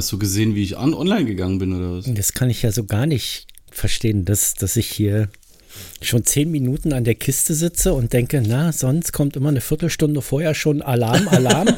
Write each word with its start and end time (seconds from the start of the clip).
Hast 0.00 0.12
du 0.12 0.18
gesehen, 0.18 0.54
wie 0.54 0.62
ich 0.62 0.78
an 0.78 0.94
online 0.94 1.26
gegangen 1.26 1.58
bin 1.58 1.74
oder 1.74 1.98
was? 1.98 2.06
Das 2.06 2.32
kann 2.32 2.48
ich 2.48 2.62
ja 2.62 2.72
so 2.72 2.84
gar 2.84 3.04
nicht 3.04 3.46
verstehen, 3.70 4.24
dass, 4.24 4.54
dass 4.54 4.78
ich 4.78 4.86
hier 4.86 5.28
schon 6.00 6.24
zehn 6.24 6.50
Minuten 6.50 6.94
an 6.94 7.04
der 7.04 7.16
Kiste 7.16 7.52
sitze 7.52 7.92
und 7.92 8.14
denke, 8.14 8.42
na, 8.42 8.72
sonst 8.72 9.12
kommt 9.12 9.36
immer 9.36 9.50
eine 9.50 9.60
Viertelstunde 9.60 10.22
vorher 10.22 10.54
schon 10.54 10.80
Alarm, 10.80 11.28
Alarm. 11.28 11.68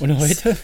und 0.00 0.18
heute 0.18 0.56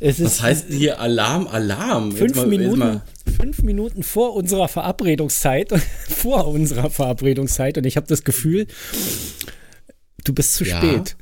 es 0.00 0.18
ist. 0.18 0.24
Was 0.24 0.42
heißt 0.42 0.66
hier 0.70 0.98
Alarm, 0.98 1.46
Alarm? 1.46 2.10
Fünf 2.10 2.34
mal, 2.34 2.48
Minuten. 2.48 3.00
Fünf 3.36 3.62
Minuten 3.62 4.02
vor 4.02 4.34
unserer 4.34 4.66
Verabredungszeit, 4.66 5.72
vor 6.08 6.48
unserer 6.48 6.90
Verabredungszeit 6.90 7.78
und 7.78 7.86
ich 7.86 7.96
habe 7.96 8.08
das 8.08 8.24
Gefühl, 8.24 8.66
du 10.24 10.34
bist 10.34 10.54
zu 10.54 10.64
ja. 10.64 10.78
spät. 10.78 11.14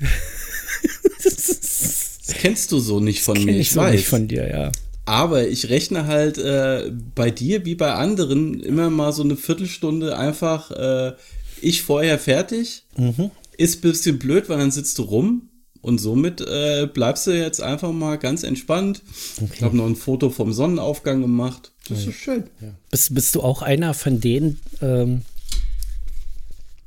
Das 2.40 2.42
kennst 2.42 2.72
du 2.72 2.78
so 2.78 3.00
nicht 3.00 3.22
von 3.22 3.42
mir, 3.42 3.52
ich, 3.52 3.60
ich 3.60 3.70
so 3.70 3.80
weiß. 3.80 3.92
Nicht 3.92 4.06
von 4.06 4.28
dir, 4.28 4.48
ja. 4.48 4.72
Aber 5.04 5.48
ich 5.48 5.68
rechne 5.68 6.06
halt 6.06 6.38
äh, 6.38 6.90
bei 7.14 7.30
dir 7.30 7.64
wie 7.64 7.74
bei 7.74 7.94
anderen 7.94 8.60
immer 8.60 8.90
mal 8.90 9.12
so 9.12 9.22
eine 9.22 9.36
Viertelstunde 9.36 10.16
einfach 10.16 10.70
äh, 10.70 11.14
ich 11.60 11.82
vorher 11.82 12.18
fertig. 12.18 12.84
Mhm. 12.96 13.30
Ist 13.56 13.78
ein 13.78 13.80
bisschen 13.82 14.18
blöd, 14.18 14.48
weil 14.48 14.58
dann 14.58 14.70
sitzt 14.70 14.98
du 14.98 15.02
rum. 15.02 15.48
Und 15.82 15.98
somit 15.98 16.42
äh, 16.42 16.86
bleibst 16.92 17.26
du 17.26 17.30
jetzt 17.30 17.62
einfach 17.62 17.90
mal 17.90 18.18
ganz 18.18 18.42
entspannt. 18.42 19.00
Okay. 19.40 19.50
Ich 19.54 19.62
habe 19.62 19.76
noch 19.76 19.86
ein 19.86 19.96
Foto 19.96 20.28
vom 20.28 20.52
Sonnenaufgang 20.52 21.22
gemacht. 21.22 21.72
Das 21.88 22.04
ja. 22.04 22.10
ist 22.10 22.16
schön. 22.16 22.44
Ja. 22.60 22.68
Bist, 22.90 23.14
bist 23.14 23.34
du 23.34 23.40
auch 23.40 23.62
einer 23.62 23.94
von 23.94 24.20
denen, 24.20 24.60
ähm, 24.82 25.22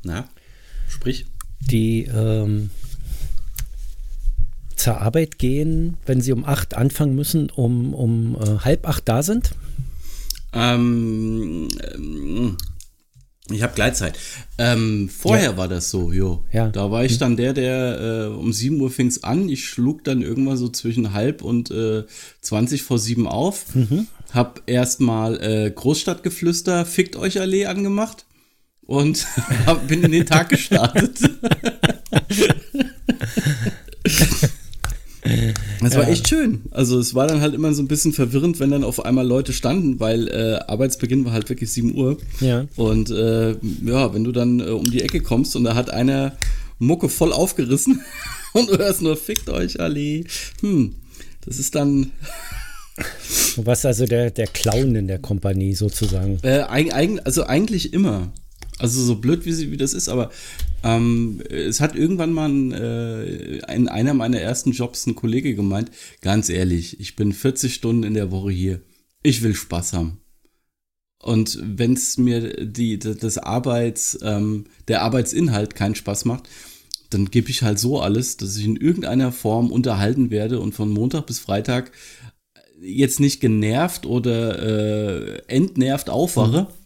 Na, 0.04 0.30
sprich, 0.88 1.26
die 1.60 2.04
ähm, 2.04 2.70
zur 4.84 5.00
Arbeit 5.00 5.40
gehen, 5.40 5.98
wenn 6.06 6.20
sie 6.20 6.34
um 6.34 6.44
acht 6.44 6.76
anfangen 6.76 7.16
müssen, 7.16 7.50
um, 7.50 7.94
um 7.94 8.36
äh, 8.36 8.60
halb 8.66 8.88
acht 8.88 9.08
da 9.08 9.24
sind? 9.24 9.52
Ähm, 10.52 11.70
ähm 11.94 12.58
ich 13.50 13.62
habe 13.62 13.74
Gleitzeit. 13.74 14.18
Ähm, 14.58 15.10
vorher 15.10 15.52
ja. 15.52 15.58
war 15.58 15.68
das 15.68 15.90
so, 15.90 16.14
jo. 16.14 16.44
Ja. 16.54 16.70
Da 16.70 16.92
war 16.92 17.04
ich 17.04 17.14
mhm. 17.14 17.20
dann 17.20 17.38
der, 17.38 17.54
der 17.54 18.00
äh, 18.00 18.28
um 18.28 18.54
7 18.54 18.80
Uhr 18.80 18.90
fing 18.90 19.08
es 19.08 19.24
an. 19.24 19.50
Ich 19.50 19.68
schlug 19.68 20.04
dann 20.06 20.22
irgendwann 20.22 20.56
so 20.58 20.70
zwischen 20.70 21.14
halb 21.14 21.42
und 21.42 21.70
äh, 21.70 22.04
20 22.42 22.84
vor 22.84 23.00
sieben 23.00 23.28
auf. 23.28 23.76
Mhm. 23.76 24.08
Hab 24.32 24.64
erstmal 24.66 25.42
äh, 25.42 25.72
Großstadtgeflüster, 25.72 26.86
fickt 26.86 27.18
euch 27.18 27.42
Allee 27.42 27.66
angemacht 27.66 28.26
und 28.86 29.28
hab, 29.66 29.88
bin 29.88 30.04
in 30.04 30.12
den 30.12 30.26
Tag 30.26 30.50
gestartet. 30.50 31.20
Das 35.82 35.96
war 35.96 36.04
ja. 36.04 36.10
echt 36.10 36.28
schön. 36.28 36.64
Also 36.72 37.00
es 37.00 37.16
war 37.16 37.28
dann 37.28 37.42
halt 37.42 37.54
immer 37.54 37.74
so 37.74 37.82
ein 37.82 37.88
bisschen 37.88 38.14
verwirrend, 38.14 38.60
wenn 38.60 38.72
dann 38.72 38.84
auf 38.84 39.06
einmal 39.06 39.26
Leute 39.26 39.54
standen, 39.54 40.00
weil 40.00 40.28
äh, 40.28 40.60
Arbeitsbeginn 40.68 41.26
war 41.26 41.32
halt 41.32 41.50
wirklich 41.50 41.72
7 41.72 41.96
Uhr. 41.96 42.18
Ja. 42.40 42.66
Und 42.76 43.10
äh, 43.10 43.52
ja, 43.86 44.14
wenn 44.14 44.24
du 44.24 44.32
dann 44.32 44.60
äh, 44.60 44.66
um 44.66 44.90
die 44.90 45.02
Ecke 45.02 45.22
kommst 45.22 45.56
und 45.56 45.64
da 45.64 45.76
hat 45.76 45.90
einer 45.90 46.34
Mucke 46.80 47.10
voll 47.10 47.32
aufgerissen 47.32 48.02
und 48.54 48.70
du 48.70 48.78
hörst 48.78 49.02
nur, 49.02 49.16
fickt 49.16 49.50
euch 49.50 49.80
alle. 49.80 50.24
Hm, 50.62 50.96
das 51.46 51.58
ist 51.58 51.76
dann. 51.76 52.12
Du 53.56 53.66
warst 53.66 53.86
also 53.86 54.06
der, 54.06 54.30
der 54.30 54.48
Clown 54.48 54.96
in 54.96 55.08
der 55.08 55.20
Kompanie 55.20 55.74
sozusagen. 55.74 56.40
Äh, 56.44 56.60
also 57.24 57.44
eigentlich 57.46 57.94
immer. 57.94 58.32
Also 58.78 59.02
so 59.02 59.16
blöd 59.16 59.46
wie, 59.46 59.54
sie, 59.54 59.72
wie 59.72 59.78
das 59.78 59.94
ist, 59.94 60.10
aber 60.10 60.30
ähm, 60.84 61.42
es 61.50 61.80
hat 61.80 61.96
irgendwann 61.96 62.34
mal 62.34 62.50
ein, 62.50 62.72
äh, 62.74 63.58
in 63.74 63.88
einer 63.88 64.14
meiner 64.14 64.40
ersten 64.40 64.72
Jobs 64.72 65.08
ein 65.08 65.16
Kollege 65.16 65.56
gemeint, 65.56 65.92
ganz 66.22 66.50
ehrlich, 66.50 67.00
ich 67.00 67.16
bin 67.16 67.32
40 67.32 67.74
Stunden 67.74 68.04
in 68.04 68.14
der 68.14 68.32
Woche 68.32 68.52
hier. 68.52 68.82
Ich 69.24 69.42
will 69.42 69.56
Spaß 69.56 69.94
haben. 69.94 70.20
Und 71.20 71.58
wenn 71.64 71.94
es 71.94 72.18
mir 72.18 72.66
die, 72.66 73.00
das 73.00 73.38
Arbeits, 73.38 74.20
ähm, 74.22 74.66
der 74.90 75.04
Arbeitsinhalt 75.04 75.74
keinen 75.74 75.96
Spaß 75.96 76.26
macht, 76.26 76.50
dann 77.10 77.32
gebe 77.32 77.50
ich 77.50 77.64
halt 77.64 77.80
so 77.80 78.02
alles, 78.02 78.36
dass 78.36 78.58
ich 78.58 78.66
in 78.66 78.76
irgendeiner 78.76 79.32
Form 79.32 79.72
unterhalten 79.72 80.32
werde 80.32 80.60
und 80.60 80.74
von 80.76 80.90
Montag 80.90 81.28
bis 81.28 81.40
Freitag 81.40 81.92
jetzt 82.82 83.22
nicht 83.22 83.40
genervt 83.40 84.06
oder 84.06 85.38
äh, 85.38 85.42
entnervt 85.48 86.10
aufwache. 86.10 86.64
Mhm 86.64 86.83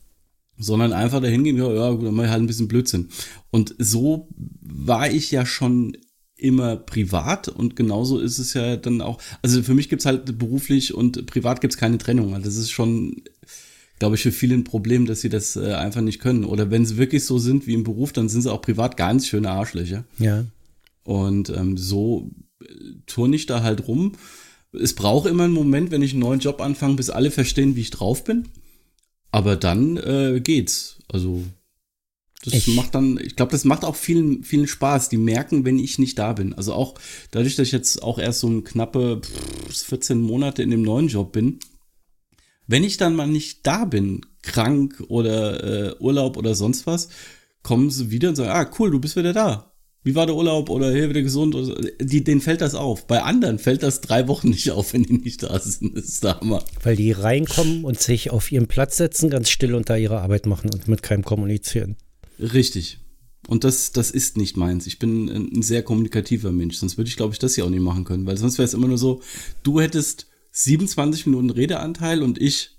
sondern 0.58 0.94
einfach 0.94 1.22
dahin 1.22 1.44
gehen, 1.44 1.58
ja, 1.58 1.72
ja, 1.72 1.92
gut, 1.92 2.06
dann 2.06 2.16
mach 2.16 2.26
ich 2.26 2.30
halt 2.30 2.42
ein 2.42 2.48
bisschen 2.48 2.68
Blödsinn. 2.68 3.10
Und 3.52 3.76
so 3.78 4.30
war 4.62 5.10
ich 5.10 5.32
ja 5.32 5.46
schon 5.46 5.96
immer 6.36 6.76
privat 6.76 7.48
und 7.48 7.76
genauso 7.76 8.20
ist 8.20 8.38
es 8.38 8.54
ja 8.54 8.78
dann 8.78 9.02
auch, 9.02 9.20
also 9.42 9.64
für 9.64 9.74
mich 9.74 9.90
gibt's 9.90 10.06
halt 10.06 10.38
beruflich 10.38 10.94
und 10.94 11.26
privat 11.26 11.62
gibt's 11.62 11.78
keine 11.78 11.98
Trennung. 11.98 12.34
Also 12.36 12.46
das 12.46 12.58
ist 12.58 12.70
schon, 12.70 13.24
glaube 14.00 14.16
ich, 14.16 14.22
für 14.22 14.32
viele 14.32 14.54
ein 14.54 14.64
Problem, 14.64 15.08
dass 15.08 15.22
sie 15.22 15.30
das 15.30 15.56
äh, 15.56 15.74
einfach 15.74 16.02
nicht 16.02 16.20
können. 16.20 16.46
Oder 16.46 16.70
wenn 16.70 16.86
sie 16.86 16.98
wirklich 16.98 17.26
so 17.26 17.40
sind 17.40 17.66
wie 17.66 17.74
im 17.74 17.84
Beruf, 17.84 18.14
dann 18.14 18.30
sind 18.30 18.44
sie 18.44 18.52
auch 18.52 18.62
privat 18.62 18.98
ganz 18.98 19.28
schöne 19.28 19.50
Arschlöcher. 19.50 20.06
Ja. 20.20 20.46
Und 21.04 21.50
ähm, 21.50 21.76
so 21.78 22.30
äh, 22.62 22.66
turn 23.08 23.34
ich 23.34 23.48
da 23.48 23.64
halt 23.64 23.88
rum. 23.88 24.14
Es 24.74 24.94
braucht 24.94 25.28
immer 25.28 25.46
einen 25.46 25.54
Moment, 25.54 25.90
wenn 25.90 26.04
ich 26.04 26.12
einen 26.12 26.20
neuen 26.20 26.40
Job 26.40 26.62
anfange, 26.62 26.96
bis 26.96 27.10
alle 27.10 27.32
verstehen, 27.32 27.76
wie 27.76 27.82
ich 27.82 27.90
drauf 27.90 28.24
bin. 28.24 28.46
Aber 29.32 29.56
dann 29.56 29.98
äh, 29.98 30.40
geht's. 30.42 31.00
Also 31.12 31.44
das 32.44 32.54
ich. 32.54 32.76
macht 32.76 32.96
dann, 32.96 33.20
ich 33.22 33.36
glaube, 33.36 33.52
das 33.52 33.66
macht 33.66 33.84
auch 33.84 33.96
vielen, 33.96 34.44
vielen 34.44 34.68
Spaß. 34.68 35.10
Die 35.10 35.18
merken, 35.18 35.66
wenn 35.66 35.80
ich 35.80 36.00
nicht 36.00 36.18
da 36.18 36.34
bin. 36.34 36.54
Also 36.54 36.74
auch 36.74 36.96
dadurch, 37.32 37.56
dass 37.56 37.68
ich 37.68 37.74
jetzt 37.74 38.02
auch 38.04 38.20
erst 38.20 38.40
so 38.40 38.48
ein 38.48 38.64
knappe 38.64 39.22
pff, 39.22 39.86
14 39.86 40.22
Monate 40.22 40.64
in 40.64 40.72
dem 40.72 40.82
neuen 40.82 41.08
Job 41.08 41.32
bin. 41.32 41.60
Wenn 42.68 42.84
ich 42.84 42.98
dann 42.98 43.16
mal 43.16 43.28
nicht 43.28 43.66
da 43.66 43.86
bin, 43.86 44.26
krank 44.42 45.04
oder 45.08 45.64
äh, 45.64 45.96
Urlaub 46.00 46.38
oder 46.38 46.54
sonst 46.54 46.86
was, 46.86 47.10
kommen 47.64 47.90
sie 47.90 48.12
wieder 48.12 48.30
und 48.30 48.36
sagen, 48.36 48.52
ah, 48.52 48.72
cool, 48.78 48.92
du 48.92 49.00
bist 49.00 49.16
wieder 49.16 49.34
da 49.34 49.74
wie 50.04 50.16
war 50.16 50.26
der 50.26 50.36
Urlaub 50.36 50.70
oder 50.70 50.92
hier 50.92 51.10
wieder 51.10 51.22
gesund? 51.22 51.54
Oder, 51.54 51.82
die, 52.00 52.24
denen 52.24 52.40
fällt 52.40 52.62
das 52.62 52.76
auf. 52.76 53.08
Bei 53.08 53.24
anderen 53.24 53.60
fällt 53.60 53.84
das 53.84 54.02
drei 54.02 54.28
Wochen 54.28 54.50
nicht 54.50 54.72
auf, 54.72 54.94
wenn 54.94 55.04
die 55.04 55.18
nicht 55.18 55.44
da 55.44 55.60
sind. 55.60 55.98
Das 55.98 56.06
ist 56.06 56.24
der 56.24 56.40
Hammer. 56.40 56.64
Weil 56.84 56.96
die 56.96 57.12
reinkommen 57.12 57.84
und 57.84 58.00
sich 58.00 58.32
auf 58.32 58.52
ihren 58.52 58.68
Platz 58.68 58.98
setzen, 58.98 59.30
ganz 59.30 59.50
still 59.50 59.76
und 59.76 59.90
da 59.90 59.98
ihre 59.98 60.22
Arbeit 60.22 60.46
machen 60.46 60.70
und 60.74 60.88
mit 60.88 61.04
keinem 61.04 61.24
kommunizieren. 61.24 61.98
Richtig. 62.40 63.00
Und 63.48 63.64
das, 63.64 63.92
das 63.92 64.12
ist 64.12 64.38
nicht 64.38 64.58
meins. 64.58 64.88
Ich 64.88 65.00
bin 65.00 65.30
ein 65.30 65.62
sehr 65.62 65.84
kommunikativer 65.84 66.52
Mensch. 66.52 66.78
Sonst 66.78 66.98
würde 66.98 67.10
ich, 67.10 67.18
glaube 67.18 67.34
ich, 67.34 67.40
das 67.40 67.56
hier 67.56 67.66
auch 67.66 67.70
nicht 67.70 67.82
machen 67.82 68.04
können. 68.04 68.26
Weil 68.26 68.38
sonst 68.38 68.58
wäre 68.58 68.66
es 68.66 68.74
immer 68.74 68.88
nur 68.88 68.98
so, 68.98 69.22
du 69.64 69.80
hättest 69.80 70.28
27 70.52 71.28
Minuten 71.28 71.50
Redeanteil 71.50 72.24
und 72.24 72.42
ich 72.42 72.78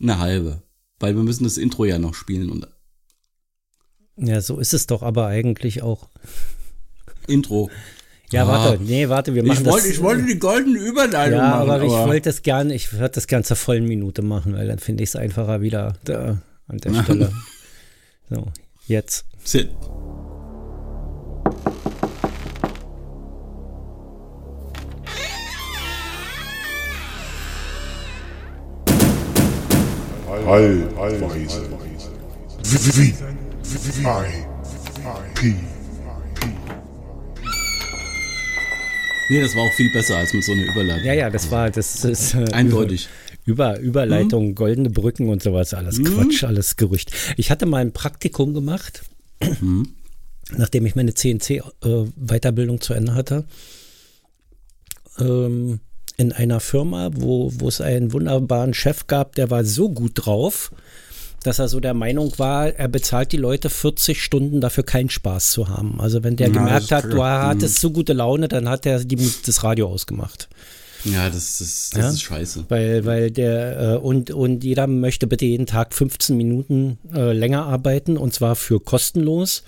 eine 0.00 0.18
halbe. 0.18 0.62
Weil 0.98 1.14
wir 1.16 1.22
müssen 1.22 1.44
das 1.44 1.58
Intro 1.58 1.84
ja 1.84 1.98
noch 1.98 2.14
spielen 2.14 2.50
und 2.50 2.66
ja, 4.16 4.40
so 4.40 4.58
ist 4.58 4.74
es 4.74 4.86
doch 4.86 5.02
aber 5.02 5.26
eigentlich 5.26 5.82
auch. 5.82 6.08
Intro. 7.26 7.70
Ja, 8.30 8.44
ah. 8.44 8.48
warte, 8.48 8.82
nee, 8.82 9.08
warte, 9.08 9.34
wir 9.34 9.42
machen 9.42 9.60
ich 9.60 9.66
wollte, 9.66 9.88
das. 9.88 9.96
Ich 9.96 10.02
wollte 10.02 10.24
die 10.24 10.38
goldene 10.38 10.78
Überleitung 10.78 11.38
ja, 11.38 11.50
machen. 11.50 11.60
Aber, 11.60 11.74
aber 11.74 11.84
ich 11.84 11.90
wollte 11.90 12.30
das 12.30 12.42
gerne, 12.42 12.74
ich 12.74 12.92
würde 12.92 13.10
das 13.10 13.26
gerne 13.26 13.44
zur 13.44 13.56
vollen 13.56 13.86
Minute 13.86 14.22
machen, 14.22 14.54
weil 14.54 14.66
dann 14.66 14.78
finde 14.78 15.02
ich 15.02 15.10
es 15.10 15.16
einfacher 15.16 15.60
wieder 15.60 15.94
da 16.04 16.38
an 16.68 16.78
der 16.78 17.02
Stelle. 17.02 17.32
so, 18.30 18.46
jetzt. 18.86 19.26
Sit. 19.44 19.70
Heilweise. 30.44 31.30
Wie, 32.64 33.14
I. 33.74 35.54
Nee, 39.30 39.40
das 39.40 39.56
war 39.56 39.62
auch 39.62 39.72
viel 39.72 39.90
besser 39.90 40.18
als 40.18 40.34
mit 40.34 40.44
so 40.44 40.52
einer 40.52 40.64
Überleitung. 40.64 41.06
Ja, 41.06 41.14
ja, 41.14 41.30
das 41.30 41.50
war, 41.50 41.70
das 41.70 42.04
ist 42.04 42.34
äh, 42.34 42.44
eindeutig. 42.52 43.08
Über, 43.46 43.78
Überleitung, 43.78 44.48
mhm. 44.48 44.54
goldene 44.54 44.90
Brücken 44.90 45.28
und 45.30 45.42
sowas, 45.42 45.72
alles 45.72 45.98
mhm. 45.98 46.04
Quatsch, 46.04 46.44
alles 46.44 46.76
Gerücht. 46.76 47.12
Ich 47.38 47.50
hatte 47.50 47.64
mal 47.64 47.78
ein 47.78 47.92
Praktikum 47.92 48.52
gemacht, 48.52 49.04
mhm. 49.60 49.94
nachdem 50.54 50.84
ich 50.84 50.94
meine 50.94 51.14
CNC-Weiterbildung 51.14 52.76
äh, 52.76 52.80
zu 52.80 52.92
Ende 52.92 53.14
hatte. 53.14 53.44
Ähm, 55.18 55.80
in 56.18 56.32
einer 56.32 56.60
Firma, 56.60 57.10
wo, 57.14 57.50
wo 57.54 57.68
es 57.68 57.80
einen 57.80 58.12
wunderbaren 58.12 58.74
Chef 58.74 59.06
gab, 59.06 59.34
der 59.34 59.50
war 59.50 59.64
so 59.64 59.88
gut 59.88 60.12
drauf, 60.14 60.72
dass 61.42 61.58
er 61.58 61.68
so 61.68 61.80
der 61.80 61.94
Meinung 61.94 62.32
war, 62.38 62.68
er 62.68 62.88
bezahlt 62.88 63.32
die 63.32 63.36
Leute 63.36 63.70
40 63.70 64.22
Stunden 64.22 64.60
dafür 64.60 64.84
keinen 64.84 65.10
Spaß 65.10 65.50
zu 65.50 65.68
haben. 65.68 66.00
Also 66.00 66.22
wenn 66.24 66.36
der 66.36 66.48
ja, 66.48 66.54
gemerkt 66.54 66.90
hat, 66.90 67.04
du 67.04 67.22
hattest 67.22 67.80
so 67.80 67.90
gute 67.90 68.12
Laune, 68.12 68.48
dann 68.48 68.68
hat 68.68 68.86
er 68.86 69.04
die, 69.04 69.16
das 69.44 69.64
Radio 69.64 69.88
ausgemacht. 69.88 70.48
Ja, 71.04 71.28
das, 71.28 71.58
das, 71.58 71.90
das 71.92 72.02
ja? 72.02 72.10
ist 72.10 72.22
scheiße. 72.22 72.64
Weil, 72.68 73.04
weil 73.04 73.30
der, 73.30 73.94
äh, 73.94 73.96
und, 73.96 74.30
und 74.30 74.62
jeder 74.62 74.86
möchte 74.86 75.26
bitte 75.26 75.44
jeden 75.44 75.66
Tag 75.66 75.94
15 75.94 76.36
Minuten 76.36 76.98
äh, 77.12 77.32
länger 77.32 77.66
arbeiten 77.66 78.16
und 78.16 78.32
zwar 78.32 78.54
für 78.54 78.80
kostenlos, 78.80 79.64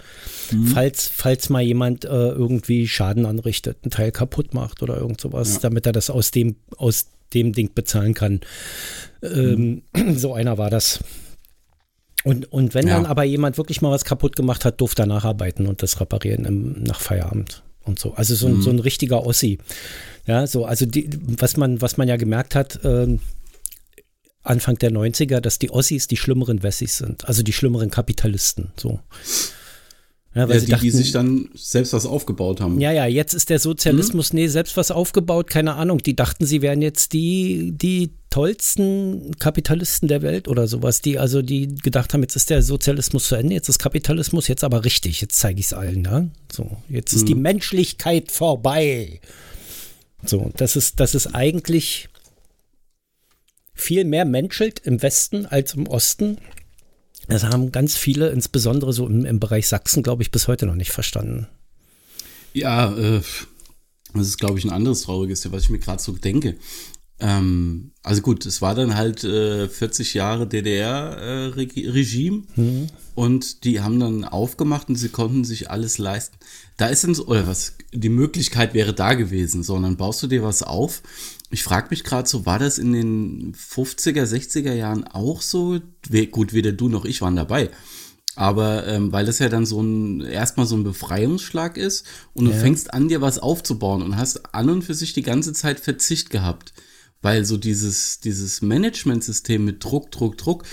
mhm. 0.52 0.68
falls, 0.68 1.10
falls 1.12 1.48
mal 1.48 1.62
jemand 1.62 2.04
äh, 2.04 2.08
irgendwie 2.08 2.86
Schaden 2.86 3.26
anrichtet, 3.26 3.78
einen 3.82 3.90
Teil 3.90 4.12
kaputt 4.12 4.54
macht 4.54 4.82
oder 4.82 4.96
irgend 4.96 5.20
sowas, 5.20 5.54
ja. 5.54 5.60
damit 5.62 5.86
er 5.86 5.92
das 5.92 6.08
aus 6.08 6.30
dem, 6.30 6.56
aus 6.76 7.06
dem 7.32 7.52
Ding 7.52 7.70
bezahlen 7.74 8.14
kann. 8.14 8.40
Ähm, 9.22 9.82
mhm. 9.94 10.16
So 10.16 10.34
einer 10.34 10.58
war 10.58 10.70
das. 10.70 11.00
Und, 12.24 12.50
und 12.50 12.74
wenn 12.74 12.88
ja. 12.88 12.94
dann 12.94 13.06
aber 13.06 13.24
jemand 13.24 13.58
wirklich 13.58 13.82
mal 13.82 13.90
was 13.90 14.04
kaputt 14.04 14.34
gemacht 14.34 14.64
hat, 14.64 14.80
durfte 14.80 15.02
er 15.02 15.06
nacharbeiten 15.06 15.66
und 15.66 15.82
das 15.82 16.00
reparieren 16.00 16.46
im, 16.46 16.82
nach 16.82 17.00
Feierabend 17.00 17.62
und 17.84 17.98
so. 17.98 18.14
Also 18.14 18.34
so, 18.34 18.48
mhm. 18.48 18.62
so 18.62 18.70
ein 18.70 18.78
richtiger 18.78 19.26
Ossi. 19.26 19.58
Ja, 20.26 20.46
so, 20.46 20.64
also 20.64 20.86
die, 20.86 21.10
was 21.20 21.56
man, 21.56 21.82
was 21.82 21.98
man 21.98 22.08
ja 22.08 22.16
gemerkt 22.16 22.54
hat, 22.54 22.82
äh, 22.84 23.18
Anfang 24.42 24.76
der 24.76 24.90
90er, 24.90 25.40
dass 25.40 25.58
die 25.58 25.70
Ossis 25.70 26.06
die 26.06 26.16
schlimmeren 26.16 26.62
Wessis 26.62 26.98
sind, 26.98 27.26
also 27.26 27.42
die 27.42 27.52
schlimmeren 27.52 27.90
Kapitalisten. 27.90 28.72
So. 28.76 29.00
Ja, 30.34 30.48
weil 30.48 30.56
ja, 30.56 30.64
die, 30.64 30.70
dachten, 30.72 30.82
die 30.82 30.90
sich 30.90 31.12
dann 31.12 31.48
selbst 31.54 31.92
was 31.92 32.06
aufgebaut 32.06 32.60
haben. 32.60 32.80
Ja, 32.80 32.90
ja, 32.90 33.06
jetzt 33.06 33.34
ist 33.34 33.50
der 33.50 33.60
Sozialismus, 33.60 34.32
mhm. 34.32 34.40
nee, 34.40 34.46
selbst 34.48 34.76
was 34.76 34.90
aufgebaut, 34.90 35.48
keine 35.48 35.74
Ahnung. 35.74 35.98
Die 35.98 36.16
dachten, 36.16 36.44
sie 36.44 36.60
wären 36.60 36.82
jetzt 36.82 37.12
die, 37.12 37.72
die 37.72 38.10
tollsten 38.30 39.36
Kapitalisten 39.38 40.08
der 40.08 40.22
Welt 40.22 40.48
oder 40.48 40.66
sowas, 40.66 41.00
die 41.00 41.20
also 41.20 41.40
die 41.40 41.76
gedacht 41.76 42.12
haben, 42.12 42.22
jetzt 42.22 42.34
ist 42.34 42.50
der 42.50 42.62
Sozialismus 42.62 43.28
zu 43.28 43.36
Ende, 43.36 43.54
jetzt 43.54 43.68
ist 43.68 43.78
Kapitalismus 43.78 44.48
jetzt 44.48 44.64
aber 44.64 44.84
richtig, 44.84 45.20
jetzt 45.20 45.38
zeige 45.38 45.60
ich 45.60 45.66
es 45.66 45.72
allen, 45.72 46.02
ja. 46.02 46.26
So, 46.50 46.78
jetzt 46.88 47.12
ist 47.12 47.22
mhm. 47.22 47.26
die 47.26 47.34
Menschlichkeit 47.36 48.32
vorbei. 48.32 49.20
So, 50.24 50.50
das 50.56 50.74
ist, 50.74 50.98
das 50.98 51.14
ist 51.14 51.28
eigentlich 51.28 52.08
viel 53.72 54.04
mehr 54.04 54.24
menschelt 54.24 54.80
im 54.80 55.00
Westen 55.00 55.46
als 55.46 55.74
im 55.74 55.86
Osten. 55.86 56.38
Das 57.28 57.44
haben 57.44 57.72
ganz 57.72 57.96
viele, 57.96 58.30
insbesondere 58.30 58.92
so 58.92 59.06
im, 59.06 59.24
im 59.24 59.40
Bereich 59.40 59.68
Sachsen, 59.68 60.02
glaube 60.02 60.22
ich, 60.22 60.30
bis 60.30 60.48
heute 60.48 60.66
noch 60.66 60.74
nicht 60.74 60.92
verstanden. 60.92 61.48
Ja, 62.52 62.94
äh, 62.96 63.20
das 64.14 64.28
ist, 64.28 64.38
glaube 64.38 64.58
ich, 64.58 64.64
ein 64.64 64.70
anderes 64.70 65.02
trauriges, 65.02 65.50
was 65.50 65.64
ich 65.64 65.70
mir 65.70 65.78
gerade 65.78 66.02
so 66.02 66.12
denke. 66.12 66.56
Ähm, 67.20 67.92
also 68.02 68.22
gut, 68.22 68.44
es 68.44 68.60
war 68.60 68.74
dann 68.74 68.96
halt 68.96 69.22
äh, 69.24 69.68
40 69.68 70.14
Jahre 70.14 70.48
DDR-Regime 70.48 72.42
äh, 72.56 72.60
mhm. 72.60 72.86
und 73.14 73.64
die 73.64 73.80
haben 73.80 74.00
dann 74.00 74.24
aufgemacht 74.24 74.88
und 74.88 74.96
sie 74.96 75.10
konnten 75.10 75.44
sich 75.44 75.70
alles 75.70 75.98
leisten. 75.98 76.36
Da 76.76 76.88
ist 76.88 77.04
dann 77.04 77.14
so, 77.14 77.26
oder 77.26 77.46
was, 77.46 77.74
die 77.92 78.08
Möglichkeit 78.08 78.74
wäre 78.74 78.94
da 78.94 79.14
gewesen, 79.14 79.62
so, 79.62 79.74
und 79.74 79.84
dann 79.84 79.96
baust 79.96 80.22
du 80.24 80.26
dir 80.26 80.42
was 80.42 80.64
auf 80.64 81.02
ich 81.54 81.62
frage 81.62 81.86
mich 81.90 82.02
gerade 82.02 82.28
so, 82.28 82.46
war 82.46 82.58
das 82.58 82.78
in 82.78 82.92
den 82.92 83.54
50er, 83.54 84.24
60er 84.24 84.72
Jahren 84.72 85.04
auch 85.04 85.40
so? 85.40 85.78
Gut, 86.32 86.52
weder 86.52 86.72
du 86.72 86.88
noch 86.88 87.04
ich 87.04 87.22
waren 87.22 87.36
dabei. 87.36 87.70
Aber 88.34 88.88
ähm, 88.88 89.12
weil 89.12 89.24
das 89.24 89.38
ja 89.38 89.48
dann 89.48 89.64
so 89.64 89.80
ein 89.80 90.20
erstmal 90.20 90.66
so 90.66 90.74
ein 90.74 90.82
Befreiungsschlag 90.82 91.76
ist 91.76 92.04
und 92.32 92.46
du 92.46 92.50
ja. 92.50 92.56
fängst 92.56 92.92
an, 92.92 93.06
dir 93.06 93.20
was 93.20 93.38
aufzubauen 93.38 94.02
und 94.02 94.16
hast 94.16 94.52
an 94.52 94.68
und 94.68 94.82
für 94.82 94.94
sich 94.94 95.12
die 95.12 95.22
ganze 95.22 95.52
Zeit 95.52 95.78
Verzicht 95.78 96.30
gehabt. 96.30 96.72
Weil 97.22 97.44
so 97.44 97.56
dieses, 97.56 98.18
dieses 98.18 98.60
Management-System 98.60 99.64
mit 99.64 99.82
Druck, 99.84 100.10
Druck, 100.10 100.36
Druck, 100.36 100.64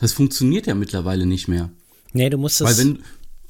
das 0.00 0.14
funktioniert 0.14 0.66
ja 0.66 0.74
mittlerweile 0.74 1.26
nicht 1.26 1.48
mehr. 1.48 1.70
Nee, 2.14 2.30
du 2.30 2.38
musst 2.38 2.62
das. 2.62 2.78
Weil 2.78 2.84
wenn, 2.84 3.02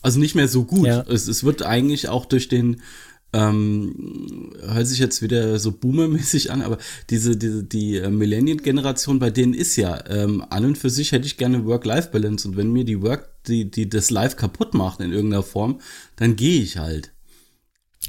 also 0.03 0.19
nicht 0.19 0.35
mehr 0.35 0.49
so 0.49 0.65
gut. 0.65 0.89
Ja. 0.89 1.03
Es, 1.03 1.29
es 1.29 1.45
wird 1.45 1.63
eigentlich 1.63 2.09
auch 2.09 2.27
durch 2.27 2.49
den, 2.49 2.83
ähm, 3.33 4.53
hört 4.61 4.87
sich 4.87 4.99
jetzt 4.99 5.23
wieder 5.23 5.59
so 5.59 5.73
boomermäßig 5.73 6.51
an, 6.51 6.63
aber 6.63 6.79
diese, 7.11 7.37
diese 7.37 7.63
die 7.63 7.97
äh, 7.97 8.11
Millennial-Generation, 8.11 9.19
bei 9.19 9.31
denen 9.31 9.55
ist 9.55 9.77
ja 9.77 10.05
ähm, 10.09 10.45
an 10.51 10.65
und 10.65 10.79
für 10.79 10.91
sich 10.91 11.13
hätte 11.13 11.27
ich 11.27 11.37
gerne 11.37 11.65
Work-Life-Balance 11.65 12.49
und 12.49 12.57
wenn 12.57 12.73
mir 12.73 12.85
die 12.85 13.03
Work, 13.03 13.29
die, 13.47 13.71
die 13.71 13.89
das 13.89 14.11
Life 14.11 14.37
kaputt 14.37 14.75
macht 14.75 15.01
in 15.01 15.13
irgendeiner 15.13 15.43
Form, 15.43 15.81
dann 16.17 16.37
gehe 16.37 16.61
ich 16.61 16.79
halt. 16.79 17.13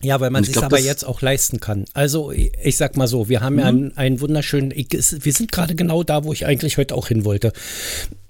Ja, 0.03 0.19
weil 0.19 0.31
man 0.31 0.43
sich 0.43 0.57
aber 0.57 0.79
jetzt 0.79 1.05
auch 1.05 1.21
leisten 1.21 1.59
kann. 1.59 1.85
Also 1.93 2.31
ich 2.31 2.77
sag 2.77 2.97
mal 2.97 3.07
so, 3.07 3.29
wir 3.29 3.41
haben 3.41 3.55
mhm. 3.55 3.59
ja 3.59 3.65
einen, 3.67 3.97
einen 3.97 4.21
wunderschönen, 4.21 4.71
ich, 4.71 4.87
wir 4.91 5.33
sind 5.33 5.51
gerade 5.51 5.75
genau 5.75 6.03
da, 6.03 6.23
wo 6.23 6.33
ich 6.33 6.45
eigentlich 6.45 6.77
heute 6.77 6.95
auch 6.95 7.07
hin 7.07 7.23
wollte. 7.23 7.53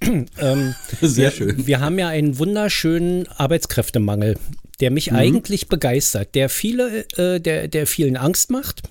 ähm, 0.02 0.74
Sehr 1.00 1.30
wir, 1.30 1.30
schön. 1.30 1.66
Wir 1.66 1.80
haben 1.80 1.98
ja 1.98 2.08
einen 2.08 2.38
wunderschönen 2.38 3.26
Arbeitskräftemangel 3.28 4.36
der 4.82 4.90
mich 4.90 5.12
mhm. 5.12 5.16
eigentlich 5.16 5.68
begeistert, 5.68 6.34
der 6.34 6.48
viele, 6.48 7.06
äh, 7.16 7.40
der, 7.40 7.68
der 7.68 7.86
vielen 7.86 8.16
Angst 8.16 8.50
macht. 8.50 8.82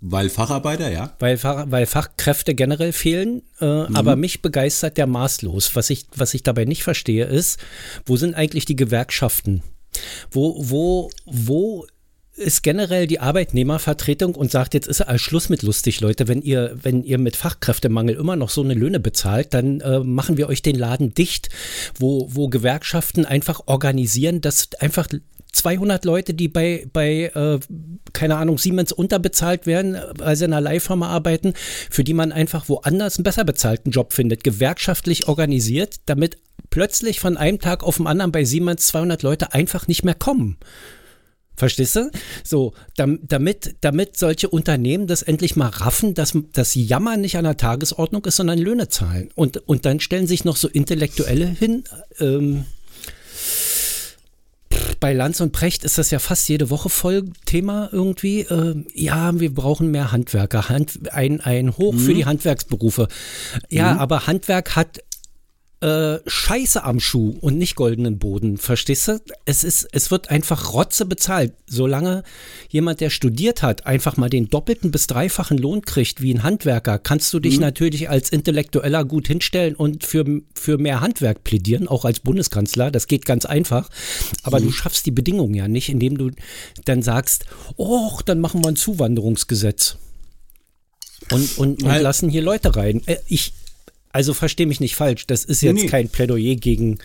Weil 0.00 0.30
Facharbeiter, 0.30 0.90
ja. 0.90 1.14
Weil, 1.20 1.40
weil 1.44 1.84
Fachkräfte 1.84 2.54
generell 2.54 2.92
fehlen, 2.92 3.42
äh, 3.60 3.66
mhm. 3.66 3.94
aber 3.94 4.16
mich 4.16 4.40
begeistert 4.40 4.96
der 4.96 5.06
maßlos. 5.06 5.76
Was 5.76 5.90
ich, 5.90 6.06
was 6.16 6.32
ich 6.32 6.42
dabei 6.42 6.64
nicht 6.64 6.84
verstehe, 6.84 7.26
ist, 7.26 7.60
wo 8.06 8.16
sind 8.16 8.34
eigentlich 8.34 8.64
die 8.64 8.74
Gewerkschaften? 8.74 9.62
Wo, 10.30 10.56
wo, 10.58 11.10
wo 11.26 11.86
ist 12.34 12.62
generell 12.62 13.06
die 13.06 13.20
Arbeitnehmervertretung 13.20 14.34
und 14.34 14.50
sagt, 14.50 14.72
jetzt 14.74 14.88
ist 14.88 15.00
er 15.00 15.08
als 15.08 15.20
Schluss 15.20 15.48
mit 15.50 15.62
lustig, 15.62 16.00
Leute. 16.00 16.28
Wenn 16.28 16.40
ihr, 16.40 16.74
wenn 16.80 17.04
ihr 17.04 17.18
mit 17.18 17.36
Fachkräftemangel 17.36 18.16
immer 18.16 18.36
noch 18.36 18.48
so 18.48 18.62
eine 18.62 18.74
Löhne 18.74 19.00
bezahlt, 19.00 19.52
dann 19.52 19.80
äh, 19.80 20.00
machen 20.00 20.38
wir 20.38 20.48
euch 20.48 20.62
den 20.62 20.76
Laden 20.76 21.12
dicht, 21.12 21.50
wo, 21.98 22.28
wo 22.30 22.48
Gewerkschaften 22.48 23.26
einfach 23.26 23.60
organisieren, 23.66 24.40
dass 24.40 24.70
einfach 24.80 25.08
200 25.52 26.06
Leute, 26.06 26.32
die 26.32 26.48
bei, 26.48 26.86
bei 26.90 27.30
äh, 27.34 27.60
keine 28.14 28.36
Ahnung, 28.36 28.56
Siemens 28.56 28.92
unterbezahlt 28.92 29.66
werden, 29.66 29.98
weil 30.16 30.34
sie 30.34 30.46
in 30.46 30.54
einer 30.54 30.62
Leihfirma 30.62 31.08
arbeiten, 31.08 31.52
für 31.90 32.02
die 32.02 32.14
man 32.14 32.32
einfach 32.32 32.70
woanders 32.70 33.18
einen 33.18 33.24
besser 33.24 33.44
bezahlten 33.44 33.90
Job 33.90 34.14
findet, 34.14 34.42
gewerkschaftlich 34.42 35.28
organisiert, 35.28 36.00
damit 36.06 36.38
plötzlich 36.70 37.20
von 37.20 37.36
einem 37.36 37.60
Tag 37.60 37.84
auf 37.84 37.98
den 37.98 38.06
anderen 38.06 38.32
bei 38.32 38.44
Siemens 38.44 38.86
200 38.86 39.22
Leute 39.22 39.52
einfach 39.52 39.86
nicht 39.86 40.04
mehr 40.04 40.14
kommen. 40.14 40.56
Verstehst 41.54 41.96
du? 41.96 42.10
So, 42.44 42.72
damit, 42.96 43.76
damit 43.82 44.16
solche 44.16 44.48
Unternehmen 44.48 45.06
das 45.06 45.22
endlich 45.22 45.54
mal 45.54 45.68
raffen, 45.68 46.14
dass 46.14 46.36
das 46.52 46.74
Jammern 46.74 47.20
nicht 47.20 47.36
an 47.36 47.44
der 47.44 47.56
Tagesordnung 47.56 48.24
ist, 48.24 48.36
sondern 48.36 48.58
Löhne 48.58 48.88
zahlen. 48.88 49.30
Und, 49.34 49.58
und 49.68 49.84
dann 49.84 50.00
stellen 50.00 50.26
sich 50.26 50.44
noch 50.44 50.56
so 50.56 50.68
Intellektuelle 50.68 51.46
hin. 51.46 51.84
Ähm, 52.18 52.64
bei 55.02 55.12
Lanz 55.12 55.40
und 55.40 55.52
Precht 55.52 55.84
ist 55.84 55.98
das 55.98 56.10
ja 56.10 56.20
fast 56.20 56.48
jede 56.48 56.70
Woche 56.70 56.88
voll 56.88 57.24
Thema 57.44 57.88
irgendwie. 57.92 58.42
Äh, 58.42 58.84
ja, 58.94 59.38
wir 59.38 59.52
brauchen 59.52 59.90
mehr 59.90 60.12
Handwerker. 60.12 60.68
Hand, 60.68 61.12
ein, 61.12 61.40
ein 61.40 61.76
Hoch 61.76 61.94
mhm. 61.94 61.98
für 61.98 62.14
die 62.14 62.24
Handwerksberufe. 62.24 63.08
Ja, 63.68 63.94
mhm. 63.94 63.98
aber 63.98 64.26
Handwerk 64.26 64.76
hat 64.76 65.00
äh, 65.82 66.20
Scheiße 66.26 66.84
am 66.84 67.00
Schuh 67.00 67.36
und 67.40 67.58
nicht 67.58 67.74
goldenen 67.74 68.18
Boden. 68.18 68.56
Verstehst 68.56 69.08
du? 69.08 69.20
Es 69.44 69.64
ist, 69.64 69.88
es 69.90 70.12
wird 70.12 70.30
einfach 70.30 70.72
Rotze 70.72 71.04
bezahlt. 71.06 71.54
Solange 71.66 72.22
jemand, 72.68 73.00
der 73.00 73.10
studiert 73.10 73.62
hat, 73.62 73.84
einfach 73.84 74.16
mal 74.16 74.30
den 74.30 74.48
doppelten 74.48 74.92
bis 74.92 75.08
dreifachen 75.08 75.58
Lohn 75.58 75.82
kriegt 75.82 76.22
wie 76.22 76.32
ein 76.32 76.44
Handwerker, 76.44 76.98
kannst 77.00 77.34
du 77.34 77.40
dich 77.40 77.56
mhm. 77.56 77.62
natürlich 77.62 78.08
als 78.08 78.30
Intellektueller 78.30 79.04
gut 79.04 79.26
hinstellen 79.26 79.74
und 79.74 80.04
für, 80.04 80.24
für 80.54 80.78
mehr 80.78 81.00
Handwerk 81.00 81.42
plädieren, 81.42 81.88
auch 81.88 82.04
als 82.04 82.20
Bundeskanzler. 82.20 82.92
Das 82.92 83.08
geht 83.08 83.24
ganz 83.24 83.44
einfach. 83.44 83.90
Aber 84.44 84.60
mhm. 84.60 84.66
du 84.66 84.72
schaffst 84.72 85.04
die 85.04 85.10
Bedingungen 85.10 85.54
ja 85.54 85.66
nicht, 85.66 85.88
indem 85.88 86.16
du 86.16 86.30
dann 86.84 87.02
sagst, 87.02 87.46
oh, 87.76 88.20
dann 88.24 88.38
machen 88.38 88.62
wir 88.62 88.68
ein 88.68 88.76
Zuwanderungsgesetz. 88.76 89.96
Und, 91.30 91.58
und, 91.58 91.82
und 91.82 92.00
lassen 92.00 92.28
hier 92.28 92.42
Leute 92.42 92.76
rein. 92.76 93.02
Äh, 93.06 93.16
ich, 93.26 93.52
also 94.12 94.34
verstehe 94.34 94.66
mich 94.66 94.80
nicht 94.80 94.96
falsch, 94.96 95.26
das 95.26 95.44
ist 95.44 95.62
jetzt 95.62 95.82
nee, 95.82 95.86
kein 95.86 96.08
Plädoyer 96.08 96.54
gegen, 96.56 96.98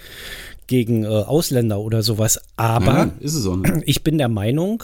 gegen 0.67 1.03
äh, 1.03 1.07
Ausländer 1.07 1.79
oder 1.79 2.03
sowas, 2.03 2.39
aber 2.55 3.11
ja, 3.19 3.81
ich 3.85 4.03
bin 4.03 4.17
der 4.17 4.29
Meinung, 4.29 4.83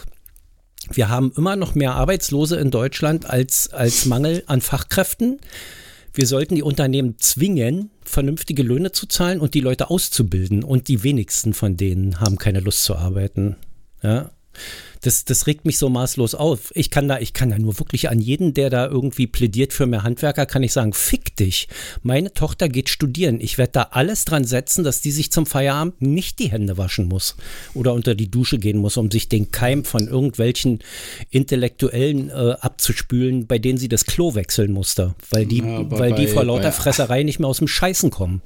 wir 0.91 1.09
haben 1.09 1.31
immer 1.37 1.55
noch 1.55 1.75
mehr 1.75 1.95
Arbeitslose 1.95 2.57
in 2.57 2.71
Deutschland 2.71 3.29
als, 3.29 3.69
als 3.71 4.05
Mangel 4.05 4.43
an 4.47 4.59
Fachkräften. 4.59 5.39
Wir 6.13 6.27
sollten 6.27 6.55
die 6.55 6.61
Unternehmen 6.61 7.15
zwingen, 7.19 7.89
vernünftige 8.03 8.63
Löhne 8.63 8.91
zu 8.91 9.07
zahlen 9.07 9.39
und 9.39 9.53
die 9.53 9.61
Leute 9.61 9.89
auszubilden. 9.89 10.61
Und 10.61 10.89
die 10.89 11.03
wenigsten 11.03 11.53
von 11.53 11.77
denen 11.77 12.19
haben 12.19 12.37
keine 12.37 12.59
Lust 12.59 12.83
zu 12.83 12.97
arbeiten. 12.97 13.55
Ja 14.03 14.31
das, 15.03 15.25
das 15.25 15.47
regt 15.47 15.65
mich 15.65 15.77
so 15.77 15.89
maßlos 15.89 16.33
auf. 16.33 16.71
Ich 16.75 16.89
kann 16.89 17.07
da, 17.07 17.19
ich 17.19 17.33
kann 17.33 17.49
da 17.49 17.59
nur 17.59 17.77
wirklich 17.79 18.09
an 18.09 18.19
jeden, 18.19 18.53
der 18.53 18.69
da 18.69 18.87
irgendwie 18.87 19.27
plädiert 19.27 19.73
für 19.73 19.85
mehr 19.85 20.03
Handwerker, 20.03 20.45
kann 20.45 20.63
ich 20.63 20.71
sagen, 20.73 20.93
fick 20.93 21.35
dich. 21.35 21.67
Meine 22.01 22.33
Tochter 22.33 22.69
geht 22.69 22.89
studieren. 22.89 23.41
Ich 23.41 23.57
werde 23.57 23.73
da 23.73 23.81
alles 23.91 24.25
dran 24.25 24.45
setzen, 24.45 24.83
dass 24.83 25.01
die 25.01 25.11
sich 25.11 25.31
zum 25.31 25.45
Feierabend 25.45 26.01
nicht 26.01 26.39
die 26.39 26.49
Hände 26.51 26.77
waschen 26.77 27.07
muss 27.07 27.35
oder 27.73 27.93
unter 27.93 28.15
die 28.15 28.31
Dusche 28.31 28.57
gehen 28.57 28.77
muss, 28.77 28.97
um 28.97 29.11
sich 29.11 29.27
den 29.27 29.51
Keim 29.51 29.83
von 29.83 30.07
irgendwelchen 30.07 30.79
Intellektuellen 31.29 32.29
äh, 32.29 32.55
abzuspülen, 32.59 33.45
bei 33.47 33.59
denen 33.59 33.77
sie 33.77 33.89
das 33.89 34.05
Klo 34.05 34.35
wechseln 34.35 34.71
musste, 34.71 35.15
weil 35.31 35.45
die, 35.45 35.59
ja, 35.59 35.91
weil 35.91 36.11
bei, 36.11 36.11
die 36.13 36.27
vor 36.27 36.45
lauter 36.45 36.71
Fresserei 36.71 37.23
nicht 37.23 37.39
mehr 37.39 37.49
aus 37.49 37.57
dem 37.57 37.67
Scheißen 37.67 38.09
kommen. 38.09 38.41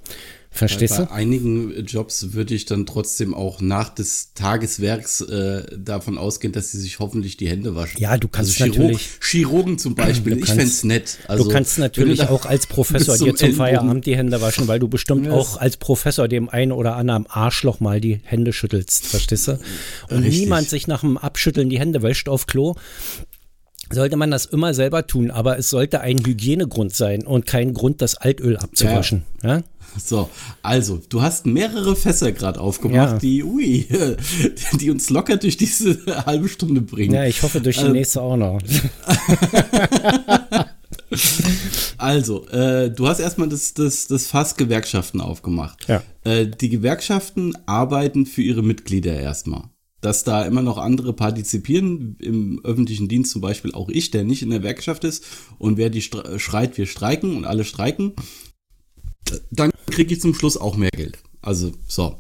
Verstehst 0.50 0.98
du? 0.98 1.06
Bei 1.06 1.12
einigen 1.12 1.86
Jobs 1.86 2.34
würde 2.34 2.56
ich 2.56 2.66
dann 2.66 2.86
trotzdem 2.88 3.34
auch 3.36 3.62
nach 3.62 3.90
des 3.90 4.34
Tageswerks 4.34 5.22
äh, 5.22 5.64
davon 5.78 6.18
ausgehen, 6.18 6.52
dass 6.52 6.72
sie 6.72 6.80
sich 6.80 6.98
hoffentlich 7.00 7.38
die 7.38 7.48
Hände 7.48 7.76
waschen. 7.76 8.00
Ja, 8.02 8.18
du 8.18 8.28
kannst 8.28 8.60
also 8.60 8.64
Chirurg, 8.64 8.78
natürlich. 8.92 9.10
Chirurgen 9.22 9.78
zum 9.78 9.94
Beispiel, 9.94 10.34
Du 10.34 10.40
ich 10.40 10.46
kannst- 10.46 10.58
fände 10.60 10.72
es 10.74 10.84
nett. 10.84 11.18
Also, 11.28 11.44
du 11.44 11.50
kannst 11.52 11.78
natürlich 11.78 12.22
auch 12.30 12.46
als 12.46 12.66
Professor 12.68 13.16
zum 13.16 13.28
dir 13.28 13.36
zum 13.36 13.50
Ellenbogen- 13.50 13.58
Feierabend 13.58 14.06
die 14.08 14.16
Hände 14.18 14.42
waschen, 14.42 14.68
weil 14.68 14.80
du 14.80 14.88
bestimmt 14.88 15.28
Ja, 15.28 15.34
auch 15.34 15.58
als 15.58 15.78
Professor 15.78 16.28
dem 16.28 16.50
einen 16.50 16.72
oder 16.72 16.96
anderen 16.96 17.28
Arschloch 17.28 17.80
mal 17.80 18.02
die 18.02 18.20
Hände 18.24 18.52
schüttelst, 18.54 19.06
verstehst 19.06 19.48
du? 19.50 19.60
Und 20.10 20.24
Richtig. 20.24 20.40
niemand 20.40 20.70
sich 20.70 20.88
nach 20.88 21.02
dem 21.02 21.18
Abschütteln 21.18 21.70
die 21.70 21.80
Hände 21.80 22.02
wäscht 22.02 22.30
auf 22.30 22.48
Klo. 22.48 22.76
Sollte 23.90 24.18
man 24.18 24.32
das 24.32 24.46
immer 24.46 24.74
selber 24.74 25.08
tun, 25.08 25.32
aber 25.32 25.58
es 25.58 25.70
sollte 25.70 26.02
ein 26.02 26.18
Hygienegrund 26.26 26.94
sein 26.94 27.26
und 27.26 27.46
kein 27.46 27.74
Grund, 27.74 28.02
das 28.02 28.16
Altöl 28.16 28.58
abzuwaschen. 28.58 29.24
Ja. 29.44 29.62
So, 29.98 30.30
also, 30.62 31.02
du 31.10 31.22
hast 31.22 31.46
mehrere 31.46 31.96
Fässer 31.96 32.32
gerade 32.32 32.60
aufgemacht, 32.60 33.14
Ja. 33.14 33.18
die, 33.20 33.44
ui, 33.44 33.88
die 34.80 34.92
uns 34.92 35.10
locker 35.10 35.38
durch 35.38 35.58
diese 35.58 35.98
halbe 36.26 36.50
Stunde 36.50 36.82
bringen. 36.82 37.14
Ja, 37.16 37.26
ich 37.26 37.42
hoffe 37.42 37.62
durch 37.62 37.78
die 37.78 37.86
Ähm, 37.86 37.94
nächste 37.94 38.22
auch 38.22 38.38
noch. 38.38 38.60
Also, 41.98 42.48
äh, 42.50 42.92
du 42.92 43.08
hast 43.08 43.20
erstmal 43.20 43.50
das, 43.50 43.74
das, 43.74 44.08
das 44.08 44.28
Fass 44.28 44.56
Gewerkschaften 44.56 45.22
aufgemacht. 45.22 45.88
Ja. 45.88 46.04
Äh, 46.24 46.48
die 46.48 46.70
Gewerkschaften 46.70 47.54
arbeiten 47.66 48.26
für 48.26 48.42
ihre 48.42 48.62
Mitglieder 48.62 49.18
erstmal. 49.20 49.64
Dass 50.02 50.24
da 50.24 50.46
immer 50.46 50.62
noch 50.62 50.78
andere 50.78 51.14
partizipieren, 51.14 52.18
im 52.20 52.62
öffentlichen 52.64 53.08
Dienst 53.08 53.32
zum 53.32 53.42
Beispiel 53.42 53.74
auch 53.74 53.90
ich, 53.90 54.12
der 54.12 54.24
nicht 54.24 54.44
in 54.44 54.52
der 54.52 54.60
Gewerkschaft 54.60 55.04
ist, 55.04 55.26
und 55.58 55.78
wer 55.78 55.90
die 55.90 56.02
schreit, 56.02 56.78
wir 56.78 56.86
streiken 56.86 57.36
und 57.36 57.46
alle 57.46 57.64
streiken, 57.64 58.14
dann 59.52 59.72
kriege 59.88 60.14
ich 60.14 60.22
zum 60.22 60.34
Schluss 60.34 60.58
auch 60.58 60.78
mehr 60.78 60.92
Geld. 60.92 61.18
Also, 61.42 61.72
so. 61.88 62.18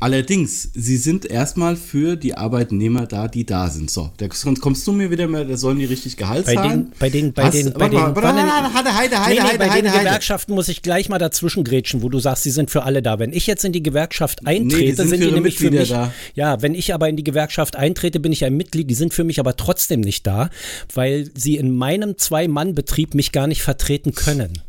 Allerdings, 0.00 0.70
sie 0.74 0.96
sind 0.96 1.24
erstmal 1.26 1.74
für 1.74 2.14
die 2.14 2.36
Arbeitnehmer 2.36 3.06
da, 3.06 3.26
die 3.26 3.44
da 3.44 3.68
sind. 3.68 3.90
So, 3.90 4.12
da 4.18 4.26
sonst 4.32 4.60
kommst 4.60 4.86
du 4.86 4.92
mir 4.92 5.10
wieder 5.10 5.26
mal, 5.26 5.44
da 5.44 5.56
sollen 5.56 5.80
die 5.80 5.86
richtig 5.86 6.16
Gehalt 6.16 6.46
Bei 6.46 6.54
zahlen. 6.54 6.84
den, 6.90 6.92
bei 7.00 7.10
den, 7.10 7.32
bei 7.32 7.44
Hast- 7.46 7.54
den, 7.54 7.72
bei 7.72 7.88
den, 7.88 7.98
Nee, 7.98 8.04
nee, 8.04 8.14
bei 8.14 8.22
den 8.22 8.96
Heide, 8.96 9.90
Heide. 9.90 9.98
Gewerkschaften 10.04 10.54
muss 10.54 10.68
ich 10.68 10.82
gleich 10.82 11.08
mal 11.08 11.18
dazwischen 11.18 11.64
grätschen, 11.64 12.02
wo 12.02 12.08
du 12.08 12.20
sagst, 12.20 12.44
sie 12.44 12.52
sind 12.52 12.70
für 12.70 12.84
alle 12.84 13.02
da. 13.02 13.18
Wenn 13.18 13.32
ich 13.32 13.48
jetzt 13.48 13.64
in 13.64 13.72
die 13.72 13.82
Gewerkschaft 13.82 14.46
eintrete, 14.46 14.94
sind 14.96 15.08
sind, 15.08 15.18
für 15.20 15.26
die 15.28 15.32
nämlich 15.34 15.56
für 15.58 15.64
Mitglieder 15.64 15.80
mich. 15.80 15.88
da. 15.90 16.12
Ja, 16.34 16.62
wenn 16.62 16.74
ich 16.76 16.94
aber 16.94 17.08
in 17.08 17.16
die 17.16 17.24
Gewerkschaft 17.24 17.74
eintrete, 17.74 18.20
bin 18.20 18.30
ich 18.30 18.44
ein 18.44 18.56
Mitglied. 18.56 18.88
Die 18.88 18.94
sind 18.94 19.12
für 19.12 19.24
mich 19.24 19.40
aber 19.40 19.56
trotzdem 19.56 20.00
nicht 20.00 20.24
da, 20.28 20.50
weil 20.94 21.28
sie 21.36 21.56
in 21.56 21.74
meinem 21.74 22.16
Zwei-Mann-Betrieb 22.16 23.14
mich 23.14 23.32
gar 23.32 23.48
nicht 23.48 23.62
vertreten 23.62 24.14
können. 24.14 24.60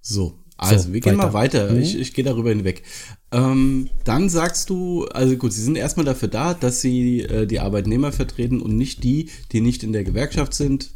So, 0.00 0.34
also 0.58 0.88
So, 0.88 0.92
wir 0.92 1.00
gehen 1.00 1.16
mal 1.16 1.32
weiter. 1.32 1.68
weiter. 1.68 1.78
Ich, 1.78 1.98
ich 1.98 2.12
gehe 2.12 2.24
darüber 2.24 2.50
hinweg. 2.50 2.82
Ähm, 3.30 3.88
dann 4.04 4.28
sagst 4.28 4.70
du, 4.70 5.06
also 5.06 5.36
gut, 5.36 5.52
sie 5.52 5.62
sind 5.62 5.76
erstmal 5.76 6.04
dafür 6.04 6.28
da, 6.28 6.54
dass 6.54 6.80
sie 6.80 7.20
äh, 7.20 7.46
die 7.46 7.60
Arbeitnehmer 7.60 8.12
vertreten 8.12 8.60
und 8.60 8.76
nicht 8.76 9.04
die, 9.04 9.30
die 9.52 9.60
nicht 9.60 9.82
in 9.82 9.92
der 9.92 10.04
Gewerkschaft 10.04 10.54
sind. 10.54 10.90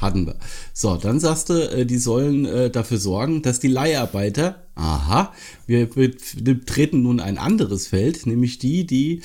Hatten 0.00 0.26
wir. 0.26 0.36
So, 0.72 0.96
dann 0.96 1.20
sagst 1.20 1.50
du, 1.50 1.54
äh, 1.54 1.86
die 1.86 1.98
sollen 1.98 2.46
äh, 2.46 2.70
dafür 2.70 2.98
sorgen, 2.98 3.42
dass 3.42 3.60
die 3.60 3.68
Leiharbeiter, 3.68 4.66
aha, 4.74 5.32
wir 5.66 5.88
betreten 5.88 7.02
nun 7.02 7.20
ein 7.20 7.38
anderes 7.38 7.86
Feld, 7.86 8.26
nämlich 8.26 8.58
die, 8.58 8.86
die 8.86 9.22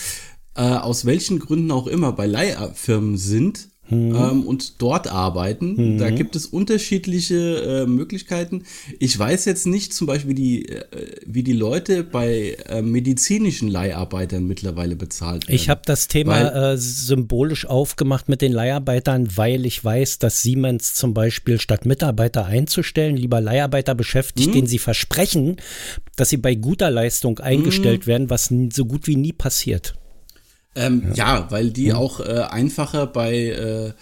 äh, 0.56 0.62
aus 0.62 1.06
welchen 1.06 1.40
Gründen 1.40 1.72
auch 1.72 1.88
immer 1.88 2.12
bei 2.12 2.28
Leihfirmen 2.28 3.18
sind 3.18 3.70
ähm, 3.94 4.44
und 4.44 4.82
dort 4.82 5.08
arbeiten. 5.08 5.98
Da 5.98 6.10
gibt 6.10 6.36
es 6.36 6.46
unterschiedliche 6.46 7.84
äh, 7.84 7.86
Möglichkeiten. 7.86 8.64
Ich 9.00 9.18
weiß 9.18 9.46
jetzt 9.46 9.66
nicht 9.68 9.94
zum 9.94 10.08
Beispiel, 10.08 10.34
die, 10.36 10.68
äh, 10.70 10.84
wie 11.26 11.44
die 11.44 11.54
Leute 11.54 12.04
bei 12.04 12.58
äh, 12.68 12.82
medizinischen 12.82 13.70
Leiharbeitern 13.70 14.46
mittlerweile 14.46 14.96
bezahlt 14.96 15.48
werden. 15.48 15.56
Ich 15.56 15.70
habe 15.70 15.82
das 15.86 16.08
Thema 16.08 16.72
äh, 16.74 16.78
symbolisch 16.78 17.66
aufgemacht 17.66 18.30
mit 18.30 18.42
den 18.42 18.52
Leiharbeitern, 18.52 19.36
weil 19.38 19.66
ich 19.66 19.84
weiß, 19.84 20.20
dass 20.20 20.42
Siemens 20.42 20.94
zum 20.94 21.14
Beispiel 21.14 21.60
statt 21.60 21.86
Mitarbeiter 21.86 22.46
einzustellen, 22.46 23.16
lieber 23.16 23.42
Leiharbeiter 23.42 23.96
beschäftigt, 23.96 24.48
Hm? 24.48 24.54
denen 24.54 24.68
sie 24.68 24.80
versprechen, 24.80 25.58
dass 26.16 26.30
sie 26.30 26.38
bei 26.38 26.56
guter 26.56 26.92
Leistung 26.92 27.40
eingestellt 27.40 28.08
werden, 28.08 28.30
was 28.30 28.52
so 28.74 28.86
gut 28.86 29.08
wie 29.08 29.16
nie 29.16 29.34
passiert. 29.34 29.96
Ähm, 30.76 31.12
ja. 31.14 31.48
weil 31.50 31.70
die 31.72 31.94
auch 31.94 32.20
äh, 32.20 32.24
einfacher 32.50 33.06
bei, 33.08 33.36
äh, 33.50 33.94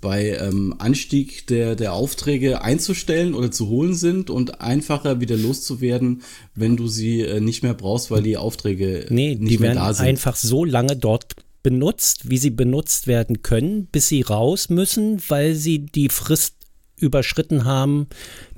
bei 0.00 0.36
ähm, 0.36 0.74
Anstieg 0.78 1.46
der, 1.48 1.74
der 1.74 1.92
Aufträge 1.92 2.62
einzustellen 2.62 3.34
oder 3.34 3.50
zu 3.50 3.68
holen 3.68 3.94
sind 3.94 4.30
und 4.30 4.60
einfacher 4.60 5.20
wieder 5.20 5.36
loszuwerden, 5.36 6.22
wenn 6.54 6.76
du 6.76 6.86
sie 6.88 7.20
äh, 7.22 7.40
nicht 7.40 7.62
mehr 7.62 7.74
brauchst, 7.74 8.10
weil 8.10 8.22
die 8.22 8.36
Aufträge 8.36 9.06
Nee, 9.10 9.34
nicht 9.34 9.50
die 9.52 9.58
mehr 9.58 9.74
da 9.74 9.92
sind. 9.92 10.06
einfach 10.06 10.36
so 10.36 10.64
lange 10.64 10.96
dort 10.96 11.34
benutzt, 11.62 12.30
wie 12.30 12.38
sie 12.38 12.50
benutzt 12.50 13.06
werden 13.06 13.42
können, 13.42 13.86
bis 13.86 14.08
sie 14.08 14.22
raus 14.22 14.70
müssen, 14.70 15.20
weil 15.28 15.54
sie 15.54 15.80
die 15.80 16.08
Frist 16.08 16.54
überschritten 17.00 17.64
haben, 17.64 18.06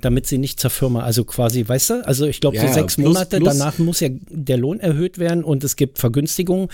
damit 0.01 0.27
sie 0.27 0.37
nicht 0.37 0.59
zur 0.59 0.69
Firma, 0.69 1.01
also 1.03 1.23
quasi, 1.23 1.67
weißt 1.67 1.89
du, 1.91 2.05
also 2.07 2.25
ich 2.25 2.41
glaube 2.41 2.57
Ja, 2.57 2.67
so 2.67 2.73
sechs 2.73 2.95
plus- 2.95 3.07
Monate, 3.07 3.37
plus- 3.37 3.57
danach 3.57 3.77
muss 3.79 3.99
ja 3.99 4.09
der 4.29 4.57
Lohn 4.57 4.79
erhöht 4.79 5.17
werden 5.17 5.43
und 5.43 5.63
es 5.63 5.75
gibt 5.75 5.97
Vergünstigungen, 5.99 6.67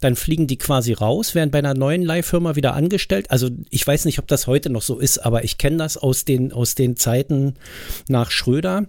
dann 0.00 0.16
fliegen 0.16 0.46
die 0.46 0.56
quasi 0.58 0.92
raus, 0.92 1.34
werden 1.34 1.50
bei 1.50 1.58
einer 1.58 1.74
neuen 1.74 2.02
Leihfirma 2.02 2.56
wieder 2.56 2.74
angestellt. 2.74 3.30
Also 3.30 3.48
ich 3.70 3.86
weiß 3.86 4.04
nicht, 4.04 4.18
ob 4.18 4.26
das 4.26 4.46
heute 4.46 4.70
noch 4.70 4.82
so 4.82 4.98
ist, 4.98 5.18
aber 5.18 5.44
ich 5.44 5.58
kenne 5.58 5.76
das 5.78 5.96
aus 5.96 6.24
den, 6.24 6.52
aus 6.52 6.74
den 6.74 6.96
Zeiten 6.96 7.54
nach 8.08 8.30
Schröder, 8.30 8.86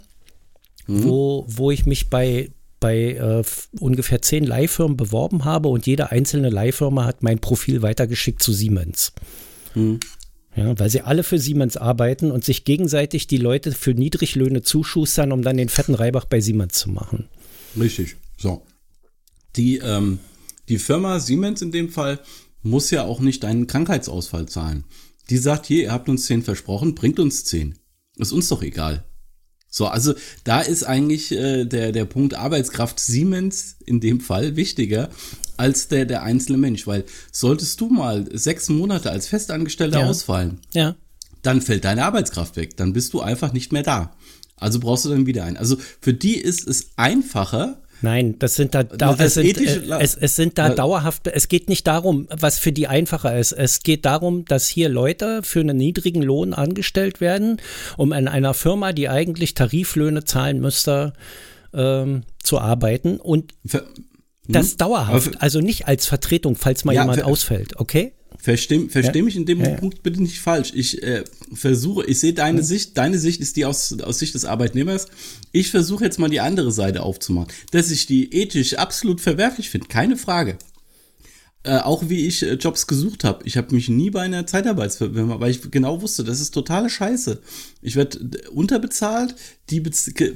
wo, 0.88 1.46
wo 1.48 1.72
ich 1.72 1.86
mich 1.86 2.10
bei 2.10 2.50
bei 2.80 3.14
äh, 3.14 3.44
ungefähr 3.80 4.22
zehn 4.22 4.44
Leihfirmen 4.44 4.98
beworben 4.98 5.46
habe 5.46 5.70
und 5.70 5.88
jede 5.88 6.12
einzelne 6.12 6.50
Leihfirma 6.50 7.06
hat 7.06 7.24
mein 7.24 7.40
Profil 7.40 7.82
weitergeschickt 7.82 8.44
zu 8.44 8.52
Siemens. 8.52 9.14
Ja, 10.56 10.78
weil 10.78 10.90
sie 10.90 11.02
alle 11.02 11.24
für 11.24 11.40
Siemens 11.40 11.78
arbeiten 11.78 12.32
und 12.32 12.44
sich 12.44 12.64
gegenseitig 12.64 13.28
die 13.28 13.38
Leute 13.38 13.72
für 13.72 13.94
Niedriglöhne 13.94 14.62
zuschustern, 14.62 15.32
um 15.32 15.42
dann 15.42 15.58
den 15.58 15.70
fetten 15.70 15.96
Reibach 15.96 16.26
bei 16.26 16.42
Siemens 16.42 16.74
zu 16.74 16.90
machen. 16.92 17.28
Richtig. 17.80 18.16
So. 18.38 18.64
Die, 19.56 19.78
ähm, 19.78 20.20
die 20.70 20.78
Firma 20.78 21.20
Siemens 21.20 21.62
in 21.62 21.72
dem 21.72 21.90
Fall 21.90 22.20
muss 22.62 22.92
ja 22.92 23.04
auch 23.04 23.20
nicht 23.20 23.46
einen 23.46 23.68
Krankheitsausfall 23.68 24.48
zahlen. 24.48 24.86
Die 25.30 25.38
sagt, 25.38 25.66
hier, 25.66 25.84
ihr 25.84 25.92
habt 25.92 26.10
uns 26.10 26.26
10 26.26 26.44
versprochen, 26.44 26.96
bringt 26.96 27.20
uns 27.20 27.46
10. 27.46 27.78
Ist 28.18 28.32
uns 28.32 28.48
doch 28.50 28.62
egal. 28.62 29.04
So, 29.76 29.88
also 29.88 30.14
da 30.44 30.62
ist 30.62 30.84
eigentlich 30.84 31.32
äh, 31.32 31.66
der, 31.66 31.92
der 31.92 32.06
Punkt 32.06 32.36
Arbeitskraft 32.36 33.00
Siemens 33.00 33.78
in 33.84 34.00
dem 34.00 34.20
Fall 34.22 34.56
wichtiger 34.56 35.10
als 35.58 35.88
der, 35.88 36.06
der 36.06 36.22
einzelne 36.22 36.60
Mensch, 36.60 36.86
weil 36.86 37.06
solltest 37.32 37.82
du 37.82 37.90
mal 37.90 38.24
sechs 38.38 38.70
Monate 38.70 39.10
als 39.10 39.28
Festangestellter 39.28 40.02
Ja. 40.02 40.06
ausfallen, 40.06 40.60
Ja. 40.74 40.96
dann 41.42 41.60
fällt 41.60 41.86
deine 41.86 42.06
Arbeitskraft 42.06 42.56
weg. 42.56 42.78
Dann 42.78 42.94
bist 42.94 43.14
du 43.16 43.22
einfach 43.22 43.52
nicht 43.52 43.72
mehr 43.74 43.82
da. 43.82 44.16
Also 44.58 44.80
brauchst 44.80 45.06
du 45.06 45.10
dann 45.10 45.26
wieder 45.26 45.44
einen. 45.44 45.58
Also 45.58 45.78
für 46.00 46.14
die 46.14 46.38
ist 46.38 46.68
es 46.68 46.92
einfacher. 46.96 47.82
Nein, 48.04 48.38
das 48.38 48.56
sind 48.56 48.76
da, 48.76 48.84
da 48.84 49.14
Das 49.14 49.20
es, 49.20 49.34
sind, 49.36 49.58
äh, 49.58 49.98
es, 50.02 50.16
es 50.16 50.36
sind 50.36 50.58
da 50.58 50.70
dauerhafte, 50.70 51.34
es 51.34 51.48
geht 51.48 51.70
nicht 51.70 51.88
darum, 51.88 52.28
was 52.30 52.60
für 52.60 52.72
die 52.74 52.88
einfacher 52.88 53.38
ist. 53.40 53.54
Es 53.54 53.82
geht 53.82 54.06
darum, 54.06 54.44
dass 54.46 54.68
hier 54.68 54.90
Leute 54.90 55.42
für 55.42 55.62
einen 55.62 55.78
niedrigen 55.78 56.22
Lohn 56.22 56.54
angestellt 56.54 57.22
werden, 57.22 57.62
um 57.98 58.12
in 58.12 58.28
einer 58.28 58.54
Firma, 58.54 58.92
die 58.92 59.08
eigentlich 59.10 59.54
Tariflöhne 59.54 60.26
zahlen 60.26 60.60
müsste, 60.60 61.14
ähm, 61.74 62.24
zu 62.44 62.60
arbeiten 62.60 63.18
und 63.22 63.54
Ver 63.66 63.84
das 64.50 64.76
dauerhaft, 64.76 65.36
Aber- 65.36 65.42
also 65.42 65.62
nicht 65.62 65.88
als 65.88 66.06
Vertretung, 66.06 66.58
falls 66.58 66.84
mal 66.84 66.94
Ja, 66.94 67.04
jemand 67.04 67.22
ver- 67.22 67.28
ausfällt, 67.28 67.80
okay? 67.80 68.12
Versteh, 68.44 68.90
versteh 68.90 69.20
Ja. 69.20 69.24
mich 69.24 69.38
in 69.38 69.46
dem 69.46 69.62
Ja. 69.62 69.70
Punkt 69.76 70.04
bitte 70.04 70.22
nicht 70.22 70.40
falsch. 70.42 70.74
Ich 70.76 71.02
äh, 71.02 71.24
versuche, 71.54 72.06
ich 72.06 72.20
sehe 72.20 72.34
deine 72.34 72.62
Sicht, 72.62 72.98
deine 72.98 73.18
Sicht 73.18 73.40
ist 73.40 73.56
die 73.56 73.64
aus, 73.64 73.98
aus 74.02 74.20
Sicht 74.20 74.36
des 74.36 74.44
Arbeitnehmers. 74.44 75.08
Ich 75.54 75.72
versuche 75.72 76.04
jetzt 76.04 76.20
mal 76.20 76.30
die 76.30 76.42
andere 76.42 76.74
Seite 76.74 77.04
aufzumachen. 77.04 77.48
Dass 77.72 77.90
ich 77.90 78.06
die 78.06 78.34
ethisch 78.34 78.74
absolut 78.74 79.22
verwerflich 79.22 79.70
finde, 79.70 79.88
keine 79.88 80.18
Frage. 80.18 80.58
Äh, 81.64 81.78
auch 81.78 82.10
wie 82.10 82.28
ich 82.28 82.44
äh, 82.44 82.56
Jobs 82.56 82.86
gesucht 82.88 83.24
habe. 83.24 83.46
Ich 83.48 83.56
habe 83.56 83.74
mich 83.74 83.88
nie 83.88 84.10
bei 84.10 84.20
einer 84.24 84.46
Zeitarbeitsfirma, 84.46 85.40
weil 85.40 85.52
ich 85.52 85.72
genau 85.72 86.02
wusste, 86.02 86.26
das 86.26 86.42
ist 86.42 86.52
totale 86.52 86.90
Scheiße. 86.90 87.40
Ich 87.82 87.96
werde 87.96 88.20
äh, 88.20 88.50
unterbezahlt, 88.50 89.36
die 89.70 89.82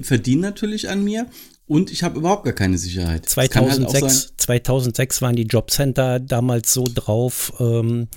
verdienen 0.02 0.42
natürlich 0.42 0.88
an 0.90 1.04
mir 1.04 1.26
und 1.68 1.92
ich 1.92 2.04
habe 2.04 2.20
überhaupt 2.20 2.46
gar 2.46 2.54
keine 2.54 2.78
Sicherheit. 2.78 3.28
Es 3.28 3.36
kann 3.36 3.70
halt 3.70 3.86
auch 3.86 3.92
2006, 3.92 4.34
2006 4.38 5.22
waren 5.22 5.36
die 5.36 5.44
Jobcenter 5.44 6.20
damals 6.20 6.74
so 6.74 6.86
drauf, 6.94 7.54
ähm, 7.60 8.08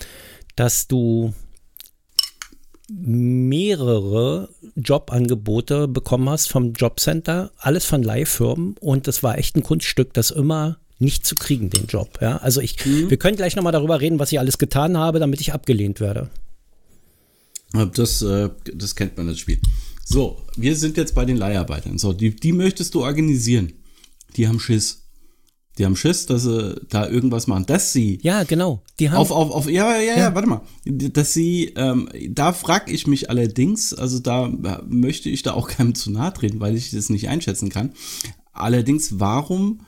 dass 0.56 0.86
du 0.86 1.34
mehrere 2.88 4.48
Jobangebote 4.76 5.88
bekommen 5.88 6.28
hast 6.28 6.48
vom 6.48 6.72
Jobcenter, 6.72 7.52
alles 7.58 7.84
von 7.84 8.02
Leihfirmen 8.02 8.76
und 8.80 9.06
das 9.06 9.22
war 9.22 9.38
echt 9.38 9.56
ein 9.56 9.62
Kunststück, 9.62 10.12
das 10.12 10.30
immer 10.30 10.78
nicht 10.98 11.24
zu 11.24 11.34
kriegen, 11.34 11.70
den 11.70 11.86
Job. 11.86 12.18
Ja, 12.20 12.36
also 12.38 12.60
ich, 12.60 12.84
wir 12.84 13.16
können 13.16 13.36
gleich 13.36 13.56
nochmal 13.56 13.72
darüber 13.72 14.00
reden, 14.00 14.18
was 14.18 14.32
ich 14.32 14.38
alles 14.38 14.58
getan 14.58 14.96
habe, 14.96 15.18
damit 15.18 15.40
ich 15.40 15.52
abgelehnt 15.52 16.00
werde. 16.00 16.30
Das, 17.94 18.22
äh, 18.22 18.50
das 18.74 18.96
kennt 18.96 19.16
man, 19.16 19.28
das 19.28 19.38
Spiel. 19.38 19.60
So, 20.12 20.42
wir 20.56 20.74
sind 20.74 20.96
jetzt 20.96 21.14
bei 21.14 21.24
den 21.24 21.36
Leiharbeitern. 21.36 21.96
So, 21.96 22.12
die, 22.12 22.34
die 22.34 22.52
möchtest 22.52 22.94
du 22.94 23.04
organisieren. 23.04 23.74
die 24.36 24.48
haben 24.48 24.58
Schiss. 24.58 25.04
Die 25.78 25.84
haben 25.84 25.94
Schiss, 25.94 26.26
dass 26.26 26.42
sie 26.42 26.80
da 26.88 27.08
irgendwas 27.08 27.46
machen, 27.46 27.64
dass 27.66 27.92
sie. 27.92 28.18
Ja, 28.22 28.42
genau. 28.42 28.82
Die 28.98 29.08
haben. 29.08 29.18
Auf, 29.18 29.30
auf, 29.30 29.52
auf, 29.52 29.70
ja, 29.70 29.96
ja, 29.98 30.02
ja, 30.02 30.18
ja, 30.18 30.34
warte 30.34 30.48
mal. 30.48 30.62
Dass 30.84 31.32
sie, 31.32 31.72
ähm, 31.76 32.08
da 32.28 32.52
frage 32.52 32.90
ich 32.90 33.06
mich 33.06 33.30
allerdings, 33.30 33.94
also 33.94 34.18
da 34.18 34.52
möchte 34.88 35.30
ich 35.30 35.44
da 35.44 35.52
auch 35.52 35.68
keinem 35.76 35.94
zu 35.94 36.10
nahe 36.10 36.32
treten, 36.32 36.58
weil 36.58 36.76
ich 36.76 36.90
das 36.90 37.08
nicht 37.08 37.28
einschätzen 37.28 37.68
kann. 37.68 37.92
Allerdings, 38.52 39.20
warum 39.20 39.82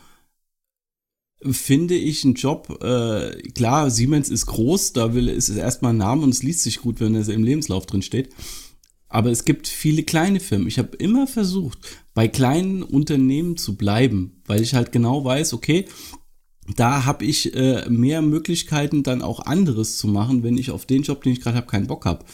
finde 1.42 1.96
ich 1.96 2.24
einen 2.24 2.34
Job, 2.34 2.80
äh, 2.80 3.42
klar, 3.50 3.90
Siemens 3.90 4.28
ist 4.28 4.46
groß, 4.46 4.92
da 4.92 5.14
will, 5.14 5.26
ist 5.26 5.48
es 5.48 5.56
erstmal 5.56 5.92
ein 5.92 5.98
Name 5.98 6.22
und 6.22 6.30
es 6.30 6.44
liest 6.44 6.62
sich 6.62 6.80
gut, 6.80 7.00
wenn 7.00 7.16
es 7.16 7.26
im 7.26 7.42
Lebenslauf 7.42 7.86
drin 7.86 8.02
steht. 8.02 8.30
Aber 9.12 9.30
es 9.30 9.44
gibt 9.44 9.68
viele 9.68 10.04
kleine 10.04 10.40
Firmen. 10.40 10.66
Ich 10.66 10.78
habe 10.78 10.96
immer 10.96 11.26
versucht, 11.26 11.78
bei 12.14 12.28
kleinen 12.28 12.82
Unternehmen 12.82 13.58
zu 13.58 13.76
bleiben, 13.76 14.40
weil 14.46 14.62
ich 14.62 14.74
halt 14.74 14.90
genau 14.90 15.22
weiß, 15.22 15.52
okay, 15.52 15.84
da 16.76 17.04
habe 17.04 17.26
ich 17.26 17.54
äh, 17.54 17.84
mehr 17.90 18.22
Möglichkeiten, 18.22 19.02
dann 19.02 19.20
auch 19.20 19.40
anderes 19.40 19.98
zu 19.98 20.08
machen, 20.08 20.42
wenn 20.42 20.56
ich 20.56 20.70
auf 20.70 20.86
den 20.86 21.02
Job, 21.02 21.22
den 21.22 21.34
ich 21.34 21.42
gerade 21.42 21.58
habe, 21.58 21.66
keinen 21.66 21.88
Bock 21.88 22.06
habe. 22.06 22.24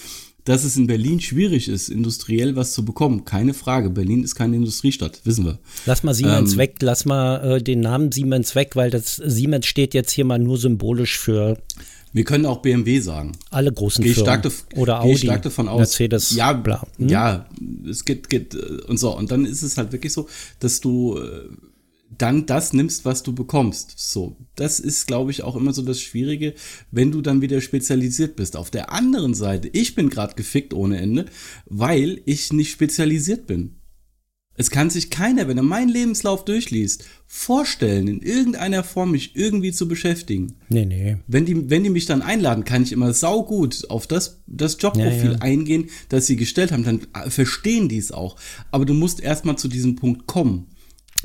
Dass 0.45 0.63
es 0.63 0.77
in 0.77 0.87
Berlin 0.87 1.19
schwierig 1.19 1.69
ist, 1.69 1.89
industriell 1.89 2.55
was 2.55 2.75
zu 2.75 2.85
bekommen, 2.85 3.25
keine 3.25 3.55
Frage. 3.55 3.91
Berlin 3.91 4.23
ist 4.23 4.37
keine 4.37 4.55
Industriestadt, 4.55 5.21
wissen 5.25 5.47
wir. 5.47 5.59
Lass 5.85 6.05
mal 6.05 6.15
Siemens 6.15 6.53
ähm, 6.53 6.59
weg, 6.59 6.77
lass 6.81 7.05
mal 7.05 7.57
äh, 7.57 7.63
den 7.63 7.81
Namen 7.81 8.13
Siemens 8.13 8.55
weg, 8.55 8.77
weil 8.77 8.91
das 8.91 9.17
Siemens 9.17 9.67
steht 9.67 9.95
jetzt 9.95 10.13
hier 10.13 10.25
mal 10.25 10.39
nur 10.39 10.59
symbolisch 10.59 11.19
für 11.19 11.59
wir 12.13 12.25
können 12.25 12.47
auch 12.47 12.63
BMW 12.63 13.01
sagen. 13.01 13.33
Alle 13.51 13.73
großen 13.73 14.03
Geh 14.03 14.15
Firmen. 14.15 14.41
Stark, 14.41 14.53
Oder 14.77 15.03
Audi, 15.03 15.19
stark 15.19 15.43
davon 15.43 15.69
aus. 15.69 15.79
Mercedes, 15.79 16.35
ja, 16.35 16.53
bla. 16.53 16.87
Hm? 16.97 17.09
Ja, 17.09 17.47
es 17.89 18.05
geht, 18.05 18.29
geht 18.29 18.55
äh, 18.55 18.83
und 18.87 18.99
so. 18.99 19.17
Und 19.17 19.31
dann 19.31 19.45
ist 19.45 19.63
es 19.63 19.77
halt 19.77 19.93
wirklich 19.93 20.13
so, 20.13 20.29
dass 20.61 20.81
du 20.81 21.19
äh, 21.19 21.49
dann 22.17 22.47
das 22.47 22.73
nimmst, 22.73 23.05
was 23.05 23.23
du 23.23 23.35
bekommst. 23.35 23.95
So, 23.97 24.37
das 24.57 24.81
ist, 24.81 25.07
glaube 25.07 25.31
ich, 25.31 25.43
auch 25.43 25.57
immer 25.57 25.73
so 25.73 25.83
das 25.83 26.01
Schwierige, 26.01 26.55
wenn 26.91 27.13
du 27.13 27.21
dann 27.21 27.43
wieder 27.43 27.61
spezialisiert 27.61 28.37
bist. 28.37 28.57
Auf 28.57 28.71
der 28.71 28.93
anderen 28.93 29.35
Seite, 29.35 29.69
ich 29.73 29.95
bin 29.95 30.09
gerade 30.09 30.35
gefickt 30.35 30.73
ohne 30.73 30.99
Ende, 30.99 31.27
weil 31.67 32.21
ich 32.25 32.53
nicht 32.53 32.71
spezialisiert 32.71 33.47
bin. 33.47 33.78
Es 34.59 34.71
kann 34.71 34.91
sich 34.91 35.09
keiner, 35.09 35.47
wenn 35.47 35.57
er 35.57 35.63
meinen 35.63 35.89
Lebenslauf 35.89 36.45
durchliest, 36.45 37.05
vorstellen, 37.29 38.09
in 38.09 38.21
irgendeiner 38.21 38.83
Form 38.83 39.13
mich 39.13 39.37
irgendwie 39.37 39.71
zu 39.71 39.87
beschäftigen. 39.87 40.57
Nee, 40.69 40.85
nee. 40.85 41.17
Wenn 41.29 41.47
die, 41.47 41.71
wenn 41.71 41.85
die 41.85 41.91
mich 41.91 42.07
dann 42.07 42.23
einladen, 42.23 42.65
kann 42.65 42.83
ich 42.83 42.91
immer 42.91 43.13
saugut 43.13 43.89
auf 43.89 44.09
das, 44.09 44.41
das 44.49 44.77
Jobprofil 44.81 45.25
ja, 45.25 45.33
ja. 45.33 45.39
eingehen, 45.43 45.91
das 46.09 46.27
sie 46.27 46.35
gestellt 46.35 46.73
haben. 46.73 46.83
Dann 46.83 47.07
verstehen 47.31 47.89
die 47.89 47.99
es 47.99 48.11
auch. 48.11 48.35
Aber 48.73 48.85
du 48.85 48.95
musst 48.95 49.21
erstmal 49.21 49.57
zu 49.57 49.69
diesem 49.69 49.95
Punkt 49.95 50.27
kommen. 50.27 50.67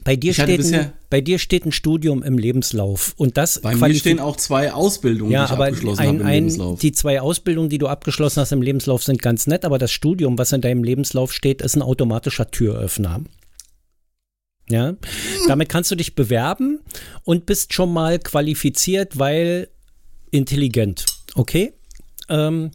Bei 0.04 0.16
dir, 0.16 0.34
steht 0.34 0.74
ein, 0.74 0.94
bei 1.10 1.22
dir 1.22 1.40
steht 1.40 1.66
ein 1.66 1.72
Studium 1.72 2.24
im 2.24 2.38
Lebenslauf 2.38 3.14
und 3.18 3.38
das 3.38 3.62
Bei 3.62 3.76
mir 3.76 3.96
stehen 3.96 4.20
auch 4.20 4.36
zwei 4.36 4.74
Ausbildungen, 4.74 5.32
ja, 5.32 5.42
die 5.42 5.46
ich 5.46 5.52
aber 5.52 5.66
abgeschlossen 5.66 6.00
ein, 6.02 6.08
habe 6.08 6.18
im 6.18 6.26
ein, 6.26 6.34
Lebenslauf. 6.44 6.80
Die 6.80 6.92
zwei 6.92 7.22
Ausbildungen, 7.22 7.70
die 7.70 7.78
du 7.78 7.88
abgeschlossen 7.88 8.42
hast 8.42 8.52
im 8.52 8.62
Lebenslauf, 8.62 9.04
sind 9.04 9.22
ganz 9.22 9.48
nett, 9.48 9.66
aber 9.66 9.78
das 9.78 9.92
Studium, 9.92 10.38
was 10.38 10.52
in 10.52 10.62
deinem 10.62 10.84
Lebenslauf 10.84 11.32
steht, 11.32 11.62
ist 11.62 11.76
ein 11.76 11.82
automatischer 11.82 12.50
Türöffner. 12.50 13.22
Ja, 14.70 14.96
damit 15.48 15.70
kannst 15.70 15.92
du 15.92 15.96
dich 15.96 16.16
bewerben 16.16 16.80
und 17.24 17.46
bist 17.46 17.74
schon 17.74 17.92
mal 17.92 18.18
qualifiziert, 18.18 19.20
weil 19.20 19.70
intelligent. 20.32 21.06
Okay? 21.36 21.74
Ähm, 22.30 22.72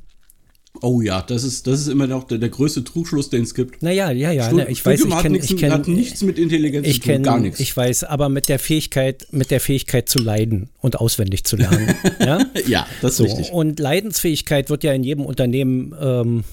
Oh 0.81 1.01
ja, 1.01 1.23
das 1.23 1.45
ist, 1.45 1.67
das 1.67 1.81
ist 1.81 1.89
immer 1.89 2.07
noch 2.07 2.25
der, 2.25 2.39
der 2.39 2.49
größte 2.49 2.85
Trugschluss, 2.85 3.31
den 3.31 3.43
es 3.43 3.55
gibt. 3.55 3.83
Naja, 3.83 4.11
ja, 4.11 4.31
ja. 4.31 4.47
Stud 4.47 4.59
ne, 4.59 4.71
ich 4.71 4.85
weiß, 4.85 5.05
ich 5.05 5.19
kenne, 5.19 5.39
ich 5.39 5.57
kenn, 5.57 5.73
hat 5.73 5.89
nichts 5.89 6.23
mit 6.23 6.39
Intelligenz 6.39 6.87
ich 6.87 7.01
kenn, 7.01 7.23
gar 7.23 7.39
nichts. 7.39 7.61
Ich 7.61 7.77
weiß, 7.77 8.05
aber 8.05 8.29
mit 8.29 8.49
der 8.49 8.59
Fähigkeit, 8.59 9.27
mit 9.31 9.51
der 9.51 9.61
Fähigkeit 9.61 10.09
zu 10.09 10.19
leiden 10.19 10.71
und 10.81 10.97
auswendig 10.97 11.45
zu 11.45 11.57
lernen. 11.57 11.95
ja? 12.21 12.41
ja, 12.67 12.87
das 13.03 13.13
ist 13.13 13.17
so, 13.19 13.25
richtig. 13.25 13.53
Und 13.53 13.81
Leidensfähigkeit 13.81 14.71
wird 14.71 14.85
ja 14.85 14.93
in 14.93 15.05
jedem 15.05 15.27
Unternehmen 15.27 15.95
ähm, 16.01 16.45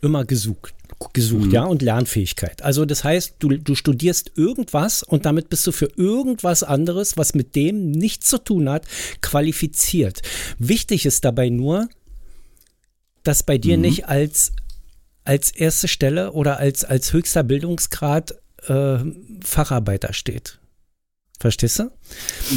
immer 0.00 0.24
gesucht 0.24 0.74
gesucht, 1.12 1.46
mhm. 1.46 1.52
ja, 1.52 1.64
und 1.64 1.82
Lernfähigkeit. 1.82 2.62
Also 2.62 2.84
das 2.84 3.04
heißt, 3.04 3.36
du, 3.38 3.50
du 3.50 3.74
studierst 3.74 4.32
irgendwas 4.36 5.02
und 5.02 5.26
damit 5.26 5.48
bist 5.48 5.66
du 5.66 5.72
für 5.72 5.88
irgendwas 5.96 6.62
anderes, 6.62 7.16
was 7.16 7.34
mit 7.34 7.54
dem 7.54 7.92
nichts 7.92 8.28
zu 8.28 8.38
tun 8.38 8.68
hat, 8.68 8.84
qualifiziert. 9.20 10.22
Wichtig 10.58 11.06
ist 11.06 11.24
dabei 11.24 11.50
nur, 11.50 11.88
das 13.22 13.42
bei 13.42 13.58
dir 13.58 13.76
mhm. 13.76 13.82
nicht 13.82 14.08
als, 14.08 14.52
als 15.24 15.50
erste 15.50 15.88
Stelle 15.88 16.32
oder 16.32 16.58
als, 16.58 16.84
als 16.84 17.12
höchster 17.12 17.42
Bildungsgrad 17.42 18.34
äh, 18.66 18.98
Facharbeiter 19.42 20.12
steht. 20.12 20.58
Verstehst 21.40 21.78
du? 21.78 21.90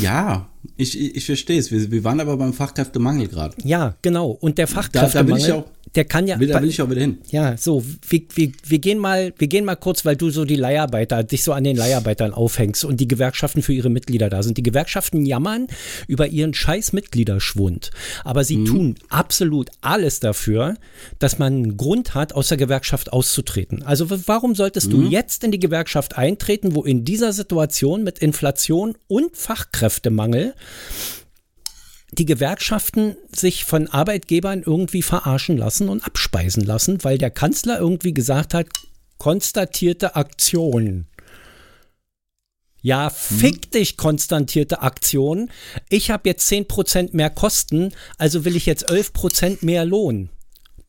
Ja, 0.02 0.50
ich, 0.76 1.00
ich, 1.00 1.15
ich 1.15 1.26
verstehe 1.26 1.60
es. 1.60 1.71
Wir, 1.71 1.91
wir 1.91 2.04
waren 2.04 2.19
aber 2.19 2.36
beim 2.38 2.54
Fachkräftemangel 2.54 3.28
gerade. 3.28 3.56
Ja, 3.63 3.95
genau. 4.02 4.32
Und 4.32 4.58
der 4.58 4.67
Fachkräftemangel. 4.67 5.13
Da, 5.13 5.24
da 5.24 5.28
will 5.28 5.38
ich 5.38 5.52
auch 5.54 5.69
der 5.95 6.06
kann 6.06 6.27
ja. 6.27 6.39
Will, 6.39 6.47
da 6.47 6.62
will 6.62 6.69
ich 6.69 6.82
auch 6.82 6.89
wieder 6.89 7.01
hin. 7.01 7.17
Ja, 7.30 7.58
so, 7.58 7.84
wir, 8.08 8.21
wir, 8.34 8.51
wir, 8.63 8.80
gehen 8.80 8.97
mal, 8.97 9.34
wir 9.38 9.47
gehen 9.47 9.65
mal 9.65 9.75
kurz, 9.75 10.06
weil 10.06 10.15
du 10.15 10.30
so 10.30 10.45
die 10.45 10.56
Leiharbeiter, 10.56 11.23
dich 11.23 11.43
so 11.43 11.51
an 11.51 11.63
den 11.63 11.75
Leiharbeitern 11.75 12.34
aufhängst 12.34 12.86
und 12.86 12.99
die 12.99 13.08
Gewerkschaften 13.08 13.62
für 13.62 13.73
ihre 13.73 13.89
Mitglieder 13.89 14.30
da 14.30 14.41
sind. 14.41 14.58
Die 14.58 14.63
Gewerkschaften 14.63 15.25
jammern 15.25 15.67
über 16.08 16.27
ihren 16.27 16.54
scheiß 16.54 16.93
Mitgliederschwund. 16.93 17.91
Aber 18.23 18.43
sie 18.43 18.58
mhm. 18.58 18.65
tun 18.65 18.95
absolut 19.10 19.69
alles 19.82 20.19
dafür, 20.21 20.75
dass 21.19 21.39
man 21.39 21.54
einen 21.54 21.77
Grund 21.77 22.15
hat, 22.15 22.34
aus 22.34 22.47
der 22.47 22.58
Gewerkschaft 22.58 23.12
auszutreten. 23.12 23.84
Also 23.84 24.08
warum 24.27 24.56
solltest 24.56 24.88
mhm. 24.88 24.91
du 24.91 25.01
jetzt 25.10 25.43
in 25.43 25.51
die 25.51 25.60
Gewerkschaft 25.60 26.17
eintreten, 26.17 26.73
wo 26.75 26.84
in 26.84 27.04
dieser 27.04 27.34
Situation 27.34 28.04
mit 28.04 28.19
Inflation 28.19 28.95
und 29.08 29.36
Fachkräftemangel 29.36 30.54
die 32.12 32.26
Gewerkschaften 32.26 33.15
sich 33.34 33.63
von 33.63 33.88
Arbeitgebern 33.88 34.63
irgendwie 34.65 35.02
verarschen 35.02 35.58
lassen 35.58 35.89
und 35.89 36.06
abspeisen 36.06 36.63
lassen, 36.63 37.04
weil 37.04 37.17
der 37.17 37.32
Kanzler 37.32 37.80
irgendwie 37.80 38.13
gesagt 38.13 38.54
hat, 38.54 38.67
konstatierte 39.17 40.15
Aktion. 40.15 41.08
Ja, 42.82 43.10
fick 43.10 43.65
hm. 43.65 43.71
dich, 43.71 43.97
konstatierte 43.97 44.82
Aktion. 44.82 45.52
Ich 45.89 46.10
habe 46.10 46.28
jetzt 46.28 46.52
10% 46.52 47.10
mehr 47.15 47.30
Kosten, 47.30 47.93
also 48.17 48.43
will 48.43 48.56
ich 48.56 48.65
jetzt 48.65 48.89
11% 48.89 49.63
mehr 49.63 49.86
Lohn. 49.86 50.30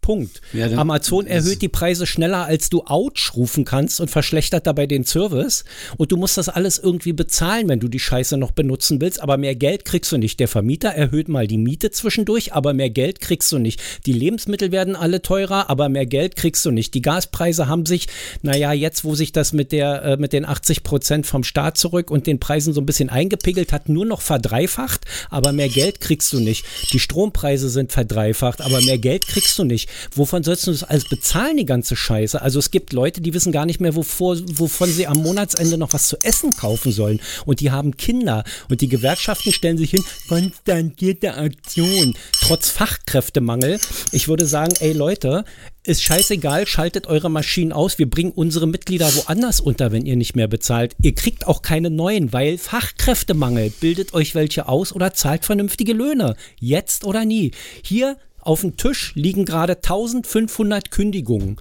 Punkt. 0.02 0.42
Ja, 0.52 0.66
Amazon 0.72 1.26
erhöht 1.26 1.62
die 1.62 1.68
Preise 1.68 2.06
schneller, 2.06 2.44
als 2.44 2.68
du 2.68 2.82
Ouch 2.86 3.34
rufen 3.34 3.64
kannst 3.64 4.00
und 4.00 4.10
verschlechtert 4.10 4.66
dabei 4.66 4.86
den 4.86 5.04
Service. 5.04 5.64
Und 5.96 6.12
du 6.12 6.16
musst 6.16 6.36
das 6.36 6.48
alles 6.48 6.78
irgendwie 6.78 7.12
bezahlen, 7.12 7.68
wenn 7.68 7.80
du 7.80 7.88
die 7.88 8.00
Scheiße 8.00 8.36
noch 8.36 8.50
benutzen 8.50 9.00
willst. 9.00 9.22
Aber 9.22 9.36
mehr 9.36 9.54
Geld 9.54 9.84
kriegst 9.84 10.10
du 10.12 10.18
nicht. 10.18 10.40
Der 10.40 10.48
Vermieter 10.48 10.90
erhöht 10.90 11.28
mal 11.28 11.46
die 11.46 11.56
Miete 11.56 11.92
zwischendurch, 11.92 12.52
aber 12.52 12.74
mehr 12.74 12.90
Geld 12.90 13.20
kriegst 13.20 13.50
du 13.52 13.58
nicht. 13.58 13.80
Die 14.04 14.12
Lebensmittel 14.12 14.72
werden 14.72 14.96
alle 14.96 15.22
teurer, 15.22 15.70
aber 15.70 15.88
mehr 15.88 16.06
Geld 16.06 16.34
kriegst 16.34 16.66
du 16.66 16.72
nicht. 16.72 16.94
Die 16.94 17.02
Gaspreise 17.02 17.68
haben 17.68 17.86
sich, 17.86 18.08
naja, 18.42 18.72
jetzt, 18.72 19.04
wo 19.04 19.14
sich 19.14 19.30
das 19.30 19.52
mit, 19.52 19.70
der, 19.70 20.02
äh, 20.02 20.16
mit 20.16 20.32
den 20.32 20.44
80 20.44 20.82
Prozent 20.82 21.26
vom 21.26 21.44
Staat 21.44 21.78
zurück 21.78 22.10
und 22.10 22.26
den 22.26 22.40
Preisen 22.40 22.74
so 22.74 22.80
ein 22.80 22.86
bisschen 22.86 23.08
eingepegelt 23.08 23.72
hat, 23.72 23.88
nur 23.88 24.04
noch 24.04 24.20
verdreifacht, 24.20 25.04
aber 25.30 25.52
mehr 25.52 25.68
Geld 25.68 26.00
kriegst 26.00 26.32
du 26.32 26.40
nicht. 26.40 26.64
Die 26.92 26.98
Strompreise 26.98 27.68
sind 27.68 27.92
verdreifacht, 27.92 28.60
aber 28.60 28.80
mehr 28.82 28.98
Geld 28.98 29.28
kriegst 29.28 29.56
du 29.58 29.64
nicht. 29.64 29.91
Wovon 30.14 30.42
sollst 30.42 30.66
du 30.66 30.72
das 30.72 30.84
alles 30.84 31.08
bezahlen, 31.08 31.56
die 31.56 31.66
ganze 31.66 31.96
Scheiße? 31.96 32.40
Also 32.40 32.58
es 32.58 32.70
gibt 32.70 32.92
Leute, 32.92 33.20
die 33.20 33.34
wissen 33.34 33.52
gar 33.52 33.66
nicht 33.66 33.80
mehr, 33.80 33.94
wovor, 33.94 34.36
wovon 34.58 34.90
sie 34.90 35.06
am 35.06 35.18
Monatsende 35.18 35.78
noch 35.78 35.92
was 35.92 36.08
zu 36.08 36.16
essen 36.22 36.50
kaufen 36.50 36.92
sollen. 36.92 37.20
Und 37.46 37.60
die 37.60 37.70
haben 37.70 37.96
Kinder. 37.96 38.44
Und 38.68 38.80
die 38.80 38.88
Gewerkschaften 38.88 39.52
stellen 39.52 39.78
sich 39.78 39.90
hin, 39.90 40.04
konstantierte 40.28 41.34
Aktion. 41.34 42.14
Trotz 42.40 42.70
Fachkräftemangel. 42.70 43.78
Ich 44.12 44.28
würde 44.28 44.46
sagen, 44.46 44.74
ey 44.80 44.92
Leute, 44.92 45.44
ist 45.84 46.02
scheißegal, 46.04 46.66
schaltet 46.66 47.08
eure 47.08 47.28
Maschinen 47.28 47.72
aus. 47.72 47.98
Wir 47.98 48.08
bringen 48.08 48.30
unsere 48.30 48.68
Mitglieder 48.68 49.12
woanders 49.16 49.60
unter, 49.60 49.90
wenn 49.90 50.06
ihr 50.06 50.16
nicht 50.16 50.36
mehr 50.36 50.46
bezahlt. 50.46 50.94
Ihr 51.02 51.14
kriegt 51.14 51.46
auch 51.46 51.62
keine 51.62 51.90
neuen, 51.90 52.32
weil 52.32 52.56
Fachkräftemangel. 52.58 53.70
Bildet 53.80 54.14
euch 54.14 54.34
welche 54.34 54.68
aus 54.68 54.92
oder 54.92 55.12
zahlt 55.14 55.44
vernünftige 55.44 55.92
Löhne. 55.92 56.36
Jetzt 56.60 57.04
oder 57.04 57.24
nie. 57.24 57.50
Hier 57.82 58.16
auf 58.42 58.60
dem 58.60 58.76
Tisch 58.76 59.12
liegen 59.14 59.44
gerade 59.44 59.76
1500 59.76 60.90
Kündigungen. 60.90 61.56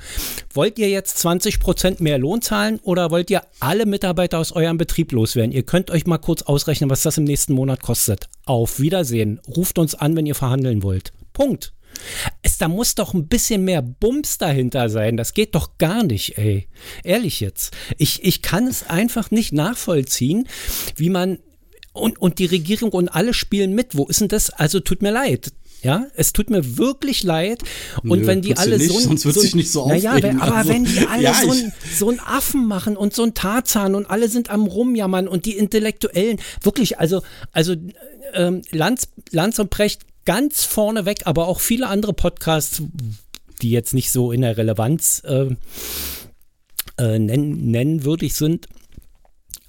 Wollt 0.54 0.78
ihr 0.80 0.90
jetzt 0.90 1.20
20 1.20 1.60
Prozent 1.60 2.02
mehr 2.02 2.18
Lohn 2.18 2.42
zahlen 2.42 2.80
oder 2.84 3.12
wollt 3.12 3.30
ihr 3.30 3.44
alle 3.60 3.86
Mitarbeiter 3.86 4.40
aus 4.40 4.52
eurem 4.52 4.78
Betrieb 4.78 5.12
loswerden? 5.12 5.52
Ihr 5.52 5.64
könnt 5.64 5.92
euch 5.92 6.06
mal 6.06 6.18
kurz 6.18 6.42
ausrechnen, 6.42 6.90
was 6.90 7.04
das 7.04 7.18
im 7.18 7.24
nächsten 7.24 7.54
Monat 7.54 7.82
kostet. 7.82 8.28
Auf 8.46 8.80
Wiedersehen. 8.80 9.40
Ruft 9.48 9.80
uns 9.80 9.96
an, 9.96 10.16
wenn 10.16 10.26
ihr 10.26 10.36
verhandeln 10.36 10.84
wollt. 10.84 11.14
Punkt. 11.34 11.74
Es, 12.42 12.58
da 12.58 12.68
muss 12.68 12.96
doch 12.96 13.14
ein 13.14 13.28
bisschen 13.28 13.64
mehr 13.64 13.82
Bums 13.82 14.38
dahinter 14.38 14.90
sein. 14.90 15.18
Das 15.18 15.34
geht 15.34 15.56
doch 15.56 15.78
gar 15.78 16.04
nicht, 16.04 16.38
ey. 16.38 16.68
Ehrlich 17.04 17.42
jetzt. 17.42 17.76
Ich, 17.98 18.24
ich 18.24 18.42
kann 18.42 18.68
es 18.68 18.90
einfach 18.90 19.30
nicht 19.30 19.54
nachvollziehen, 19.54 20.48
wie 20.96 21.10
man 21.10 21.40
Und, 21.94 22.20
und 22.22 22.40
die 22.40 22.46
Regierung 22.46 22.92
und 22.92 23.10
alle 23.10 23.34
spielen 23.34 23.76
mit. 23.76 23.98
Wo 23.98 24.06
ist 24.08 24.22
denn 24.22 24.30
das? 24.30 24.50
Also 24.50 24.80
tut 24.80 25.02
mir 25.02 25.12
leid. 25.12 25.52
Ja, 25.84 26.06
es 26.16 26.32
tut 26.32 26.50
mir 26.50 26.78
wirklich 26.78 27.24
leid. 27.24 27.64
Und 28.04 28.22
Nö, 28.22 28.28
wenn 28.28 28.42
die 28.42 28.56
alle 28.56 28.78
nicht, 28.78 28.92
so, 28.92 29.00
sonst 29.00 29.26
wird 29.26 29.36
so 29.36 29.42
sich 29.42 29.56
nicht 29.56 29.72
so 29.72 29.88
naja, 29.88 30.16
wenn, 30.22 30.40
aber 30.40 30.58
Also, 30.58 30.70
wenn 30.70 30.86
die 30.86 31.08
alle 31.08 31.24
ja, 31.24 31.34
so, 31.34 31.52
ein, 31.52 31.74
so 31.98 32.10
einen 32.10 32.20
Affen 32.20 32.68
machen 32.68 32.96
und 32.96 33.16
so 33.16 33.24
ein 33.24 33.34
Tarzan 33.34 33.96
und 33.96 34.10
alle 34.10 34.30
sind 34.30 34.52
am 34.52 34.68
rumjammern 34.68 35.28
und 35.28 35.46
die 35.46 35.58
Intellektuellen, 35.58 36.40
wirklich, 36.62 37.00
also, 37.00 37.24
also 37.52 37.76
ähm, 38.34 38.62
Lanz, 38.72 39.08
Lanz 39.32 39.58
und 39.58 39.72
Precht 39.72 40.02
ganz 40.26 40.64
vorne 40.64 41.06
weg, 41.06 41.22
aber 41.26 41.48
auch 41.48 41.60
viele 41.60 41.88
andere 41.88 42.14
Podcasts, 42.14 42.84
die 43.62 43.72
jetzt 43.72 43.94
nicht 43.94 44.12
so 44.12 44.32
in 44.32 44.42
der 44.42 44.58
Relevanz 44.58 45.24
äh, 45.26 45.48
äh, 46.98 47.20
nennen, 47.20 47.72
nennenwürdig 47.72 48.36
sind. 48.36 48.68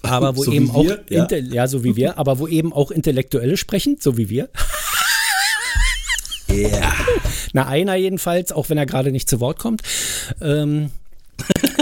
Aber 0.02 0.36
wo 0.36 0.44
So 0.44 0.52
eben 0.52 0.70
auch, 0.70 0.84
wir, 0.84 1.04
ja. 1.08 1.26
ja, 1.30 1.68
so 1.68 1.84
wie 1.84 1.96
wir, 1.96 2.18
aber 2.18 2.38
wo 2.38 2.48
eben 2.48 2.72
auch 2.72 2.90
Intellektuelle 2.90 3.56
sprechen, 3.56 3.96
so 4.00 4.18
wie 4.18 4.28
wir. 4.28 4.50
Ja. 6.52 6.94
Na, 7.52 7.66
einer 7.66 7.94
jedenfalls, 7.96 8.52
auch 8.52 8.70
wenn 8.70 8.78
er 8.78 8.86
gerade 8.86 9.12
nicht 9.12 9.28
zu 9.28 9.40
Wort 9.40 9.58
kommt. 9.58 9.82
Ähm, 10.40 10.90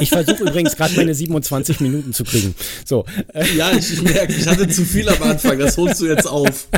ich 0.01 0.09
versuche 0.09 0.45
übrigens 0.45 0.77
gerade 0.77 0.95
meine 0.97 1.15
27 1.15 1.81
Minuten 1.81 2.13
zu 2.13 2.25
kriegen. 2.25 2.55
So, 2.85 3.05
äh, 3.35 3.45
Ja, 3.57 3.73
ich, 3.73 3.93
ich 3.93 4.03
merke, 4.03 4.33
ich 4.33 4.47
hatte 4.47 4.69
zu 4.69 4.85
viel 4.85 5.09
am 5.09 5.23
Anfang, 5.23 5.59
das 5.59 5.77
holst 5.77 6.01
du 6.01 6.07
jetzt 6.07 6.27
auf. 6.27 6.69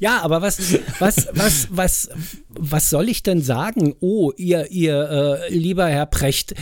ja, 0.00 0.20
aber 0.20 0.42
was, 0.42 0.58
was, 0.98 1.28
was, 1.32 1.68
was, 1.70 2.10
was 2.50 2.90
soll 2.90 3.08
ich 3.08 3.22
denn 3.22 3.42
sagen? 3.42 3.94
Oh, 4.00 4.32
ihr, 4.36 4.70
ihr, 4.70 5.40
äh, 5.48 5.54
lieber 5.54 5.86
Herr 5.86 6.06
Precht, 6.06 6.54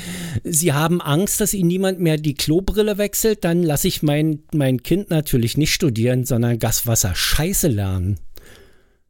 Sie 0.45 0.73
haben 0.73 1.01
Angst, 1.01 1.41
dass 1.41 1.55
Ihnen 1.55 1.69
niemand 1.69 2.01
mehr 2.01 2.19
die 2.19 2.35
Klobrille 2.35 2.99
wechselt? 2.99 3.45
Dann 3.45 3.63
lasse 3.63 3.89
ich 3.89 4.03
mein, 4.03 4.43
mein 4.53 4.83
Kind 4.83 5.11
natürlich 5.11 5.57
nicht 5.57 5.73
studieren, 5.73 6.25
sondern 6.25 6.59
Gaswasser 6.59 7.15
Scheiße 7.15 7.69
lernen. 7.69 8.21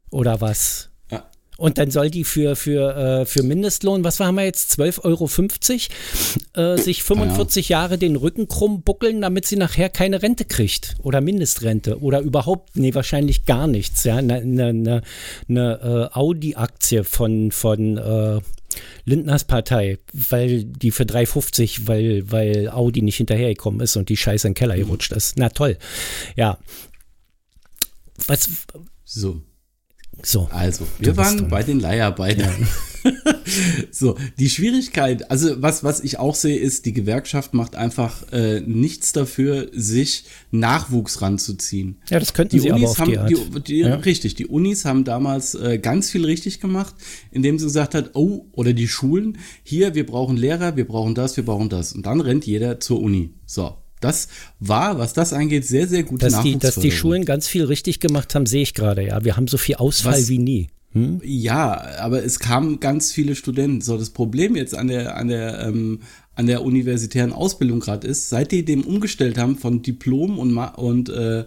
Oder 0.09 0.41
was? 0.41 0.88
Ja. 1.59 1.63
Und 1.65 1.77
dann 1.77 1.91
soll 1.91 2.09
die 2.09 2.23
für, 2.23 2.55
für, 2.55 2.95
äh, 2.95 3.25
für 3.25 3.43
Mindestlohn, 3.43 4.03
was 4.03 4.19
haben 4.19 4.35
wir 4.35 4.45
jetzt, 4.45 4.79
12,50 4.79 5.89
Euro, 6.55 6.75
äh, 6.75 6.81
sich 6.81 7.03
45 7.03 7.69
Jahre 7.69 7.97
den 7.97 8.15
Rücken 8.15 8.47
krumm 8.47 8.81
buckeln, 8.81 9.21
damit 9.21 9.45
sie 9.45 9.55
nachher 9.55 9.89
keine 9.89 10.21
Rente 10.21 10.45
kriegt 10.45 10.95
oder 11.03 11.21
Mindestrente 11.21 11.99
oder 12.01 12.21
überhaupt, 12.21 12.75
nee, 12.77 12.93
wahrscheinlich 12.93 13.45
gar 13.45 13.67
nichts. 13.67 14.03
Ja, 14.03 14.17
eine 14.17 14.43
ne, 14.45 14.73
ne, 14.73 15.01
ne, 15.47 16.09
äh, 16.13 16.17
Audi-Aktie 16.17 17.03
von, 17.03 17.51
von 17.51 17.97
äh, 17.97 18.39
Lindners 19.05 19.43
Partei, 19.45 19.97
weil 20.13 20.63
die 20.63 20.91
für 20.91 21.03
3,50, 21.03 21.81
weil, 21.87 22.31
weil 22.31 22.69
Audi 22.69 23.01
nicht 23.01 23.17
hinterhergekommen 23.17 23.81
ist 23.81 23.95
und 23.97 24.09
die 24.09 24.17
Scheiße 24.17 24.47
in 24.47 24.53
den 24.53 24.57
Keller 24.57 24.77
gerutscht 24.77 25.11
ist. 25.11 25.37
Na 25.37 25.49
toll. 25.49 25.77
Ja. 26.35 26.57
Was, 28.27 28.49
So, 29.05 29.41
so. 30.23 30.49
also, 30.51 30.85
wir 30.99 31.15
waren 31.17 31.37
dran. 31.37 31.47
bei 31.49 31.63
den 31.63 31.79
Leiharbeitern. 31.79 32.67
so, 33.91 34.17
die 34.37 34.49
Schwierigkeit, 34.49 35.31
also 35.31 35.61
was, 35.61 35.83
was 35.83 36.01
ich 36.01 36.19
auch 36.19 36.35
sehe, 36.35 36.57
ist, 36.57 36.85
die 36.85 36.93
Gewerkschaft 36.93 37.53
macht 37.53 37.75
einfach 37.75 38.31
äh, 38.31 38.61
nichts 38.61 39.13
dafür, 39.13 39.69
sich 39.73 40.25
Nachwuchs 40.51 41.21
ranzuziehen. 41.21 41.97
Ja, 42.09 42.19
das 42.19 42.33
könnten 42.33 42.55
Die 42.55 42.59
sie 42.59 42.71
aber 42.71 42.77
Unis 42.79 42.89
auf 42.91 42.99
haben, 42.99 43.11
die 43.11 43.17
Art. 43.17 43.29
die, 43.29 43.59
die, 43.61 43.77
Ja. 43.79 43.95
richtig, 43.95 44.35
die 44.35 44.47
Unis 44.47 44.85
haben 44.85 45.03
damals 45.03 45.55
äh, 45.55 45.77
ganz 45.79 46.09
viel 46.09 46.25
richtig 46.25 46.59
gemacht, 46.59 46.95
indem 47.31 47.57
sie 47.59 47.65
gesagt 47.65 47.95
hat, 47.95 48.11
oh, 48.15 48.45
oder 48.51 48.73
die 48.73 48.87
Schulen, 48.87 49.37
hier, 49.63 49.95
wir 49.95 50.05
brauchen 50.05 50.37
Lehrer, 50.37 50.75
wir 50.75 50.87
brauchen 50.87 51.15
das, 51.15 51.37
wir 51.37 51.45
brauchen 51.45 51.69
das. 51.69 51.93
Und 51.93 52.05
dann 52.05 52.21
rennt 52.21 52.45
jeder 52.45 52.79
zur 52.79 52.99
Uni. 53.01 53.33
So, 53.45 53.77
das 53.99 54.27
war, 54.59 54.97
was 54.97 55.13
das 55.13 55.33
angeht, 55.33 55.65
sehr, 55.65 55.87
sehr 55.87 56.03
gute 56.03 56.27
Dass 56.27 56.41
die, 56.41 56.57
dass 56.57 56.75
die. 56.75 56.91
Schulen 56.91 57.25
ganz 57.25 57.47
viel 57.47 57.65
richtig 57.65 57.99
gemacht 57.99 58.33
haben, 58.35 58.45
sehe 58.45 58.61
ich 58.61 58.73
gerade, 58.73 59.05
ja. 59.05 59.23
Wir 59.23 59.35
haben 59.37 59.47
so 59.47 59.57
viel 59.57 59.75
Ausfall 59.75 60.13
Was- 60.13 60.29
wie 60.29 60.39
nie. 60.39 60.67
Hm? 60.93 61.21
Ja, 61.23 61.99
aber 61.99 62.23
es 62.23 62.39
kamen 62.39 62.79
ganz 62.79 63.11
viele 63.11 63.35
Studenten. 63.35 63.81
So, 63.81 63.97
das 63.97 64.09
Problem 64.09 64.55
jetzt 64.55 64.73
an 64.75 64.87
der, 64.87 65.17
an 65.17 65.27
der, 65.27 65.59
ähm, 65.67 65.99
an 66.33 66.47
der 66.47 66.63
universitären 66.63 67.31
Ausbildung 67.31 67.79
gerade 67.79 68.07
ist, 68.07 68.29
seit 68.29 68.51
die 68.51 68.65
dem 68.65 68.81
umgestellt 68.83 69.37
haben 69.37 69.55
von 69.57 69.83
Diplom 69.83 70.39
und, 70.39 70.51
Ma 70.51 70.69
und 70.69 71.09
äh, 71.09 71.45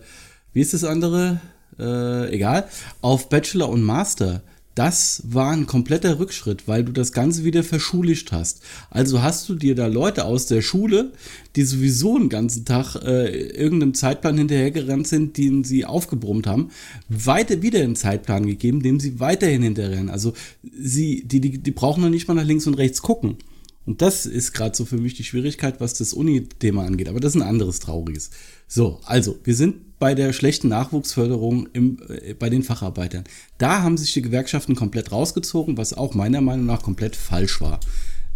wie 0.53 0.61
ist 0.61 0.75
das 0.75 0.85
andere? 0.85 1.41
Äh, 1.79 2.33
egal, 2.35 2.69
auf 3.01 3.29
Bachelor 3.31 3.69
und 3.71 3.83
Master. 3.83 4.43
Das 4.75 5.23
war 5.27 5.51
ein 5.51 5.67
kompletter 5.67 6.19
Rückschritt, 6.19 6.67
weil 6.67 6.83
du 6.83 6.93
das 6.93 7.13
Ganze 7.13 7.45
wieder 7.45 7.63
verschulischt 7.63 8.33
hast. 8.33 8.63
Also 8.89 9.21
hast 9.23 9.47
du 9.49 9.55
dir 9.55 9.75
da 9.75 9.87
Leute 9.87 10.25
aus 10.25 10.47
der 10.47 10.63
Schule, 10.63 11.13
die 11.57 11.65
sowieso 11.65 12.19
den 12.19 12.31
ganzen 12.31 12.65
Tag 12.65 12.97
äh, 12.97 13.49
irgendeinem 13.49 13.93
Zeitplan 13.93 14.39
hinterhergerannt 14.39 15.07
sind, 15.07 15.37
den 15.37 15.63
sie 15.63 15.85
aufgebrummt 15.85 16.47
haben, 16.47 16.71
weiter 17.11 17.61
wieder 17.61 17.81
einen 17.81 17.97
Zeitplan 17.97 18.47
gegeben, 18.47 18.83
dem 18.83 18.99
sie 18.99 19.21
weiterhin 19.21 19.63
hinterherrennen. 19.63 20.09
Also 20.09 20.33
sie, 20.63 21.25
die, 21.25 21.41
die, 21.41 21.59
die 21.59 21.71
brauchen 21.71 22.03
noch 22.03 22.11
nicht 22.11 22.27
mal 22.27 22.35
nach 22.35 22.45
links 22.45 22.67
und 22.67 22.75
rechts 22.75 23.03
gucken. 23.03 23.37
Und 23.85 24.01
das 24.01 24.27
ist 24.27 24.53
gerade 24.53 24.77
so 24.77 24.85
für 24.85 24.99
mich 24.99 25.14
die 25.14 25.25
Schwierigkeit, 25.25 25.81
was 25.81 25.95
das 25.95 26.12
Uni-Thema 26.12 26.85
angeht. 26.85 27.09
Aber 27.09 27.21
das 27.21 27.35
ist 27.35 27.42
ein 27.42 27.49
anderes 27.49 27.81
Trauriges. 27.81 28.31
So, 28.68 29.01
also, 29.05 29.38
wir 29.45 29.55
sind 29.55 29.99
bei 29.99 30.14
der 30.14 30.33
schlechten 30.33 30.68
Nachwuchsförderung 30.68 31.68
im, 31.73 31.99
äh, 32.09 32.35
bei 32.35 32.49
den 32.49 32.62
Facharbeitern. 32.62 33.25
Da 33.59 33.83
haben 33.83 33.97
sich 33.97 34.12
die 34.12 34.23
Gewerkschaften 34.23 34.77
komplett 34.77 35.12
rausgezogen, 35.12 35.77
was 35.77 35.95
auch 35.95 36.14
meiner 36.14 36.40
Meinung 36.40 36.66
nach 36.66 36.83
komplett 36.83 37.16
falsch 37.16 37.61
war. 37.61 37.81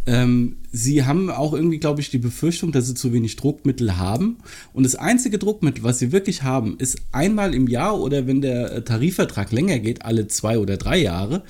Ähm, 0.07 0.59
sie 0.71 1.05
haben 1.05 1.31
auch 1.31 1.53
irgendwie, 1.53 1.79
glaube 1.79 2.01
ich, 2.01 2.11
die 2.11 2.19
Befürchtung, 2.19 2.71
dass 2.71 2.87
sie 2.87 2.95
zu 2.95 3.13
wenig 3.13 3.35
Druckmittel 3.37 3.97
haben. 3.97 4.39
Und 4.73 4.85
das 4.85 4.95
einzige 4.95 5.39
Druckmittel, 5.39 5.83
was 5.83 5.99
sie 5.99 6.13
wirklich 6.13 6.45
haben, 6.45 6.77
ist 6.79 6.99
einmal 7.11 7.55
im 7.55 7.67
Jahr 7.67 8.01
oder 8.01 8.27
wenn 8.29 8.41
der 8.41 8.73
äh, 8.73 8.85
Tarifvertrag 8.85 9.51
länger 9.51 9.81
geht, 9.81 10.05
alle 10.05 10.29
zwei 10.29 10.59
oder 10.59 10.77
drei 10.77 10.99
Jahre, 10.99 11.43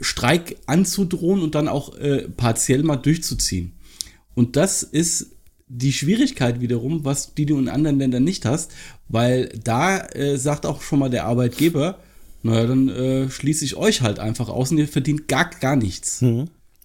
Streik 0.00 0.56
anzudrohen 0.66 1.42
und 1.42 1.54
dann 1.54 1.68
auch 1.68 1.96
äh, 1.98 2.28
partiell 2.28 2.82
mal 2.82 2.96
durchzuziehen. 2.96 3.72
Und 4.34 4.56
das 4.56 4.82
ist 4.82 5.32
die 5.68 5.92
Schwierigkeit 5.92 6.60
wiederum, 6.60 7.04
was 7.04 7.34
die 7.34 7.46
du 7.46 7.58
in 7.58 7.68
anderen 7.68 7.98
Ländern 7.98 8.24
nicht 8.24 8.44
hast, 8.44 8.72
weil 9.08 9.48
da 9.62 9.98
äh, 9.98 10.36
sagt 10.36 10.66
auch 10.66 10.82
schon 10.82 10.98
mal 10.98 11.10
der 11.10 11.24
Arbeitgeber, 11.24 11.98
naja, 12.42 12.66
dann 12.66 12.88
äh, 12.88 13.30
schließe 13.30 13.64
ich 13.64 13.76
euch 13.76 14.02
halt 14.02 14.18
einfach 14.18 14.48
aus 14.48 14.70
und 14.70 14.78
ihr 14.78 14.86
verdient 14.86 15.26
gar, 15.26 15.50
gar 15.50 15.74
nichts. 15.74 16.22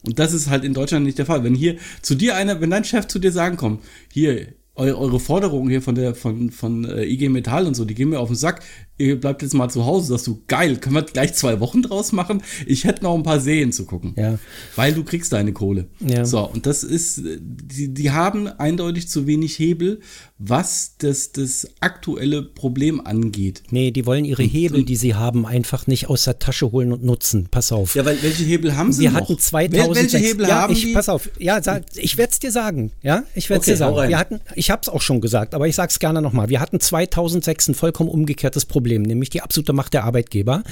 Und 0.04 0.18
das 0.18 0.34
ist 0.34 0.50
halt 0.50 0.64
in 0.64 0.74
Deutschland 0.74 1.06
nicht 1.06 1.20
der 1.20 1.28
Fall. 1.28 1.44
Wenn 1.44 1.54
hier 1.54 1.78
zu 2.02 2.16
dir 2.16 2.36
einer, 2.36 2.60
wenn 2.62 2.72
dein 2.72 2.84
Chef 2.84 3.08
zu 3.08 3.20
dir 3.20 3.32
sagen 3.32 3.58
kommt, 3.58 3.84
hier, 4.12 4.48
eu, 4.76 4.96
eure 4.96 5.20
Forderungen 5.20 5.70
hier 5.70 5.82
von 5.82 5.96
der, 5.96 6.16
von, 6.16 6.50
von 6.50 6.86
äh, 6.86 7.06
IG 7.06 7.30
Metall 7.30 7.68
und 7.68 7.76
so, 7.76 7.86
die 7.86 7.94
gehen 7.94 8.10
mir 8.10 8.20
auf 8.20 8.30
den 8.30 8.36
Sack, 8.36 8.64
ihr 9.02 9.20
bleibt 9.20 9.42
jetzt 9.42 9.54
mal 9.54 9.70
zu 9.70 9.86
Hause, 9.86 10.08
sagst 10.08 10.28
du, 10.28 10.42
geil, 10.48 10.78
können 10.78 10.96
wir 10.96 11.02
gleich 11.04 11.34
zwei 11.34 11.60
Wochen 11.60 11.82
draus 11.82 12.12
machen? 12.12 12.42
Ich 12.66 12.84
hätte 12.86 13.04
noch 13.04 13.16
ein 13.16 13.24
paar 13.24 13.40
Serien 13.40 13.72
zu 13.72 13.86
gucken. 13.86 14.14
Ja. 14.18 14.38
Weil 14.76 14.94
du 14.94 15.04
kriegst 15.04 15.34
deine 15.34 15.54
Kohle. 15.54 15.88
Ja. 16.00 16.26
So, 16.26 16.40
und 16.48 16.66
das 16.66 16.84
ist, 16.84 17.22
die, 17.40 17.94
die 17.94 18.12
haben 18.12 18.48
eindeutig 18.48 19.08
zu 19.10 19.28
wenig 19.28 19.58
Hebel, 19.60 20.00
was 20.38 20.96
das, 20.98 21.32
das 21.32 21.68
aktuelle 21.82 22.42
Problem 22.42 23.06
angeht. 23.06 23.64
Nee, 23.70 23.92
die 23.92 24.06
wollen 24.06 24.26
ihre 24.26 24.44
Hebel, 24.44 24.84
die 24.86 24.96
sie 24.96 25.14
haben, 25.16 25.46
einfach 25.46 25.88
nicht 25.88 26.10
aus 26.10 26.24
der 26.24 26.40
Tasche 26.40 26.72
holen 26.72 26.92
und 26.92 27.04
nutzen. 27.04 27.48
Pass 27.52 27.72
auf. 27.72 27.96
Ja, 27.96 28.06
weil 28.06 28.22
welche 28.24 28.44
Hebel 28.44 28.76
haben 28.76 28.92
sie 28.92 29.04
wir 29.04 29.12
noch? 29.12 29.22
hatten 29.22 29.38
2006. 29.38 29.82
Wel- 29.88 29.96
Welche 30.14 30.18
Hebel 30.28 30.48
ja, 30.48 30.62
haben 30.62 30.74
ich, 30.74 30.82
die? 30.86 30.94
Pass 30.94 31.10
auf, 31.10 31.30
ja, 31.40 31.62
sag, 31.62 31.84
ich 31.96 32.18
werde 32.18 32.32
es 32.32 32.40
dir 32.40 32.52
sagen. 32.52 32.92
Ja, 33.04 33.24
ich 33.36 33.50
werde 33.50 33.62
es 33.62 33.68
Okay, 33.68 33.72
dir 33.74 33.78
sagen. 33.78 34.10
Wir 34.10 34.18
hatten, 34.18 34.42
ich 34.56 34.72
habe 34.72 34.82
es 34.82 34.90
auch 34.90 35.02
schon 35.02 35.22
gesagt, 35.22 35.54
aber 35.54 35.68
ich 35.68 35.76
sage 35.76 35.90
es 35.92 36.00
gerne 36.00 36.22
nochmal. 36.22 36.50
Wir 36.50 36.60
hatten 36.60 36.80
2006 36.80 37.70
ein 37.70 37.76
vollkommen 37.76 38.10
umgekehrtes 38.10 38.66
Problem, 38.66 38.91
nämlich 39.00 39.30
die 39.30 39.42
absolute 39.42 39.74
Macht 39.74 39.94
der 39.94 40.04
Arbeitgeber, 40.04 40.64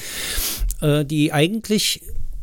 äh, 0.82 1.06
die 1.06 1.32
eigentlich 1.34 2.02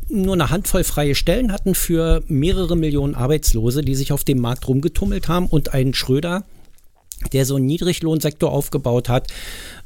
nur 0.09 0.33
eine 0.33 0.49
Handvoll 0.49 0.83
freie 0.83 1.15
Stellen 1.15 1.51
hatten 1.51 1.75
für 1.75 2.23
mehrere 2.27 2.77
Millionen 2.77 3.15
Arbeitslose, 3.15 3.81
die 3.81 3.95
sich 3.95 4.11
auf 4.11 4.23
dem 4.23 4.39
Markt 4.39 4.67
rumgetummelt 4.67 5.27
haben 5.27 5.47
und 5.47 5.73
einen 5.73 5.93
Schröder, 5.93 6.45
der 7.33 7.45
so 7.45 7.55
einen 7.55 7.65
Niedriglohnsektor 7.65 8.51
aufgebaut 8.51 9.09
hat, 9.09 9.27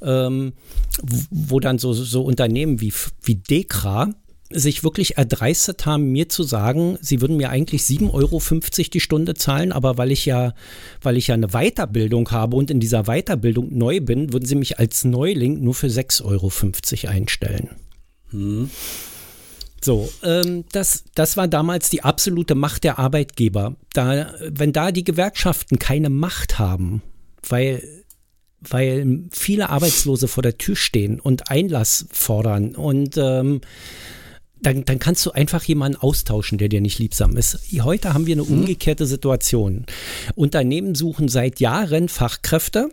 ähm, 0.01 0.53
wo 1.01 1.21
wo 1.29 1.59
dann 1.59 1.79
so, 1.79 1.93
so 1.93 2.23
Unternehmen 2.23 2.81
wie, 2.81 2.93
wie 3.23 3.35
Dekra 3.35 4.09
sich 4.53 4.83
wirklich 4.83 5.17
erdreistet 5.17 5.85
haben, 5.85 6.11
mir 6.11 6.29
zu 6.29 6.43
sagen, 6.43 6.97
sie 7.01 7.21
würden 7.21 7.37
mir 7.37 7.49
eigentlich 7.49 7.83
7,50 7.83 8.13
Euro 8.13 8.41
die 8.93 8.99
Stunde 8.99 9.33
zahlen, 9.35 9.71
aber 9.71 9.97
weil 9.97 10.11
ich 10.11 10.25
ja, 10.25 10.53
weil 11.01 11.17
ich 11.17 11.27
ja 11.27 11.35
eine 11.35 11.49
Weiterbildung 11.49 12.31
habe 12.31 12.55
und 12.55 12.71
in 12.71 12.79
dieser 12.79 13.03
Weiterbildung 13.03 13.77
neu 13.77 14.01
bin, 14.01 14.33
würden 14.33 14.45
sie 14.45 14.55
mich 14.55 14.79
als 14.79 15.03
Neuling 15.03 15.61
nur 15.61 15.73
für 15.73 15.87
6,50 15.87 16.25
Euro 16.25 17.11
einstellen. 17.11 17.69
So, 19.83 20.11
ähm, 20.23 20.65
das, 20.71 21.05
das 21.15 21.37
war 21.37 21.47
damals 21.47 21.89
die 21.89 22.03
absolute 22.03 22.53
Macht 22.53 22.83
der 22.83 22.99
Arbeitgeber. 22.99 23.75
Da, 23.93 24.33
wenn 24.47 24.73
da 24.73 24.91
die 24.91 25.03
Gewerkschaften 25.03 25.79
keine 25.79 26.09
Macht 26.09 26.59
haben, 26.59 27.01
weil, 27.47 27.83
weil 28.59 29.23
viele 29.31 29.69
Arbeitslose 29.69 30.27
vor 30.27 30.43
der 30.43 30.59
Tür 30.59 30.75
stehen 30.75 31.19
und 31.19 31.49
Einlass 31.49 32.05
fordern 32.11 32.75
und 32.75 33.17
ähm, 33.17 33.61
dann, 34.61 34.85
dann 34.85 34.99
kannst 34.99 35.25
du 35.25 35.31
einfach 35.31 35.63
jemanden 35.63 35.97
austauschen, 35.97 36.57
der 36.57 36.69
dir 36.69 36.81
nicht 36.81 36.99
liebsam 36.99 37.35
ist. 37.35 37.59
Heute 37.81 38.13
haben 38.13 38.27
wir 38.27 38.35
eine 38.35 38.43
umgekehrte 38.43 39.05
Situation. 39.05 39.85
Unternehmen 40.35 40.95
suchen 40.95 41.27
seit 41.27 41.59
Jahren 41.59 42.09
Fachkräfte 42.09 42.89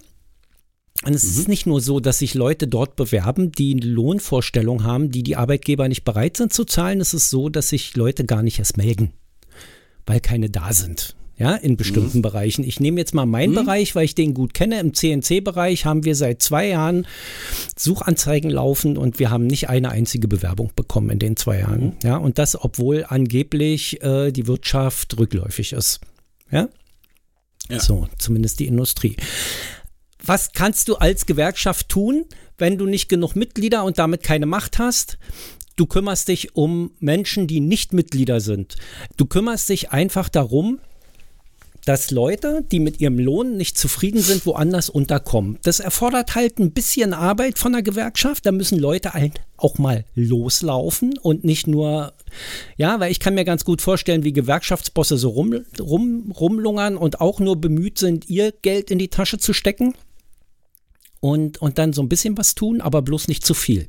Und 1.05 1.15
es 1.15 1.25
mhm. 1.25 1.41
ist 1.41 1.49
nicht 1.49 1.67
nur 1.67 1.81
so, 1.81 2.01
dass 2.01 2.19
sich 2.19 2.35
Leute 2.35 2.69
dort 2.69 2.97
bewerben, 2.97 3.53
die 3.53 3.73
eine 3.73 3.85
Lohnvorstellung 3.85 4.85
haben, 4.85 5.11
die 5.11 5.23
die 5.23 5.37
Arbeitgeber 5.37 5.89
nicht 5.89 6.05
bereit 6.05 6.37
sind 6.37 6.53
zu 6.53 6.65
zahlen. 6.65 7.01
Es 7.01 7.13
ist 7.13 7.31
so, 7.31 7.49
dass 7.51 7.69
sich 7.69 7.95
Leute 7.97 8.25
gar 8.25 8.43
nicht 8.43 8.59
erst 8.59 8.79
melden, 8.79 9.13
weil 10.07 10.21
keine 10.21 10.49
da 10.49 10.73
sind. 10.73 11.15
Ja, 11.39 11.55
in 11.55 11.77
bestimmten 11.77 12.19
mhm. 12.19 12.23
Bereichen. 12.23 12.65
Ich 12.65 12.81
nehme 12.81 12.99
jetzt 12.99 13.15
mal 13.15 13.25
meinen 13.25 13.53
mhm. 13.53 13.65
Bereich, 13.65 13.95
weil 13.95 14.05
ich 14.05 14.17
den 14.17 14.35
gut 14.35 14.55
kenne. 14.55 14.81
Im 14.81 14.93
CNC-Bereich 14.93 15.85
haben 15.85 16.05
wir 16.05 16.17
seit 16.17 16.43
zwei 16.43 16.67
Jahren 16.67 17.07
Suchanzeigen 17.77 18.51
laufen 18.51 18.97
und 18.97 19.21
wir 19.21 19.31
haben 19.31 19.47
nicht 19.47 19.69
eine 19.69 19.91
einzige 19.91 20.27
Bewerbung 20.27 20.73
bekommen 20.75 21.11
in 21.11 21.21
den 21.21 21.37
zwei 21.37 21.61
Jahren. 21.61 21.85
Mhm. 21.85 21.93
Ja, 22.03 22.17
und 22.17 22.39
das, 22.39 22.61
obwohl 22.61 23.05
angeblich 23.09 24.03
äh, 24.03 24.33
die 24.33 24.49
Wirtschaft 24.49 25.17
rückläufig 25.17 25.73
ist. 25.73 26.01
Ja? 26.51 26.69
ja. 27.71 27.79
So, 27.79 28.09
zumindest 28.19 28.59
die 28.59 28.67
Industrie 28.67 29.15
was 30.29 30.53
kannst 30.53 30.89
du 30.89 30.97
als 30.97 31.27
Gewerkschaft 31.27 31.89
tun, 31.89 32.25
wenn 32.59 32.77
du 32.77 32.87
nicht 32.87 33.09
genug 33.09 33.35
Mitglieder 33.35 33.85
und 33.85 33.99
damit 33.99 34.23
keine 34.23 34.47
Macht 34.47 34.79
hast? 34.79 35.19
Du 35.77 35.87
kümmerst 35.87 36.29
dich 36.29 36.57
um 36.57 36.91
Menschen, 36.99 37.47
die 37.47 37.61
nicht 37.61 37.93
Mitglieder 37.93 38.41
sind. 38.41 38.77
Du 39.17 39.27
kümmerst 39.27 39.69
dich 39.69 39.91
einfach 39.91 40.29
darum, 40.29 40.81
dass 41.89 42.11
Leute, 42.11 42.63
die 42.71 42.81
mit 42.81 43.01
ihrem 43.01 43.19
Lohn 43.19 43.57
nicht 43.57 43.79
zufrieden 43.79 44.21
sind, 44.21 44.45
woanders 44.45 44.91
unterkommen. 44.91 45.59
Das 45.63 45.81
erfordert 45.81 46.35
halt 46.35 46.59
ein 46.59 46.73
bisschen 46.73 47.15
Arbeit 47.15 47.59
von 47.59 47.73
der 47.73 47.81
Gewerkschaft. 47.81 48.45
Da 48.45 48.53
müssen 48.53 48.79
Leute 48.79 49.15
halt 49.15 49.41
auch 49.57 49.79
mal 49.79 50.05
loslaufen 50.15 51.17
und 51.17 51.45
nicht 51.45 51.67
nur, 51.67 52.13
ja, 52.77 53.01
weil 53.01 53.11
ich 53.11 53.21
kann 53.21 53.35
mir 53.35 53.47
ganz 53.47 53.65
gut 53.65 53.81
vorstellen, 53.81 54.23
wie 54.23 54.35
Gewerkschaftsbosse 54.35 55.17
so 55.17 55.31
rum, 55.31 55.65
rum, 55.81 56.31
rumlungern 56.39 56.99
und 56.99 57.23
auch 57.23 57.41
nur 57.41 57.59
bemüht 57.59 57.97
sind, 57.97 58.29
ihr 58.29 58.53
Geld 58.53 58.91
in 58.91 58.99
die 58.99 59.09
Tasche 59.09 59.39
zu 59.39 59.55
stecken 59.55 59.95
und, 61.21 61.57
und 61.63 61.79
dann 61.79 61.95
so 61.95 62.03
ein 62.03 62.11
bisschen 62.11 62.37
was 62.37 62.55
tun, 62.55 62.83
aber 62.83 63.01
bloß 63.01 63.29
nicht 63.29 63.47
zu 63.47 63.55
viel. 63.55 63.87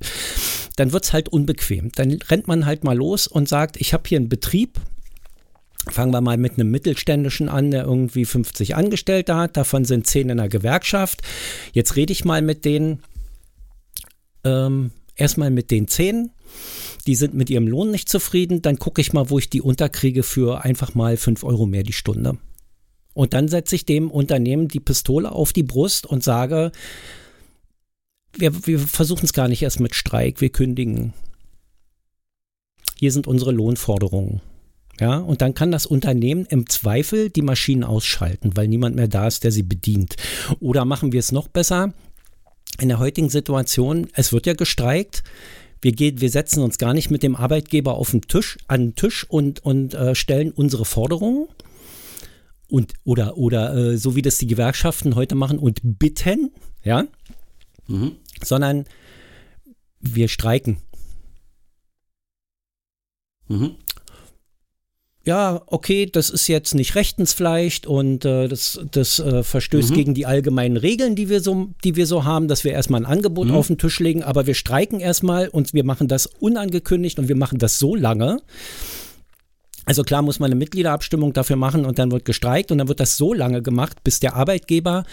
Dann 0.78 0.94
wird 0.94 1.04
es 1.04 1.12
halt 1.12 1.28
unbequem. 1.28 1.92
Dann 1.96 2.14
rennt 2.14 2.48
man 2.48 2.66
halt 2.66 2.86
mal 2.86 2.96
los 2.96 3.28
und 3.28 3.50
sagt, 3.50 3.76
ich 3.76 3.94
habe 3.94 4.08
hier 4.08 4.20
einen 4.20 4.30
Betrieb. 4.30 4.80
Fangen 5.92 6.14
wir 6.14 6.22
mal 6.22 6.38
mit 6.38 6.54
einem 6.54 6.72
Mittelständischen 6.72 7.50
an, 7.50 7.72
der 7.72 7.84
irgendwie 7.84 8.26
50 8.26 8.76
Angestellte 8.76 9.36
hat. 9.36 9.58
Davon 9.58 9.86
sind 9.86 10.08
10 10.08 10.30
in 10.30 10.38
der 10.38 10.50
Gewerkschaft. 10.50 11.22
Jetzt 11.74 11.96
rede 11.96 12.14
ich 12.14 12.26
mal 12.26 12.42
mit 12.42 12.66
denen, 12.66 13.02
ähm, 14.44 14.92
erstmal 15.16 15.52
mit 15.52 15.72
den 15.72 15.88
10. 15.88 16.32
Die 17.08 17.16
sind 17.16 17.34
mit 17.34 17.50
ihrem 17.50 17.68
Lohn 17.68 17.92
nicht 17.92 18.10
zufrieden. 18.10 18.62
Dann 18.62 18.78
gucke 18.78 19.02
ich 19.02 19.14
mal, 19.14 19.30
wo 19.30 19.40
ich 19.40 19.50
die 19.50 19.62
unterkriege 19.62 20.24
für 20.24 20.64
einfach 20.64 20.96
mal 20.96 21.18
5 21.18 21.44
Euro 21.44 21.66
mehr 21.66 21.84
die 21.84 21.94
Stunde. 21.94 22.38
Und 23.14 23.34
dann 23.34 23.48
setze 23.48 23.76
ich 23.76 23.86
dem 23.86 24.12
Unternehmen 24.12 24.68
die 24.68 24.80
Pistole 24.80 25.32
auf 25.32 25.52
die 25.54 25.64
Brust 25.64 26.06
und 26.06 26.24
sage, 26.24 26.72
wir, 28.38 28.66
wir 28.68 28.80
versuchen 28.80 29.26
es 29.26 29.34
gar 29.34 29.48
nicht 29.48 29.62
erst 29.62 29.80
mit 29.80 29.96
Streik, 29.96 30.40
wir 30.42 30.50
kündigen. 30.50 31.14
Hier 32.98 33.12
sind 33.12 33.28
unsere 33.28 33.52
Lohnforderungen. 33.52 34.42
Ja, 35.00 35.18
und 35.18 35.42
dann 35.42 35.54
kann 35.54 35.72
das 35.72 35.86
Unternehmen 35.86 36.46
im 36.50 36.68
Zweifel 36.68 37.30
die 37.30 37.42
Maschinen 37.42 37.86
ausschalten, 37.86 38.52
weil 38.56 38.68
niemand 38.68 38.98
mehr 38.98 39.08
da 39.08 39.28
ist, 39.28 39.46
der 39.46 39.52
sie 39.52 39.64
bedient. 39.64 40.18
Oder 40.60 40.84
machen 40.84 41.14
wir 41.14 41.20
es 41.20 41.32
noch 41.32 41.48
besser? 41.48 41.94
In 42.80 42.90
der 42.90 43.00
heutigen 43.00 43.30
Situation, 43.30 44.10
es 44.14 44.34
wird 44.34 44.46
ja 44.46 44.54
gestreikt. 44.54 45.24
Wir, 45.82 45.94
gehen, 45.94 46.20
wir 46.20 46.30
setzen 46.30 46.62
uns 46.62 46.78
gar 46.78 46.94
nicht 46.94 47.10
mit 47.10 47.24
dem 47.24 47.38
Arbeitgeber 47.38 47.94
auf 47.94 48.12
den 48.12 48.24
Tisch, 48.24 48.58
an 48.68 48.88
den 48.88 48.96
Tisch 48.96 49.26
und, 49.30 49.64
und 49.64 49.94
äh, 49.94 50.16
stellen 50.16 50.52
unsere 50.52 50.84
Forderungen. 50.84 51.48
Und, 52.68 52.94
oder, 53.06 53.38
oder 53.38 53.76
äh, 53.76 53.98
so 53.98 54.16
wie 54.18 54.22
das 54.22 54.38
die 54.38 54.48
Gewerkschaften 54.48 55.16
heute 55.16 55.36
machen 55.36 55.60
und 55.60 55.80
bitten, 55.82 56.52
ja, 56.84 57.08
mhm. 57.88 58.18
sondern 58.44 58.86
wir 60.02 60.28
streiken. 60.28 60.78
Mhm. 63.48 63.76
Ja, 65.30 65.62
okay, 65.68 66.08
das 66.08 66.32
ist 66.32 66.48
jetzt 66.48 66.74
nicht 66.74 66.96
rechtens 66.96 67.34
vielleicht 67.34 67.86
und 67.86 68.26
äh, 68.26 68.48
das, 68.48 68.80
das 68.90 69.20
äh, 69.20 69.44
verstößt 69.44 69.92
mhm. 69.92 69.94
gegen 69.94 70.14
die 70.16 70.26
allgemeinen 70.26 70.76
Regeln, 70.76 71.16
die 71.16 71.30
wir 71.30 71.40
so, 71.40 71.70
die 71.84 71.96
wir 71.96 72.08
so 72.08 72.24
haben, 72.24 72.48
dass 72.48 72.64
wir 72.64 72.72
erstmal 72.72 73.02
ein 73.02 73.06
Angebot 73.06 73.50
mhm. 73.50 73.54
auf 73.54 73.68
den 73.68 73.78
Tisch 73.78 74.00
legen, 74.00 74.24
aber 74.24 74.48
wir 74.48 74.56
streiken 74.56 75.00
erstmal 75.00 75.48
und 75.48 75.72
wir 75.76 75.86
machen 75.86 76.08
das 76.08 76.26
unangekündigt 76.26 77.20
und 77.20 77.28
wir 77.28 77.36
machen 77.36 77.60
das 77.60 77.78
so 77.78 77.94
lange. 77.94 78.42
Also 79.86 80.02
klar 80.02 80.24
muss 80.24 80.40
man 80.40 80.48
eine 80.48 80.58
Mitgliederabstimmung 80.58 81.32
dafür 81.34 81.58
machen 81.58 81.86
und 81.86 82.00
dann 82.00 82.12
wird 82.12 82.26
gestreikt 82.26 82.72
und 82.72 82.80
dann 82.80 82.88
wird 82.88 83.00
das 83.00 83.16
so 83.16 83.32
lange 83.32 83.62
gemacht, 83.62 84.04
bis 84.04 84.20
der 84.20 84.36
Arbeitgeber 84.36 85.04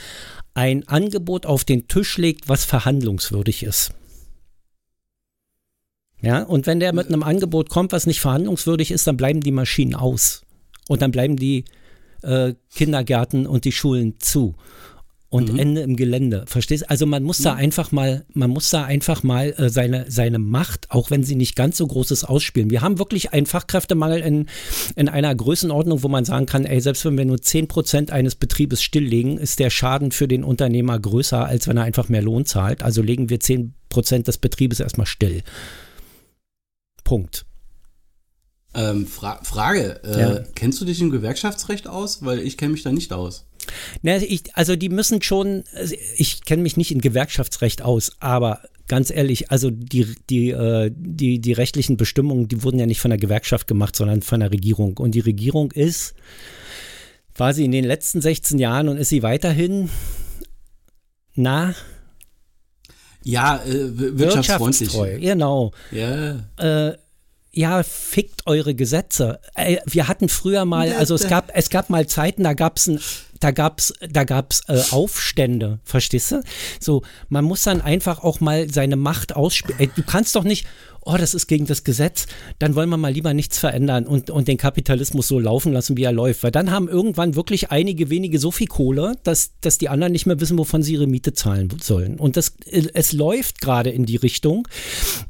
ein 0.55 0.89
Angebot 0.89 1.45
auf 1.45 1.65
den 1.65 1.89
Tisch 1.89 2.17
legt, 2.17 2.49
was 2.49 2.65
verhandlungswürdig 2.65 3.65
ist. 3.65 3.93
Ja, 6.23 6.43
und 6.43 6.67
wenn 6.67 6.81
der 6.81 6.93
mit 6.93 7.09
einem 7.09 7.23
Angebot 7.23 7.69
kommt, 7.69 7.93
was 7.93 8.07
nicht 8.07 8.21
verhandlungswürdig 8.21 8.91
ist, 8.91 9.07
dann 9.07 9.17
bleiben 9.17 9.41
die 9.41 9.53
Maschinen 9.53 9.95
aus. 9.95 10.43
Und 10.89 11.03
dann 11.03 11.11
bleiben 11.11 11.37
die 11.37 11.65
äh, 12.23 12.55
Kindergärten 12.75 13.47
und 13.47 13.65
die 13.65 13.73
Schulen 13.73 14.15
zu 14.19 14.55
und 15.29 15.53
mhm. 15.53 15.59
Ende 15.59 15.81
im 15.83 15.97
Gelände. 15.97 16.45
Verstehst? 16.47 16.89
Also 16.89 17.05
man 17.05 17.23
muss 17.23 17.41
mhm. 17.41 17.45
da 17.45 17.55
einfach 17.55 17.93
mal, 17.93 18.25
man 18.33 18.51
muss 18.51 18.71
da 18.71 18.85
einfach 18.85 19.23
mal 19.23 19.55
äh, 19.59 19.69
seine, 19.69 20.07
seine 20.09 20.39
Macht, 20.39 20.91
auch 20.91 21.11
wenn 21.11 21.25
sie 21.25 21.35
nicht 21.35 21.57
ganz 21.57 21.77
so 21.77 21.87
groß 21.87 22.13
ist, 22.13 22.25
ausspielen. 22.25 22.71
Wir 22.71 22.81
haben 22.81 22.99
wirklich 22.99 23.33
einen 23.33 23.47
Fachkräftemangel 23.47 24.21
in, 24.21 24.47
in 24.95 25.09
einer 25.09 25.35
Größenordnung, 25.35 26.03
wo 26.03 26.09
man 26.09 26.25
sagen 26.25 26.47
kann, 26.47 26.65
ey, 26.65 26.81
selbst 26.81 27.05
wenn 27.05 27.19
wir 27.19 27.25
nur 27.25 27.39
10% 27.39 28.11
eines 28.11 28.37
Betriebes 28.37 28.83
stilllegen, 28.83 29.39
ist 29.39 29.59
der 29.59 29.71
Schaden 29.71 30.13
für 30.13 30.29
den 30.29 30.45
Unternehmer 30.45 30.99
größer, 30.99 31.45
als 31.45 31.69
wenn 31.69 31.77
er 31.77 31.85
einfach 31.85 32.09
mehr 32.09 32.23
Lohn 32.23 32.47
zahlt. 32.47 32.83
Also 32.83 33.03
legen 33.03 33.29
wir 33.29 33.39
10% 33.39 34.23
des 34.23 34.39
Betriebes 34.39 34.81
erstmal 34.81 35.07
still. 35.07 35.43
Punkt. 37.07 37.47
Ähm, 38.75 39.07
Fra 39.07 39.41
Frage, 39.45 40.01
äh, 40.05 40.21
ja. 40.21 40.45
kennst 40.57 40.81
du 40.81 40.85
dich 40.85 41.01
im 41.01 41.11
Gewerkschaftsrecht 41.11 41.87
aus? 41.87 42.25
Weil 42.25 42.41
ich 42.41 42.59
kenne 42.59 42.73
mich 42.73 42.83
da 42.83 42.91
nicht 42.91 43.13
aus. 43.13 43.47
Na, 44.03 44.17
ich, 44.17 44.55
also 44.55 44.75
die 44.75 44.89
müssen 44.89 45.23
schon, 45.23 45.63
ich 46.17 46.45
kenne 46.45 46.63
mich 46.63 46.77
nicht 46.77 46.91
in 46.91 47.01
Gewerkschaftsrecht 47.01 47.81
aus, 47.81 48.11
aber 48.19 48.61
ganz 48.89 49.11
ehrlich, 49.11 49.53
also 49.53 49.71
die, 49.71 50.15
die, 50.29 50.51
äh, 50.51 50.91
die, 50.95 51.41
die 51.41 51.53
rechtlichen 51.53 51.97
Bestimmungen, 51.97 52.49
die 52.49 52.65
wurden 52.65 52.81
ja 52.81 52.87
nicht 52.87 53.01
von 53.01 53.11
der 53.11 53.19
Gewerkschaft 53.19 53.69
gemacht, 53.69 53.95
sondern 53.95 54.23
von 54.23 54.41
der 54.41 54.51
Regierung. 54.51 54.99
Und 54.99 55.15
die 55.15 55.21
Regierung 55.21 55.71
ist, 55.71 56.15
war 57.37 57.55
sie 57.55 57.65
in 57.65 57.73
den 57.73 57.85
letzten 57.85 58.21
16 58.21 58.59
Jahren 58.59 58.89
und 58.89 58.97
ist 58.97 59.11
sie 59.11 59.23
weiterhin, 59.23 59.91
na, 61.35 61.73
ja, 63.27 63.57
äh, 63.65 64.19
wirtschaftsfreundlich. 64.19 64.93
Genau. 65.21 65.73
Ja. 65.91 66.37
Äh, 66.59 66.97
ja, 67.51 67.83
fickt 67.83 68.47
eure 68.47 68.75
Gesetze. 68.75 69.41
Äh, 69.55 69.79
wir 69.87 70.09
hatten 70.09 70.29
früher 70.29 70.65
mal, 70.65 70.93
also 70.93 71.15
es 71.15 71.27
gab, 71.27 71.51
es 71.55 71.71
gab 71.71 71.91
mal 71.91 72.07
Zeiten, 72.07 72.45
da 72.45 72.55
gab 72.55 72.77
es 72.77 72.87
ein 72.87 73.01
da 73.41 73.51
gab's, 73.51 73.93
da 74.09 74.25
gab's 74.25 74.63
äh, 74.69 74.81
Aufstände, 74.91 75.81
verstehst 75.85 76.33
du? 76.33 76.43
So, 76.81 77.03
man 77.29 77.45
muss 77.45 77.63
dann 77.63 77.81
einfach 77.81 78.23
auch 78.23 78.41
mal 78.41 78.71
seine 78.73 78.97
Macht 78.97 79.35
ausspielen. 79.35 79.91
Du 79.95 80.03
kannst 80.03 80.37
doch 80.37 80.45
nicht, 80.45 80.67
oh, 81.07 81.17
das 81.17 81.35
ist 81.35 81.47
gegen 81.47 81.67
das 81.67 81.85
Gesetz, 81.85 82.27
dann 82.59 82.75
wollen 82.75 82.89
wir 82.89 82.97
mal 82.97 83.13
lieber 83.13 83.33
nichts 83.33 83.59
verändern 83.59 84.07
und, 84.07 84.29
und 84.29 84.49
den 84.49 84.57
Kapitalismus 84.57 85.29
so 85.29 85.39
laufen 85.39 85.73
lassen, 85.73 85.97
wie 85.97 86.03
er 86.03 86.13
läuft. 86.13 86.43
Weil 86.43 86.51
dann 86.51 86.71
haben 86.71 86.89
irgendwann 86.89 87.37
wirklich 87.37 87.71
einige 87.71 88.11
wenige 88.11 88.39
so 88.39 88.51
viel 88.51 88.67
Kohle, 88.67 89.15
dass, 89.23 89.53
dass 89.61 89.79
die 89.79 89.89
anderen 89.89 90.13
nicht 90.13 90.27
mehr 90.27 90.41
wissen, 90.41 90.59
wovon 90.59 90.83
sie 90.83 90.95
ihre 90.95 91.07
Miete 91.07 91.33
zahlen 91.33 91.69
sollen. 91.81 92.19
Und 92.19 92.37
das, 92.37 92.55
es 92.71 93.13
läuft 93.13 93.61
gerade 93.61 93.91
in 93.91 94.05
die 94.05 94.17
Richtung, 94.17 94.67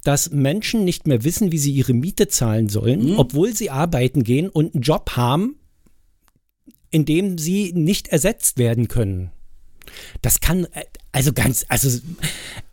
dass 0.03 0.31
Menschen 0.31 0.85
nicht 0.85 1.07
mehr 1.07 1.25
wissen, 1.25 1.53
wie 1.53 1.59
sie 1.59 1.73
ihre 1.73 1.93
Miete 1.93 2.29
zahlen 2.29 2.69
sollen, 2.69 3.13
mhm. 3.13 3.19
obwohl 3.19 3.55
sie 3.55 3.71
arbeiten 3.71 4.25
gehen 4.25 4.49
und 4.49 4.75
einen 4.75 4.83
Job 4.83 5.11
haben, 5.17 5.56
in 6.91 7.05
dem 7.05 7.39
sie 7.39 7.73
nicht 7.75 8.09
ersetzt 8.09 8.59
werden 8.59 8.89
können. 8.89 9.31
Das 10.23 10.41
kann, 10.41 10.65
äh, 10.73 10.85
also 11.13 11.33
ganz, 11.33 11.65
also, 11.69 12.01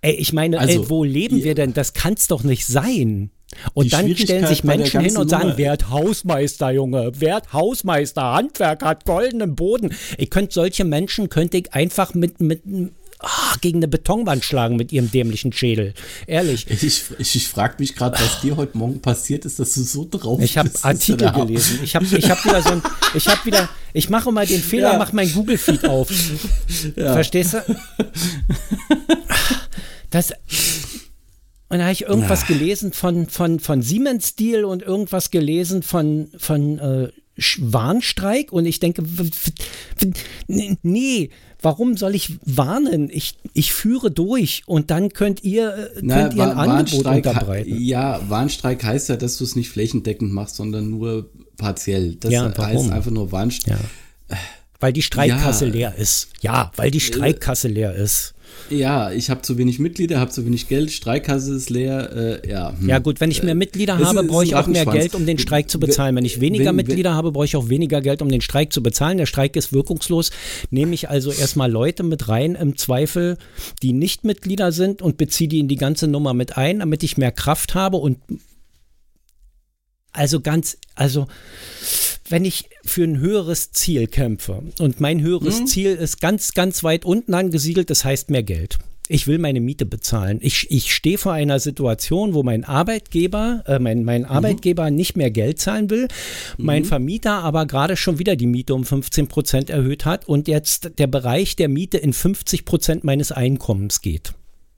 ey, 0.02 0.14
ich 0.14 0.34
meine, 0.34 0.60
also, 0.60 0.82
ey, 0.82 0.90
wo 0.90 1.04
leben 1.04 1.38
die, 1.38 1.44
wir 1.44 1.56
denn? 1.56 1.74
Das 1.74 1.94
kann 1.94 2.14
es 2.14 2.28
doch 2.28 2.44
nicht 2.44 2.66
sein. 2.66 3.32
Und 3.74 3.94
dann 3.94 4.16
stellen 4.16 4.48
sich 4.48 4.64
Menschen 4.64 5.02
hin 5.02 5.16
und 5.18 5.30
sagen, 5.30 5.58
werd 5.58 5.90
Hausmeister, 5.90 6.72
Junge, 6.72 7.12
werd 7.20 7.54
Hausmeister, 7.54 8.34
Handwerk 8.34 8.84
hat 8.84 9.06
goldenen 9.06 9.56
Boden. 9.56 9.94
Ich 10.18 10.30
könnte 10.30 10.54
solche 10.54 10.84
Menschen 10.84 11.30
könnte 11.30 11.58
ich 11.58 11.74
einfach 11.74 12.16
mit, 12.16 12.42
mit, 12.42 12.64
oh, 13.24 13.56
gegen 13.62 13.80
eine 13.80 13.88
Betonwand 13.88 14.44
schlagen 14.44 14.76
mit 14.76 14.92
ihrem 14.92 15.10
dämlichen 15.10 15.54
Schädel. 15.54 15.94
Ehrlich. 16.28 16.68
Ich, 16.70 16.84
ich, 17.18 17.36
ich 17.36 17.48
frage 17.48 17.76
mich 17.80 17.96
gerade, 17.96 18.20
was 18.20 18.42
dir 18.42 18.58
heute 18.58 18.78
Morgen 18.78 19.02
passiert 19.02 19.46
ist, 19.46 19.60
dass 19.60 19.74
du 19.74 19.82
so 19.82 20.08
drauf 20.10 20.40
ich 20.42 20.58
hab 20.58 20.66
bist. 20.66 20.78
Ich 20.78 20.84
habe 20.84 20.94
Artikel 20.94 21.32
gelesen. 21.32 21.80
Ich 21.84 21.96
habe 21.96 22.06
ich 22.06 22.30
hab 22.30 22.44
wieder 22.46 22.62
so 22.62 22.70
ein, 22.70 22.82
ich 23.14 23.28
habe 23.28 23.46
wieder, 23.46 23.70
ich 23.94 24.10
mache 24.10 24.32
mal 24.32 24.46
den 24.46 24.62
Fehler, 24.62 24.94
ja. 24.94 24.98
mache 24.98 25.16
mein 25.16 25.32
Google-Feed 25.32 25.88
auf. 25.88 26.12
Ja. 26.96 27.14
Verstehst 27.14 27.54
du? 27.54 27.64
Das, 30.10 30.32
und 31.70 31.80
da 31.80 31.86
habe 31.86 31.94
ich 31.94 32.04
irgendwas 32.04 32.42
ja. 32.42 32.48
gelesen 32.50 32.94
von, 32.94 33.28
von, 33.28 33.60
von 33.60 33.82
Siemens 33.82 34.30
Steel 34.30 34.64
und 34.64 34.84
irgendwas 34.84 35.32
gelesen 35.32 35.82
von, 35.82 36.30
von 36.38 36.78
äh, 36.78 37.08
Warnstreik 37.58 38.52
und 38.52 38.66
ich 38.68 38.80
denke, 38.80 39.04
nee, 40.48 41.30
warum 41.64 41.98
soll 41.98 42.14
ich 42.14 42.38
warnen? 42.46 43.10
Ich, 43.12 43.38
ich 43.54 43.74
führe 43.74 44.12
durch 44.12 44.64
und 44.68 44.92
dann 44.92 45.10
könnt 45.10 45.44
ihr, 45.44 45.74
äh, 45.96 46.00
Na, 46.02 46.22
könnt 46.24 46.34
ihr 46.36 46.44
ein 46.44 46.70
Angebot 46.70 47.06
unterbreiten. 47.06 47.76
Ja, 47.84 48.20
Warnstreik 48.30 48.84
heißt 48.84 49.10
ja, 49.10 49.16
dass 49.16 49.38
du 49.38 49.44
es 49.44 49.56
nicht 49.56 49.70
flächendeckend 49.70 50.32
machst, 50.32 50.56
sondern 50.58 50.90
nur 50.90 51.30
partiell. 51.58 52.16
Das 52.16 52.32
Ja, 52.32 52.54
heißt 52.56 52.92
einfach 52.92 53.12
nur 53.12 53.32
Warnstreik. 53.32 53.78
Ja. 54.30 54.38
Weil 54.80 54.94
die 54.94 55.02
Streikkasse 55.02 55.66
Ja. 55.68 55.72
leer 55.72 55.96
ist. 55.98 56.28
Ja, 56.42 56.72
weil 56.76 56.92
die 56.92 57.00
Streikkasse 57.00 57.70
leer 57.70 57.96
ist. 57.96 58.34
Ja, 58.70 59.12
ich 59.12 59.30
habe 59.30 59.42
zu 59.42 59.58
wenig 59.58 59.80
Mitglieder, 59.80 60.20
habe 60.20 60.32
zu 60.32 60.46
wenig 60.46 60.68
Geld, 60.68 60.92
Streikkasse 60.92 61.54
ist 61.54 61.70
leer. 61.70 62.42
Äh, 62.44 62.50
ja, 62.50 62.74
hm. 62.78 62.88
Ja 62.90 63.00
gut, 63.00 63.20
wenn 63.20 63.30
ich 63.30 63.44
mehr 63.44 63.56
Mitglieder 63.56 63.98
das 63.98 64.08
habe, 64.08 64.24
brauche 64.24 64.46
ich 64.46 64.56
auch 64.56 64.68
mehr. 64.68 64.86
Geld, 64.86 65.16
um 65.16 65.26
den 65.26 65.38
Streik 65.38 65.70
zu 65.70 65.80
bezahlen. 65.80 66.16
Wenn 66.16 66.26
ich 66.26 66.40
weniger 66.40 66.66
Wenn- 66.66 66.70
wenn- 66.70 66.76
Mitglieder 66.78 67.14
habe, 67.14 67.32
brauche 67.32 67.46
ich 67.46 67.56
auch 67.56 67.70
weniger 67.70 68.02
Geld, 68.02 68.22
um 68.22 68.30
den 68.30 68.42
Streik 68.42 68.72
zu 68.74 68.82
bezahlen. 68.82 69.18
Der 69.18 69.26
Streik 69.26 69.56
ist 69.56 69.74
wirkungslos. 69.74 70.32
Nehme 70.72 70.94
ich 70.94 71.10
also 71.10 71.32
erstmal 71.32 71.72
Leute 71.72 72.04
mit 72.04 72.30
rein, 72.30 72.56
im 72.56 72.78
Zweifel, 72.78 73.38
die 73.82 73.94
nicht 73.94 74.24
Mitglieder 74.24 74.72
sind 74.72 75.02
und 75.02 75.18
beziehe 75.18 75.48
die 75.50 75.60
in 75.60 75.68
die 75.68 75.76
ganze 75.76 76.08
Nummer 76.08 76.34
mit 76.34 76.58
ein, 76.58 76.80
damit 76.80 77.04
ich 77.04 77.18
mehr 77.18 77.32
Kraft 77.32 77.76
habe 77.76 77.98
und 77.98 78.18
also 80.12 80.40
ganz, 80.42 80.78
also 80.96 81.28
wenn 82.34 82.46
ich 82.46 82.68
für 82.84 83.04
ein 83.04 83.20
höheres 83.20 83.74
Ziel 83.74 84.08
kämpfe 84.08 84.64
und 84.80 85.00
mein 85.00 85.22
höheres 85.22 85.60
Mhm. 85.60 85.68
Ziel 85.68 85.92
ist 85.94 86.20
ganz, 86.20 86.56
ganz 86.56 86.84
weit 86.84 87.06
unten 87.06 87.36
angesiedelt, 87.36 87.92
das 87.92 88.04
heißt 88.04 88.32
mehr 88.32 88.42
Geld. 88.42 88.80
Ich 89.08 89.28
will 89.28 89.38
meine 89.38 89.60
Miete 89.60 89.86
bezahlen. 89.86 90.40
Ich, 90.42 90.72
ich 90.72 90.96
stehe 90.96 91.20
vor 91.20 91.34
einer 91.34 91.60
Situation, 91.60 92.34
wo 92.34 92.42
mein 92.42 92.64
Arbeitgeber, 92.64 93.64
äh, 93.68 93.78
mein, 93.78 94.04
mein 94.04 94.26
Arbeitgeber 94.26 94.90
nicht 94.90 95.16
mehr 95.16 95.30
Geld 95.30 95.60
zahlen 95.60 95.92
will, 95.92 96.08
mein 96.58 96.86
Vermieter 96.86 97.44
aber 97.44 97.68
gerade 97.68 97.98
schon 97.98 98.18
wieder 98.18 98.36
die 98.36 98.48
Miete 98.48 98.74
um 98.74 98.84
15 98.84 99.28
Prozent 99.28 99.70
erhöht 99.70 100.06
hat 100.06 100.28
und 100.28 100.48
jetzt 100.48 100.98
der 100.98 101.06
Bereich 101.06 101.56
der 101.56 101.70
Miete 101.70 102.00
in 102.00 102.14
50 102.14 102.66
Prozent 102.66 103.04
meines 103.04 103.32
Einkommens 103.32 104.02
geht. 104.02 104.34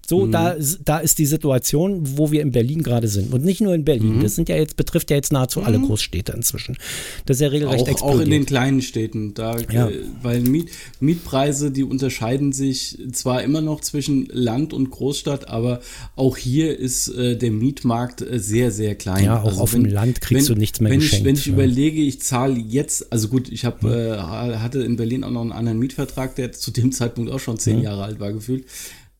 So, 0.07 0.27
da, 0.27 0.55
da 0.83 0.99
ist 0.99 1.17
die 1.17 1.25
Situation, 1.25 2.01
wo 2.17 2.31
wir 2.31 2.41
in 2.41 2.51
Berlin 2.51 2.83
gerade 2.83 3.07
sind. 3.07 3.33
Und 3.33 3.43
nicht 3.43 3.61
nur 3.61 3.73
in 3.73 3.83
Berlin. 3.85 4.21
Das 4.21 4.35
sind 4.35 4.49
ja 4.49 4.55
jetzt, 4.55 4.75
betrifft 4.77 5.09
ja 5.09 5.15
jetzt 5.17 5.31
nahezu 5.31 5.61
alle 5.61 5.79
Großstädte 5.79 6.31
inzwischen. 6.31 6.77
Das 7.25 7.37
ist 7.37 7.41
ja 7.41 7.47
regelrecht 7.47 7.79
auch, 7.79 7.83
auch 7.83 7.87
in 7.87 7.93
explodiert. 7.93 8.31
den 8.31 8.45
kleinen 8.45 8.81
Städten, 8.81 9.33
da, 9.33 9.57
Ja. 9.71 9.89
äh, 9.89 9.99
weil 10.21 10.41
Miet, 10.41 10.69
Mietpreise, 10.99 11.71
die 11.71 11.83
unterscheiden 11.83 12.51
sich 12.53 12.97
zwar 13.13 13.43
immer 13.43 13.61
noch 13.61 13.81
zwischen 13.81 14.27
Land 14.31 14.73
und 14.73 14.91
Großstadt, 14.91 15.49
aber 15.49 15.81
auch 16.15 16.37
hier 16.37 16.77
ist 16.77 17.07
äh, 17.09 17.35
der 17.37 17.51
Mietmarkt 17.51 18.21
äh, 18.21 18.39
sehr, 18.39 18.71
sehr 18.71 18.95
klein. 18.95 19.25
Ja, 19.25 19.41
auch 19.41 19.57
auf 19.59 19.71
dem 19.71 19.85
Land 19.85 20.21
kriegst 20.21 20.49
du 20.49 20.55
nichts 20.55 20.79
mehr 20.81 20.91
wenn 20.91 20.99
geschenkt, 20.99 21.21
Ich, 21.21 21.25
wenn 21.25 21.35
ich 21.35 21.45
ja. 21.47 21.53
überlege, 21.53 22.01
ich 22.01 22.21
zahle 22.21 22.59
jetzt, 22.59 23.11
also 23.11 23.27
gut, 23.27 23.51
ich 23.51 23.65
hab, 23.65 23.83
äh, 23.83 24.17
hatte 24.17 24.83
in 24.83 24.95
Berlin 24.97 25.23
auch 25.23 25.31
noch 25.31 25.41
einen 25.41 25.51
anderen 25.51 25.79
Mietvertrag, 25.79 26.35
der 26.35 26.51
zu 26.51 26.71
dem 26.71 26.91
Zeitpunkt 26.91 27.31
auch 27.31 27.39
schon 27.39 27.57
zehn 27.57 27.81
Jahre 27.81 28.03
alt 28.03 28.19
war 28.19 28.31
gefühlt. 28.33 28.65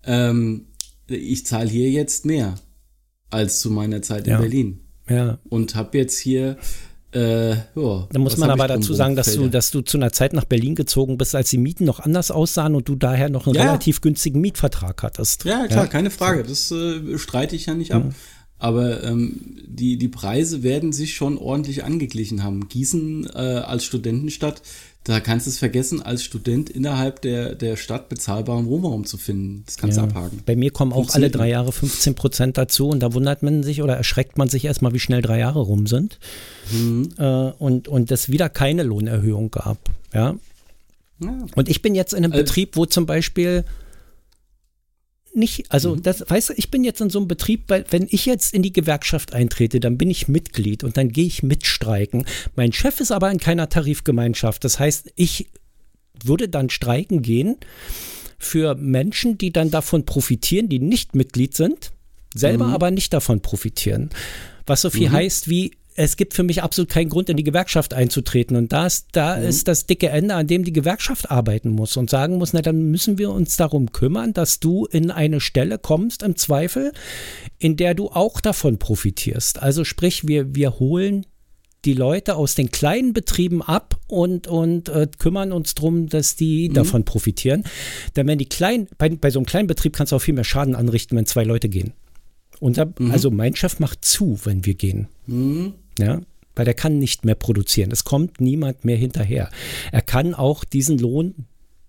Ähm, 0.06 0.66
ich 1.08 1.46
zahle 1.46 1.70
hier 1.70 1.90
jetzt 1.90 2.26
mehr 2.26 2.56
als 3.30 3.60
zu 3.60 3.70
meiner 3.72 4.02
Zeit 4.02 4.28
in 4.28 4.34
Ja. 4.34 4.40
Berlin 4.40 4.82
ja. 5.10 5.40
und 5.50 5.76
habe 5.76 5.98
jetzt 5.98 6.18
hier 6.20 6.58
äh, 7.14 7.52
ja, 7.52 8.08
Da 8.12 8.20
muss 8.20 8.36
man 8.36 8.50
aber 8.50 8.68
dazu 8.68 8.94
sagen, 8.94 9.16
dass 9.16 9.34
du, 9.36 9.48
dass 9.48 9.72
du 9.72 9.80
zu 9.82 9.98
einer 9.98 10.12
Zeit 10.12 10.34
nach 10.34 10.44
Berlin 10.44 10.76
gezogen 10.76 11.18
bist, 11.18 11.34
als 11.34 11.50
die 11.50 11.58
Mieten 11.58 11.86
noch 11.86 12.02
anders 12.02 12.30
aussahen 12.30 12.76
und 12.76 12.90
du 12.90 12.96
daher 12.96 13.30
noch 13.30 13.46
einen 13.48 13.56
Ja. 13.56 13.64
relativ 13.64 14.02
günstigen 14.02 14.42
Mietvertrag 14.42 15.02
hattest. 15.02 15.46
Ja, 15.46 15.66
klar, 15.68 15.88
keine 15.88 16.10
Frage. 16.12 16.44
Das 16.44 16.72
äh, 16.72 17.18
streite 17.18 17.56
ich 17.56 17.68
ja 17.68 17.74
nicht 17.74 17.94
ab. 17.94 18.04
Aber 18.58 19.04
ähm, 19.04 19.58
die, 19.68 19.98
die 19.98 20.08
Preise 20.08 20.64
werden 20.64 20.94
sich 20.94 21.14
schon 21.16 21.38
ordentlich 21.38 21.84
angeglichen 21.84 22.44
haben. 22.44 22.68
Gießen 22.70 23.28
äh, 23.34 23.38
als 23.38 23.84
Studentenstadt, 23.84 24.62
da 25.04 25.20
kannst 25.20 25.46
du 25.46 25.52
es 25.52 25.60
vergessen, 25.60 26.02
als 26.02 26.24
Student 26.24 26.70
innerhalb 26.70 27.22
der, 27.22 27.54
der 27.54 27.76
Stadt 27.76 28.10
bezahlbaren 28.10 28.66
Wohnraum 28.68 29.06
zu 29.06 29.18
finden. 29.18 29.62
Das 29.68 29.78
kannst 29.78 29.98
du 29.98 30.02
Ja. 30.02 30.08
abhaken. 30.08 30.40
Bei 30.46 30.56
mir 30.56 30.72
kommen 30.72 30.94
auch 30.94 31.14
alle 31.14 31.30
drei 31.30 31.50
Jahre 31.50 31.72
15 31.72 32.16
Prozent 32.16 32.58
dazu 32.58 32.88
und 32.88 33.02
da 33.02 33.14
wundert 33.14 33.44
man 33.44 33.62
sich 33.62 33.84
oder 33.84 33.96
erschreckt 33.98 34.38
man 34.38 34.48
sich 34.48 34.66
erstmal, 34.66 34.94
wie 34.94 35.00
schnell 35.00 35.22
drei 35.22 35.38
Jahre 35.38 35.60
rum 35.60 35.86
sind. 35.86 36.18
Mhm. 36.72 37.10
Äh, 37.20 37.52
und, 37.60 37.88
und 37.88 38.10
es 38.10 38.30
wieder 38.30 38.50
keine 38.50 38.82
Lohnerhöhung 38.84 39.52
gab. 39.52 39.78
Ja. 40.14 40.36
Ja. 41.20 41.38
Und 41.56 41.70
ich 41.70 41.82
bin 41.82 41.94
jetzt 41.94 42.14
in 42.14 42.24
einem 42.24 42.32
Also- 42.32 42.44
Betrieb, 42.44 42.76
wo 42.76 42.86
zum 42.86 43.06
Beispiel 43.06 43.64
nicht, 45.36 45.60
Mhm. 45.60 45.66
also 45.70 45.96
das, 45.96 46.24
weißt 46.28 46.50
du, 46.50 46.54
ich 46.56 46.72
bin 46.72 46.84
jetzt 46.84 47.02
in 47.02 47.10
so 47.10 47.20
einem 47.20 47.28
Betrieb, 47.28 47.64
weil 47.68 47.86
wenn 47.90 48.08
ich 48.10 48.26
jetzt 48.26 48.54
in 48.54 48.62
die 48.64 48.74
Gewerkschaft 48.74 49.34
eintrete, 49.34 49.80
dann 49.80 49.98
bin 49.98 50.10
ich 50.10 50.28
Mitglied 50.28 50.84
und 50.84 50.98
dann 50.98 51.10
gehe 51.10 51.26
ich 51.26 51.44
mitstreiken. 51.44 52.26
Mein 52.56 52.72
Chef 52.74 53.00
ist 53.00 53.12
aber 53.12 53.32
in 53.32 53.40
keiner 53.40 53.70
Tarifgemeinschaft. 53.70 54.64
Das 54.64 54.80
heißt, 54.80 55.12
ich 55.16 55.50
würde 56.24 56.48
dann 56.50 56.70
streiken 56.70 57.22
gehen 57.22 57.58
für 58.38 58.76
Menschen, 58.76 59.38
die 59.38 59.52
dann 59.52 59.72
davon 59.72 60.06
profitieren, 60.06 60.70
die 60.70 60.80
nicht 60.80 61.16
Mitglied 61.16 61.56
sind, 61.56 61.92
selber 62.34 62.68
aber 62.68 62.92
nicht 62.92 63.14
davon 63.14 63.42
profitieren. 63.42 64.10
Was 64.66 64.82
so 64.82 64.90
viel 64.90 65.12
heißt 65.12 65.50
wie, 65.50 65.72
es 65.98 66.18
gibt 66.18 66.34
für 66.34 66.44
mich 66.44 66.62
absolut 66.62 66.90
keinen 66.90 67.10
Grund, 67.10 67.30
in 67.30 67.38
die 67.38 67.44
Gewerkschaft 67.44 67.94
einzutreten. 67.94 68.58
Und 68.58 68.74
da 68.74 68.86
ist, 68.86 69.08
da 69.14 69.36
ist 69.36 69.68
das 69.70 69.86
dicke 69.86 70.10
Ende, 70.10 70.36
an 70.36 70.46
dem 70.46 70.66
die 70.66 70.74
Gewerkschaft 70.74 71.32
arbeiten 71.32 71.70
muss 71.70 71.96
und 71.96 72.10
sagen 72.10 72.38
muss, 72.38 72.52
na 72.52 72.62
dann 72.62 72.92
müssen 72.92 73.18
wir 73.18 73.32
uns 73.32 73.56
darum 73.56 73.94
kümmern, 73.94 74.34
dass 74.34 74.60
du 74.60 74.86
in 74.86 75.10
eine 75.10 75.40
Stelle 75.40 75.80
kommst, 75.80 76.22
im 76.22 76.36
Zweifel, 76.36 76.92
in 77.60 77.78
der 77.78 77.94
du 77.94 78.10
auch 78.10 78.42
davon 78.42 78.78
profitierst. 78.78 79.62
Also 79.62 79.86
sprich, 79.86 80.28
wir, 80.28 80.54
wir 80.54 80.80
holen 80.80 81.26
die 81.86 81.94
Leute 81.94 82.36
aus 82.36 82.56
den 82.56 82.72
kleinen 82.72 83.14
Betrieben 83.14 83.62
ab 83.62 83.96
und, 84.08 84.48
und 84.48 84.90
äh, 84.90 85.08
kümmern 85.18 85.52
uns 85.54 85.76
darum, 85.76 86.08
dass 86.08 86.36
die 86.36 86.70
davon 86.70 87.06
profitieren. 87.06 87.64
Denn 88.16 88.28
wenn 88.28 88.40
die 88.40 88.50
kleinen, 88.50 88.88
bei, 88.98 89.10
bei 89.10 89.30
so 89.30 89.40
einem 89.40 89.46
kleinen 89.46 89.68
Betrieb 89.68 89.96
kannst 89.96 90.12
du 90.12 90.18
auch 90.18 90.22
viel 90.22 90.34
mehr 90.34 90.44
Schaden 90.44 90.76
anrichten, 90.76 91.16
wenn 91.16 91.26
zwei 91.26 91.44
Leute 91.44 91.70
gehen. 91.70 91.94
Und 92.60 92.78
da, 92.78 92.86
Also 93.12 93.32
mein 93.32 93.56
Chef 93.56 93.80
macht 93.80 94.04
zu, 94.04 94.40
wenn 94.44 94.66
wir 94.66 94.74
gehen. 94.74 95.08
Ja, 96.00 96.22
weil 96.56 96.66
der 96.66 96.74
kann 96.74 97.00
nicht 97.00 97.26
mehr 97.26 97.36
produzieren. 97.36 97.92
Es 97.92 98.04
kommt 98.04 98.40
niemand 98.40 98.86
mehr 98.86 98.98
hinterher. 98.98 99.50
Er 99.92 100.02
kann 100.02 100.34
auch 100.34 100.64
diesen 100.64 100.98
Lohn 100.98 101.46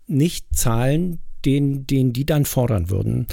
nicht 0.06 0.56
zahlen, 0.56 1.20
den, 1.44 1.86
den 1.86 2.12
die 2.12 2.26
dann 2.26 2.44
fordern 2.44 2.90
würden. 2.90 3.26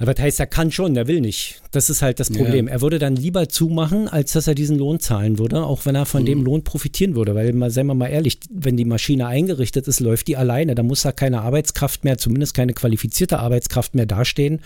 Aber 0.00 0.14
das 0.14 0.22
heißt, 0.24 0.40
er 0.40 0.46
kann 0.46 0.70
schon, 0.70 0.96
er 0.96 1.08
will 1.08 1.20
nicht. 1.20 1.60
Das 1.72 1.90
ist 1.90 2.02
halt 2.02 2.20
das 2.20 2.28
Ja. 2.28 2.36
Problem. 2.36 2.68
Er 2.68 2.80
würde 2.80 3.00
dann 3.00 3.16
lieber 3.16 3.48
zumachen, 3.48 4.06
als 4.08 4.32
dass 4.32 4.46
er 4.46 4.54
diesen 4.54 4.78
Lohn 4.78 5.00
zahlen 5.00 5.38
würde, 5.38 5.64
auch 5.64 5.86
wenn 5.86 5.96
er 5.96 6.06
von 6.06 6.24
dem 6.24 6.44
Lohn 6.44 6.62
profitieren 6.62 7.16
würde. 7.16 7.34
Weil, 7.34 7.52
mal, 7.52 7.70
seien 7.70 7.88
wir 7.88 7.94
mal 7.94 8.06
ehrlich, 8.06 8.38
wenn 8.48 8.76
die 8.76 8.84
Maschine 8.84 9.26
eingerichtet 9.26 9.88
ist, 9.88 9.98
läuft 9.98 10.28
die 10.28 10.36
alleine. 10.36 10.76
Da 10.76 10.84
muss 10.84 11.02
da 11.02 11.10
keine 11.10 11.42
Arbeitskraft 11.42 12.04
mehr, 12.04 12.16
zumindest 12.16 12.54
keine 12.54 12.74
qualifizierte 12.74 13.40
Arbeitskraft 13.40 13.96
mehr 13.96 14.06
dastehen 14.06 14.60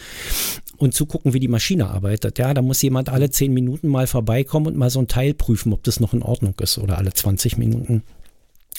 und 0.77 0.93
zugucken, 0.93 1.33
wie 1.33 1.41
die 1.41 1.49
Maschine 1.49 1.89
arbeitet. 1.89 2.39
Ja, 2.39 2.53
da 2.53 2.61
muss 2.61 2.83
jemand 2.83 3.09
alle 3.09 3.31
zehn 3.31 3.55
Minuten 3.55 3.89
mal 3.89 4.07
vorbeikommen 4.07 4.67
und 4.67 4.77
mal 4.77 4.91
so 4.91 5.01
ein 5.01 5.09
Teil 5.09 5.33
prüfen, 5.33 5.73
ob 5.73 5.83
das 5.85 5.99
noch 5.99 6.13
in 6.13 6.23
Ordnung 6.23 6.55
ist 6.61 6.77
oder 6.77 6.99
alle 6.99 7.13
20 7.13 7.57
Minuten. 7.57 8.03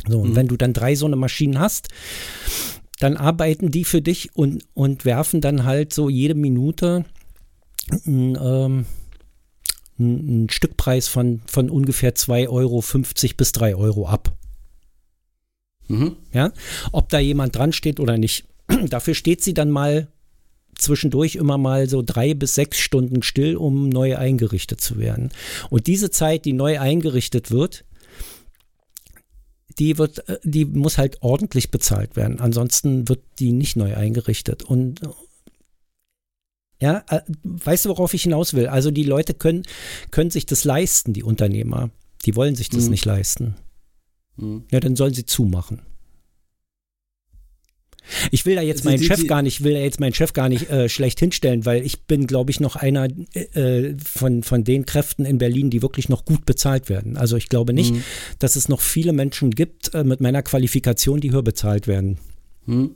So, 0.08 0.20
und 0.20 0.36
wenn 0.36 0.48
du 0.48 0.58
dann 0.58 0.74
drei 0.74 0.96
so 0.96 1.06
eine 1.06 1.16
Maschinen 1.16 1.60
hast, 1.60 1.88
dann 3.04 3.18
arbeiten 3.18 3.70
die 3.70 3.84
für 3.84 4.02
dich 4.02 4.34
und, 4.34 4.64
und 4.74 5.04
werfen 5.04 5.42
dann 5.42 5.66
halt 5.66 5.92
so 5.92 6.08
jede 6.08 6.36
Minute 6.36 7.04
ein, 8.06 8.38
ähm, 8.42 8.86
ein, 10.00 10.48
Stückpreis 10.50 11.10
von, 11.10 11.42
von 11.46 11.70
ungefähr 11.70 12.16
2,50 12.16 12.48
Euro 12.50 12.84
bis 13.36 13.52
3 13.52 13.76
Euro 13.76 14.08
ab. 14.08 14.32
Mhm. 15.90 16.16
Ja? 16.32 16.54
Ob 16.94 17.10
da 17.10 17.20
jemand 17.20 17.58
dran 17.58 17.74
steht 17.74 18.00
oder 18.00 18.18
nicht. 18.18 18.46
Dafür 18.88 19.16
steht 19.16 19.44
sie 19.44 19.54
dann 19.54 19.70
mal 19.70 20.08
zwischendurch 20.76 21.36
immer 21.36 21.58
mal 21.58 21.90
so 21.90 22.02
drei 22.02 22.34
bis 22.34 22.56
sechs 22.56 22.80
Stunden 22.80 23.22
still, 23.22 23.58
um 23.58 23.90
neu 23.90 24.18
eingerichtet 24.18 24.80
zu 24.80 24.98
werden. 24.98 25.30
Und 25.70 25.88
diese 25.88 26.10
Zeit, 26.10 26.46
die 26.46 26.54
neu 26.54 26.80
eingerichtet 26.80 27.52
wird, 27.52 27.84
die 29.76 29.98
wird, 29.98 30.28
äh, 30.30 30.40
die 30.44 30.66
muss 30.66 30.98
halt 30.98 31.22
ordentlich 31.22 31.72
bezahlt 31.72 32.16
werden. 32.16 32.40
Ansonsten 32.40 33.08
wird 33.10 33.22
die 33.40 33.52
nicht 33.52 33.76
neu 33.76 33.96
eingerichtet. 33.96 34.64
Und 34.64 35.02
ja, 36.82 37.04
äh, 37.10 37.22
weißt 37.44 37.86
du, 37.86 37.90
worauf 37.90 38.14
ich 38.14 38.24
hinaus 38.24 38.54
will? 38.54 38.68
Also 38.68 38.92
die 38.92 39.04
Leute 39.04 39.34
können, 39.34 39.64
können 40.12 40.32
sich 40.32 40.46
das 40.46 40.64
leisten, 40.64 41.14
die 41.14 41.24
Unternehmer. 41.24 41.90
Die 42.26 42.36
wollen 42.36 42.56
sich 42.56 42.70
das 42.70 42.86
Mhm. 42.86 42.90
nicht 42.92 43.06
leisten. 43.06 43.56
Mhm. 44.38 44.66
Ja, 44.72 44.80
dann 44.80 44.96
sollen 44.96 45.14
sie 45.14 45.26
zumachen. 45.26 45.82
Ich 48.32 48.46
will 48.46 48.56
da 48.56 48.62
jetzt 48.62 48.84
meinen 48.86 49.00
die- 49.00 49.06
Chef 49.06 49.22
die- 49.22 49.28
gar 49.28 49.42
nicht, 49.42 49.64
will 49.64 49.74
da 49.74 49.80
jetzt 49.80 50.00
meinen 50.00 50.14
Chef 50.14 50.34
gar 50.34 50.50
nicht 50.50 50.70
äh, 50.70 50.90
schlecht 50.90 51.20
hinstellen, 51.20 51.66
weil 51.66 51.86
ich 51.86 52.04
bin, 52.04 52.28
glaube 52.28 52.52
ich, 52.52 52.60
noch 52.60 52.76
einer 52.76 53.08
äh, 53.34 53.96
von, 54.04 54.44
von 54.44 54.64
den 54.64 54.86
Kräften 54.86 55.26
in 55.26 55.38
Berlin, 55.38 55.70
die 55.70 55.82
wirklich 55.82 56.10
noch 56.10 56.26
gut 56.26 56.46
bezahlt 56.46 56.90
werden. 56.90 57.18
Also 57.18 57.38
ich 57.38 57.50
glaube 57.50 57.74
nicht, 57.74 57.94
Mhm. 57.94 58.04
dass 58.40 58.56
es 58.56 58.70
noch 58.70 58.82
viele 58.82 59.14
Menschen 59.14 59.52
gibt 59.52 59.94
äh, 59.94 60.04
mit 60.04 60.22
meiner 60.22 60.42
Qualifikation, 60.44 61.22
die 61.22 61.32
höher 61.32 61.44
bezahlt 61.44 61.88
werden. 61.88 62.18
Hm. 62.66 62.92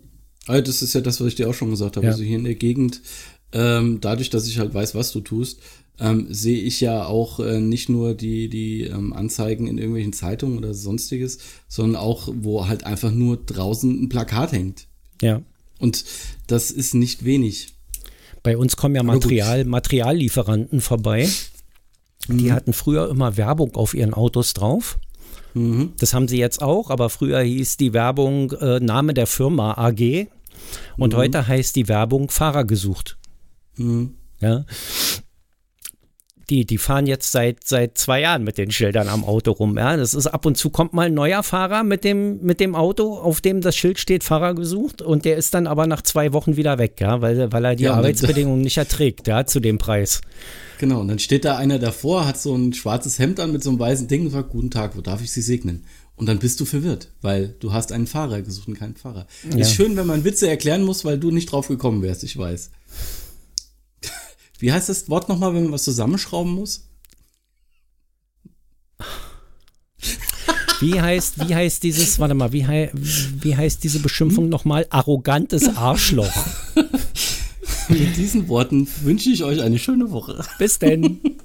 Also 0.45 0.61
das 0.63 0.81
ist 0.81 0.93
ja 0.93 1.01
das, 1.01 1.19
was 1.19 1.27
ich 1.27 1.35
dir 1.35 1.49
auch 1.49 1.53
schon 1.53 1.69
gesagt 1.71 1.97
habe. 1.97 2.05
Ja. 2.05 2.11
Also 2.13 2.23
hier 2.23 2.37
in 2.37 2.43
der 2.45 2.55
Gegend 2.55 3.01
ähm, 3.53 3.99
dadurch, 4.01 4.29
dass 4.29 4.47
ich 4.47 4.59
halt 4.59 4.73
weiß, 4.73 4.93
was 4.95 5.11
du 5.11 5.21
tust, 5.21 5.59
ähm, 5.99 6.27
sehe 6.29 6.59
ich 6.61 6.79
ja 6.81 7.05
auch 7.05 7.39
äh, 7.39 7.59
nicht 7.59 7.89
nur 7.89 8.13
die, 8.13 8.49
die 8.49 8.83
ähm, 8.83 9.13
Anzeigen 9.13 9.67
in 9.67 9.77
irgendwelchen 9.77 10.13
Zeitungen 10.13 10.57
oder 10.57 10.73
sonstiges, 10.73 11.39
sondern 11.67 11.95
auch, 12.01 12.29
wo 12.33 12.67
halt 12.67 12.85
einfach 12.85 13.11
nur 13.11 13.37
draußen 13.37 14.03
ein 14.03 14.09
Plakat 14.09 14.51
hängt. 14.51 14.86
Ja. 15.21 15.41
Und 15.79 16.05
das 16.47 16.71
ist 16.71 16.93
nicht 16.93 17.25
wenig. 17.25 17.73
Bei 18.43 18.57
uns 18.57 18.77
kommen 18.77 18.95
ja 18.95 19.03
Material, 19.03 19.65
Materiallieferanten 19.65 20.81
vorbei. 20.81 21.29
Mhm. 22.27 22.37
Die 22.37 22.51
hatten 22.51 22.73
früher 22.73 23.09
immer 23.09 23.37
Werbung 23.37 23.75
auf 23.75 23.93
ihren 23.93 24.13
Autos 24.13 24.53
drauf. 24.53 24.99
Mhm. 25.53 25.93
Das 25.99 26.13
haben 26.13 26.27
sie 26.27 26.37
jetzt 26.37 26.61
auch, 26.61 26.89
aber 26.89 27.09
früher 27.09 27.41
hieß 27.41 27.77
die 27.77 27.93
Werbung 27.93 28.51
äh, 28.53 28.79
Name 28.79 29.13
der 29.13 29.27
Firma 29.27 29.73
AG 29.73 30.27
und 30.97 31.13
mhm. 31.13 31.17
heute 31.17 31.47
heißt 31.47 31.75
die 31.75 31.87
Werbung 31.87 32.29
Fahrer 32.29 32.65
gesucht. 32.65 33.17
Mhm. 33.75 34.15
Ja 34.39 34.65
die, 36.49 36.65
die 36.65 36.77
fahren 36.77 37.07
jetzt 37.07 37.31
seit, 37.31 37.65
seit 37.65 37.97
zwei 37.97 38.21
Jahren 38.21 38.43
mit 38.43 38.57
den 38.57 38.71
Schildern 38.71 39.09
am 39.09 39.23
Auto 39.23 39.51
rum. 39.51 39.77
Ja, 39.77 39.97
das 39.97 40.13
ist 40.13 40.27
ab 40.27 40.45
und 40.45 40.57
zu 40.57 40.69
kommt 40.69 40.93
mal 40.93 41.07
ein 41.07 41.13
neuer 41.13 41.43
Fahrer 41.43 41.83
mit 41.83 42.03
dem, 42.03 42.41
mit 42.41 42.59
dem 42.59 42.75
Auto, 42.75 43.17
auf 43.17 43.41
dem 43.41 43.61
das 43.61 43.75
Schild 43.75 43.99
steht, 43.99 44.23
Fahrer 44.23 44.55
gesucht, 44.55 45.01
und 45.01 45.25
der 45.25 45.37
ist 45.37 45.53
dann 45.53 45.67
aber 45.67 45.87
nach 45.87 46.01
zwei 46.01 46.31
Wochen 46.33 46.55
wieder 46.55 46.77
weg, 46.77 46.99
ja, 46.99 47.21
weil, 47.21 47.51
weil 47.51 47.65
er 47.65 47.75
die 47.75 47.83
ja, 47.83 47.93
Arbeitsbedingungen 47.93 48.61
nicht 48.61 48.77
erträgt, 48.77 49.27
ja, 49.27 49.45
zu 49.45 49.59
dem 49.59 49.77
Preis. 49.77 50.21
Genau, 50.79 51.01
und 51.01 51.07
dann 51.07 51.19
steht 51.19 51.43
da 51.43 51.57
einer 51.57 51.79
davor, 51.79 52.25
hat 52.25 52.39
so 52.39 52.55
ein 52.55 52.73
schwarzes 52.73 53.19
Hemd 53.19 53.39
an 53.39 53.51
mit 53.51 53.63
so 53.63 53.69
einem 53.69 53.79
weißen 53.79 54.07
Ding 54.07 54.25
und 54.25 54.31
sagt, 54.31 54.49
guten 54.49 54.71
Tag, 54.71 54.95
wo 54.95 55.01
darf 55.01 55.21
ich 55.21 55.31
Sie 55.31 55.41
segnen? 55.41 55.83
Und 56.15 56.27
dann 56.27 56.39
bist 56.39 56.59
du 56.59 56.65
verwirrt, 56.65 57.09
weil 57.21 57.55
du 57.59 57.73
hast 57.73 57.91
einen 57.91 58.07
Fahrer 58.07 58.41
gesucht 58.41 58.67
und 58.67 58.73
keinen 58.73 58.95
Fahrer. 58.95 59.27
Ja. 59.51 59.57
Ist 59.57 59.73
schön, 59.73 59.95
wenn 59.97 60.07
man 60.07 60.23
Witze 60.23 60.49
erklären 60.49 60.83
muss, 60.83 61.05
weil 61.05 61.19
du 61.19 61.29
nicht 61.29 61.51
drauf 61.51 61.67
gekommen 61.67 62.01
wärst, 62.01 62.23
ich 62.23 62.37
weiß. 62.37 62.71
Wie 64.59 64.71
heißt 64.71 64.89
das 64.89 65.09
Wort 65.09 65.29
nochmal, 65.29 65.53
wenn 65.53 65.63
man 65.63 65.73
was 65.73 65.83
zusammenschrauben 65.83 66.53
muss? 66.53 66.87
Wie 70.79 71.01
heißt, 71.01 71.47
wie 71.47 71.55
heißt 71.55 71.83
dieses, 71.83 72.19
warte 72.19 72.35
mal, 72.35 72.53
wie, 72.53 72.67
hei, 72.67 72.91
wie 72.93 73.55
heißt 73.55 73.83
diese 73.83 73.99
Beschimpfung 73.99 74.45
hm? 74.45 74.49
nochmal? 74.49 74.87
Arrogantes 74.89 75.75
Arschloch. 75.75 76.31
Mit 77.89 78.17
diesen 78.17 78.47
Worten 78.47 78.87
wünsche 79.01 79.29
ich 79.29 79.43
euch 79.43 79.61
eine 79.61 79.79
schöne 79.79 80.11
Woche. 80.11 80.43
Bis 80.59 80.79
denn. 80.79 81.19